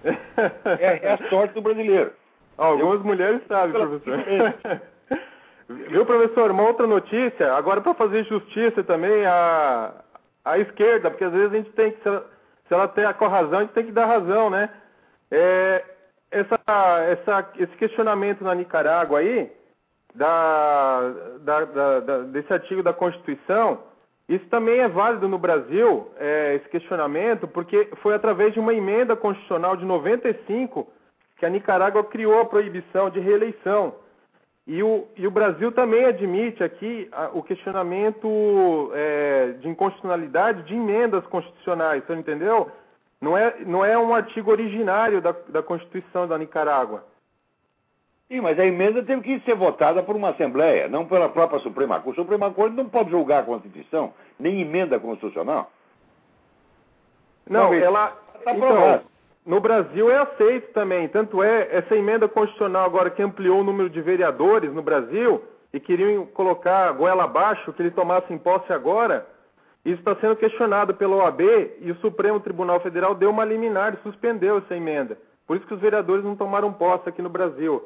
É, 0.80 1.06
é 1.06 1.12
a 1.12 1.28
sorte 1.28 1.54
do 1.54 1.60
brasileiro. 1.60 2.12
Algumas 2.56 3.00
Eu... 3.00 3.04
mulheres 3.04 3.42
sabem, 3.48 3.72
professor. 3.72 4.24
Viu, 5.90 6.06
professor? 6.06 6.50
Uma 6.52 6.62
outra 6.62 6.86
notícia, 6.86 7.52
agora 7.52 7.80
para 7.80 7.92
fazer 7.92 8.24
justiça 8.24 8.82
também 8.84 9.26
a, 9.26 9.92
a 10.44 10.58
esquerda, 10.58 11.10
porque 11.10 11.24
às 11.24 11.32
vezes 11.32 11.52
a 11.52 11.56
gente 11.56 11.72
tem 11.72 11.90
que, 11.90 12.00
se 12.00 12.08
ela, 12.08 12.26
se 12.66 12.74
ela 12.74 12.88
tem 12.88 13.04
a 13.04 13.10
razão, 13.10 13.58
a 13.58 13.62
gente 13.62 13.74
tem 13.74 13.84
que 13.84 13.92
dar 13.92 14.06
razão, 14.06 14.48
né? 14.48 14.70
É, 15.30 15.84
essa, 16.30 16.58
essa, 17.10 17.50
esse 17.58 17.76
questionamento 17.76 18.44
na 18.44 18.54
Nicarágua 18.54 19.18
aí, 19.18 19.50
da, 20.18 21.64
da, 21.64 22.00
da, 22.00 22.18
desse 22.24 22.52
artigo 22.52 22.82
da 22.82 22.92
Constituição, 22.92 23.78
isso 24.28 24.44
também 24.46 24.80
é 24.80 24.88
válido 24.88 25.28
no 25.28 25.38
Brasil, 25.38 26.08
é, 26.18 26.56
esse 26.56 26.68
questionamento, 26.68 27.46
porque 27.46 27.88
foi 28.02 28.14
através 28.14 28.52
de 28.52 28.60
uma 28.60 28.74
emenda 28.74 29.14
constitucional 29.14 29.76
de 29.76 29.84
95 29.84 30.86
que 31.38 31.46
a 31.46 31.48
Nicarágua 31.48 32.02
criou 32.02 32.40
a 32.40 32.44
proibição 32.44 33.08
de 33.08 33.20
reeleição. 33.20 33.94
E 34.66 34.82
o, 34.82 35.06
e 35.16 35.26
o 35.26 35.30
Brasil 35.30 35.70
também 35.72 36.04
admite 36.04 36.62
aqui 36.62 37.08
a, 37.12 37.30
o 37.32 37.42
questionamento 37.42 38.90
é, 38.92 39.52
de 39.60 39.68
inconstitucionalidade 39.68 40.64
de 40.64 40.74
emendas 40.74 41.24
constitucionais, 41.28 42.04
você 42.04 42.14
entendeu? 42.14 42.70
Não 43.20 43.38
é, 43.38 43.56
não 43.64 43.84
é 43.84 43.96
um 43.96 44.12
artigo 44.12 44.50
originário 44.50 45.22
da, 45.22 45.34
da 45.48 45.62
Constituição 45.62 46.26
da 46.26 46.36
Nicarágua. 46.36 47.04
Sim, 48.28 48.42
mas 48.42 48.58
a 48.58 48.66
emenda 48.66 49.02
teve 49.02 49.22
que 49.22 49.40
ser 49.40 49.54
votada 49.54 50.02
por 50.02 50.14
uma 50.14 50.30
Assembleia, 50.30 50.86
não 50.86 51.06
pela 51.06 51.30
própria 51.30 51.60
Suprema 51.60 51.98
Corte. 52.00 52.20
A 52.20 52.22
Suprema 52.22 52.50
Corte 52.52 52.76
não 52.76 52.86
pode 52.86 53.10
julgar 53.10 53.40
a 53.40 53.46
Constituição, 53.46 54.12
nem 54.38 54.60
emenda 54.60 55.00
constitucional. 55.00 55.70
Não, 57.48 57.72
ela. 57.72 58.08
Tá 58.44 58.54
então, 58.54 59.00
no 59.46 59.60
Brasil 59.60 60.10
é 60.10 60.18
aceito 60.18 60.72
também. 60.74 61.08
Tanto 61.08 61.42
é, 61.42 61.68
essa 61.74 61.96
emenda 61.96 62.28
constitucional 62.28 62.84
agora 62.84 63.08
que 63.08 63.22
ampliou 63.22 63.60
o 63.60 63.64
número 63.64 63.88
de 63.88 64.02
vereadores 64.02 64.70
no 64.74 64.82
Brasil 64.82 65.42
e 65.72 65.80
queriam 65.80 66.26
colocar 66.26 66.88
a 66.88 66.92
goela 66.92 67.24
abaixo, 67.24 67.72
que 67.72 67.80
ele 67.80 67.90
tomasse 67.90 68.36
posse 68.38 68.70
agora, 68.72 69.26
isso 69.84 70.00
está 70.00 70.14
sendo 70.16 70.36
questionado 70.36 70.94
pela 70.94 71.16
OAB 71.16 71.40
e 71.80 71.90
o 71.90 71.96
Supremo 71.96 72.40
Tribunal 72.40 72.80
Federal 72.80 73.14
deu 73.14 73.30
uma 73.30 73.44
liminar 73.44 73.94
e 73.94 74.02
suspendeu 74.02 74.58
essa 74.58 74.76
emenda. 74.76 75.16
Por 75.46 75.56
isso 75.56 75.66
que 75.66 75.72
os 75.72 75.80
vereadores 75.80 76.22
não 76.22 76.36
tomaram 76.36 76.70
posse 76.70 77.08
aqui 77.08 77.22
no 77.22 77.30
Brasil. 77.30 77.82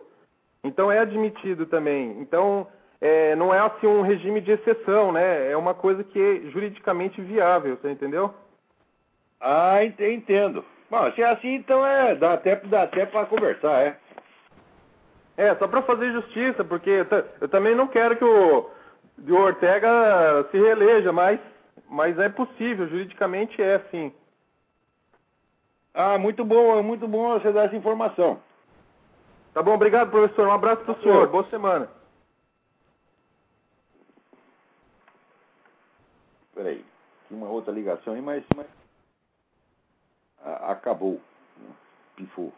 Então 0.65 0.91
é 0.91 0.99
admitido 0.99 1.67
também. 1.67 2.21
Então 2.21 2.67
é, 3.01 3.35
não 3.35 3.53
é 3.53 3.59
assim 3.59 3.87
um 3.87 4.03
regime 4.03 4.41
de 4.41 4.53
exceção, 4.53 5.11
né? 5.11 5.51
É 5.51 5.57
uma 5.57 5.75
coisa 5.75 6.05
que 6.05 6.21
é 6.21 6.51
juridicamente 6.51 7.21
viável, 7.21 7.77
você 7.77 7.91
entendeu? 7.91 8.33
Ah, 9.41 9.85
entendo. 9.85 10.65
Bom, 10.89 11.11
se 11.13 11.23
é 11.23 11.31
assim, 11.31 11.55
então 11.55 11.85
é, 11.85 12.15
dá 12.15 12.35
até, 12.35 12.55
dá 12.57 12.83
até 12.83 13.05
para 13.07 13.27
conversar, 13.27 13.83
é. 13.83 13.97
É, 15.37 15.55
só 15.57 15.67
para 15.67 15.83
fazer 15.83 16.13
justiça, 16.13 16.63
porque 16.63 17.05
eu 17.41 17.49
também 17.49 17.75
não 17.75 17.89
quero 17.89 18.17
que 18.17 18.25
o, 18.25 18.71
o 19.29 19.35
Ortega 19.35 20.47
se 20.51 20.59
reeleja, 20.59 21.11
mas, 21.11 21.41
mas 21.89 22.17
é 22.19 22.29
possível, 22.29 22.87
juridicamente 22.87 23.61
é 23.61 23.81
sim. 23.91 24.13
Ah, 25.95 26.19
muito 26.19 26.45
bom, 26.45 26.79
é 26.79 26.83
muito 26.83 27.09
bom 27.09 27.33
você 27.33 27.51
dar 27.51 27.65
essa 27.65 27.77
informação. 27.77 28.39
Tá 29.55 29.63
bom, 29.63 29.75
obrigado, 29.75 30.11
professor. 30.11 30.49
Um 30.49 30.53
abraço 30.53 30.83
para 30.83 30.95
o 30.95 31.03
senhor. 31.03 31.29
Boa 31.29 31.45
semana. 31.51 31.89
Peraí, 36.55 36.83
tinha 37.29 37.39
uma 37.39 37.51
outra 37.51 37.73
ligação 37.73 38.15
aí, 38.15 38.23
mas, 38.23 38.43
mas 38.57 38.67
acabou, 40.43 41.21
né? 41.59 41.71
pifou. 42.17 42.51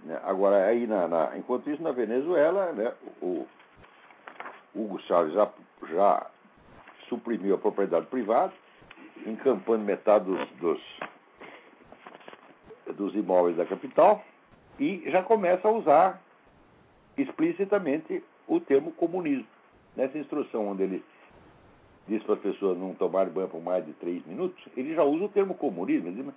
Né? 0.00 0.20
Agora, 0.24 0.66
aí 0.66 0.88
na, 0.88 1.06
na, 1.06 1.38
enquanto 1.38 1.70
isso, 1.70 1.82
na 1.82 1.92
Venezuela, 1.92 2.72
né, 2.72 2.92
o 3.22 3.46
Hugo 4.74 4.98
Chávez 5.02 5.34
já, 5.34 5.48
já 5.88 6.26
suprimiu 7.08 7.54
a 7.54 7.58
propriedade 7.58 8.06
privada, 8.06 8.52
encampando 9.24 9.84
metade 9.84 10.24
dos, 10.24 10.48
dos, 10.58 10.82
dos 12.96 13.14
imóveis 13.14 13.56
da 13.56 13.66
capital 13.66 14.24
e 14.78 15.02
já 15.10 15.22
começa 15.22 15.68
a 15.68 15.70
usar 15.70 16.20
explicitamente 17.16 18.22
o 18.46 18.60
termo 18.60 18.92
comunismo. 18.92 19.46
Nessa 19.96 20.18
instrução 20.18 20.68
onde 20.68 20.82
ele 20.82 21.04
diz 22.08 22.22
para 22.24 22.34
as 22.34 22.40
pessoas 22.40 22.76
não 22.76 22.94
tomarem 22.94 23.32
banho 23.32 23.48
por 23.48 23.62
mais 23.62 23.84
de 23.86 23.92
três 23.94 24.24
minutos, 24.26 24.62
ele 24.76 24.94
já 24.94 25.04
usa 25.04 25.24
o 25.24 25.28
termo 25.28 25.54
comunismo. 25.54 26.08
Ele 26.08 26.22
diz, 26.22 26.34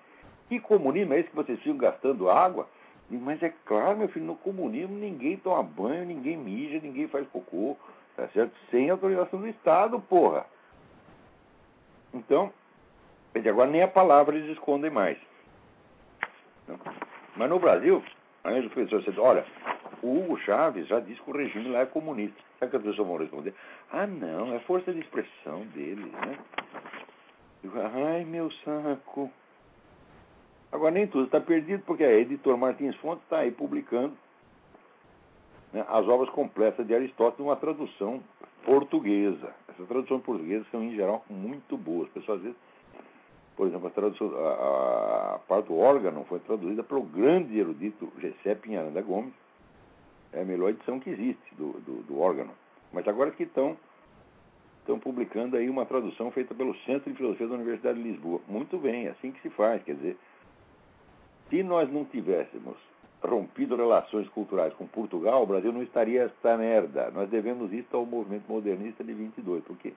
que 0.48 0.60
comunismo 0.60 1.14
é 1.14 1.20
esse 1.20 1.30
que 1.30 1.36
vocês 1.36 1.60
ficam 1.60 1.78
gastando 1.78 2.30
água? 2.30 2.68
Mas 3.10 3.42
é 3.42 3.54
claro, 3.66 3.98
meu 3.98 4.10
filho, 4.10 4.26
no 4.26 4.36
comunismo 4.36 4.96
ninguém 4.96 5.38
toma 5.38 5.64
banho, 5.64 6.06
ninguém 6.06 6.38
mija, 6.38 6.80
ninguém 6.80 7.08
faz 7.08 7.28
cocô, 7.30 7.78
tá 8.16 8.28
certo? 8.30 8.54
Sem 8.70 8.90
autorização 8.90 9.40
do 9.40 9.48
Estado, 9.48 10.00
porra. 10.02 10.46
Então, 12.14 12.52
agora 13.36 13.70
nem 13.70 13.82
a 13.82 13.88
palavra 13.88 14.36
eles 14.36 14.52
escondem 14.52 14.92
mais. 14.92 15.18
Mas 17.36 17.50
no 17.50 17.60
Brasil, 17.60 18.04
aí 18.44 18.66
o 18.66 18.70
professor 18.70 19.02
disse, 19.02 19.20
olha, 19.20 19.46
o 20.02 20.20
Hugo 20.20 20.38
Chaves 20.40 20.88
já 20.88 21.00
disse 21.00 21.22
que 21.22 21.30
o 21.30 21.34
regime 21.34 21.70
lá 21.70 21.80
é 21.80 21.86
comunista. 21.86 22.38
Sabe 22.60 22.72
que 22.72 22.78
as 22.78 22.84
pessoas 22.84 23.08
vão 23.08 23.18
responder? 23.18 23.54
Ah, 23.92 24.08
não, 24.08 24.54
é 24.54 24.60
força 24.60 24.94
de 24.94 25.00
expressão 25.00 25.62
dele, 25.68 26.12
né? 26.12 26.38
Ai, 27.94 28.24
meu 28.24 28.52
saco. 28.64 29.32
Agora, 30.72 30.92
nem 30.92 31.08
tudo 31.08 31.26
está 31.26 31.40
perdido, 31.40 31.84
porque 31.86 32.04
a 32.04 32.14
editor 32.14 32.58
Martins 32.58 32.96
Fontes 32.98 33.24
está 33.24 33.40
aí 33.40 33.52
publicando 33.52 34.16
né, 35.74 35.86
as 35.88 36.08
obras 36.08 36.30
completas 36.32 36.86
de 36.86 36.94
Aristóteles, 36.94 37.40
uma 37.40 37.56
tradução 37.56 38.22
portuguesa. 38.64 39.54
Essas 39.70 39.88
traduções 39.88 40.22
portuguesas 40.24 40.68
são, 40.70 40.84
em 40.84 40.96
geral, 40.96 41.26
muito 41.30 41.78
boas. 41.78 42.08
As 42.08 42.14
pessoas, 42.14 42.38
às 42.38 42.44
vezes, 42.44 42.58
por 43.58 43.68
exemplo, 43.68 43.92
a, 43.92 44.40
a, 44.40 45.36
a 45.36 45.40
parte 45.40 45.68
do 45.68 45.78
órgão 45.78 46.24
foi 46.26 46.40
traduzida 46.40 46.84
pelo 46.84 47.02
grande 47.02 47.58
erudito 47.58 48.14
Gessé 48.20 48.54
Pinharanda 48.54 49.02
Gomes. 49.02 49.34
É 50.32 50.42
a 50.42 50.46
melhor 50.46 50.70
edição 50.70 51.00
que 51.00 51.10
existe 51.10 51.56
do, 51.56 51.74
do, 51.80 52.04
do 52.04 52.20
órgão. 52.20 52.48
Mas 52.94 53.08
agora 53.08 53.32
que 53.32 53.44
estão 53.44 53.76
estão 54.82 55.00
publicando 55.00 55.58
aí 55.58 55.70
uma 55.70 55.86
tradução 55.86 56.32
feita 56.32 56.56
pelo 56.56 56.74
Centro 56.86 57.12
de 57.12 57.18
Filosofia 57.18 57.48
da 57.48 57.56
Universidade 57.56 58.02
de 58.02 58.10
Lisboa. 58.10 58.40
Muito 58.48 58.78
bem, 58.78 59.08
é 59.08 59.10
assim 59.10 59.32
que 59.32 59.42
se 59.42 59.50
faz. 59.50 59.84
Quer 59.84 59.96
dizer, 59.96 60.18
se 61.50 61.62
nós 61.62 61.92
não 61.92 62.06
tivéssemos 62.06 62.78
rompido 63.22 63.76
relações 63.76 64.30
culturais 64.30 64.74
com 64.76 64.88
Portugal, 64.88 65.44
o 65.44 65.48
Brasil 65.48 65.74
não 65.74 65.84
estaria 65.84 66.24
esta 66.24 66.56
merda. 66.56 67.12
Nós 67.12 67.30
devemos 67.30 67.74
isso 67.74 67.98
ao 67.98 68.06
movimento 68.06 68.46
modernista 68.48 69.04
de 69.04 69.14
22, 69.14 69.64
porque 69.66 69.94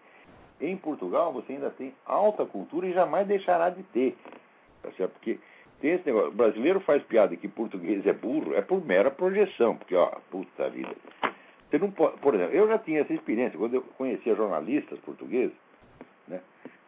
em 0.60 0.76
Portugal 0.76 1.32
você 1.32 1.52
ainda 1.52 1.70
tem 1.70 1.94
alta 2.04 2.44
cultura 2.44 2.86
e 2.86 2.92
jamais 2.92 3.26
deixará 3.26 3.70
de 3.70 3.82
ter. 3.84 4.16
Tá 4.82 4.90
certo? 4.92 5.12
Porque 5.12 5.38
tem 5.80 5.92
esse 5.92 6.06
negócio. 6.06 6.28
O 6.28 6.34
brasileiro 6.34 6.80
faz 6.80 7.02
piada 7.04 7.34
que 7.36 7.48
português 7.48 8.06
é 8.06 8.12
burro, 8.12 8.54
é 8.54 8.60
por 8.60 8.84
mera 8.84 9.10
projeção, 9.10 9.76
porque, 9.76 9.94
ó, 9.94 10.06
puta 10.30 10.68
vida. 10.68 10.94
Você 11.68 11.78
não 11.78 11.90
pode, 11.90 12.18
por 12.18 12.34
exemplo, 12.34 12.54
eu 12.54 12.68
já 12.68 12.78
tinha 12.78 13.00
essa 13.00 13.12
experiência, 13.12 13.58
quando 13.58 13.74
eu 13.74 13.82
conhecia 13.96 14.34
jornalistas 14.34 14.98
portugueses, 15.00 15.54
né? 16.26 16.40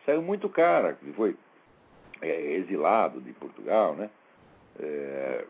Saiu 0.05 0.21
muito 0.21 0.49
cara, 0.49 0.95
que 0.95 1.13
foi 1.13 1.37
é, 2.21 2.55
exilado 2.55 3.21
de 3.21 3.33
Portugal, 3.33 3.95
né? 3.95 4.11
É, 4.81 5.45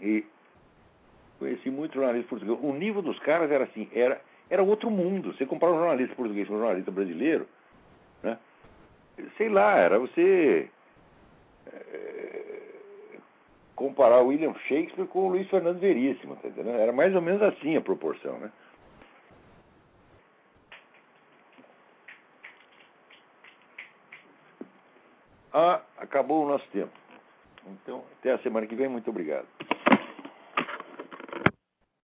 e 0.00 0.24
conheci 1.38 1.70
muitos 1.70 1.96
jornalistas 1.96 2.28
portugueses. 2.28 2.64
O 2.64 2.72
nível 2.72 3.02
dos 3.02 3.18
caras 3.18 3.50
era 3.50 3.64
assim, 3.64 3.88
era, 3.92 4.20
era 4.50 4.62
outro 4.62 4.90
mundo. 4.90 5.32
Você 5.32 5.46
comprar 5.46 5.70
um 5.70 5.78
jornalista 5.78 6.14
português 6.14 6.48
com 6.48 6.54
um 6.54 6.58
jornalista 6.58 6.90
brasileiro, 6.90 7.46
né? 8.22 8.36
sei 9.36 9.48
lá, 9.48 9.76
era 9.76 9.98
você 9.98 10.68
é, 11.72 12.40
comparar 13.76 14.20
William 14.20 14.54
Shakespeare 14.66 15.06
com 15.06 15.26
o 15.26 15.28
Luiz 15.30 15.48
Fernando 15.48 15.78
Veríssimo, 15.78 16.36
tá 16.36 16.48
entendendo? 16.48 16.76
Era 16.76 16.92
mais 16.92 17.14
ou 17.14 17.22
menos 17.22 17.40
assim 17.42 17.76
a 17.76 17.80
proporção, 17.80 18.38
né? 18.38 18.50
Ah, 25.52 25.80
acabou 25.98 26.44
o 26.44 26.48
nosso 26.48 26.66
tempo. 26.68 26.92
Então, 27.66 28.04
até 28.18 28.32
a 28.32 28.38
semana 28.38 28.66
que 28.66 28.74
vem. 28.74 28.88
Muito 28.88 29.10
obrigado. 29.10 29.46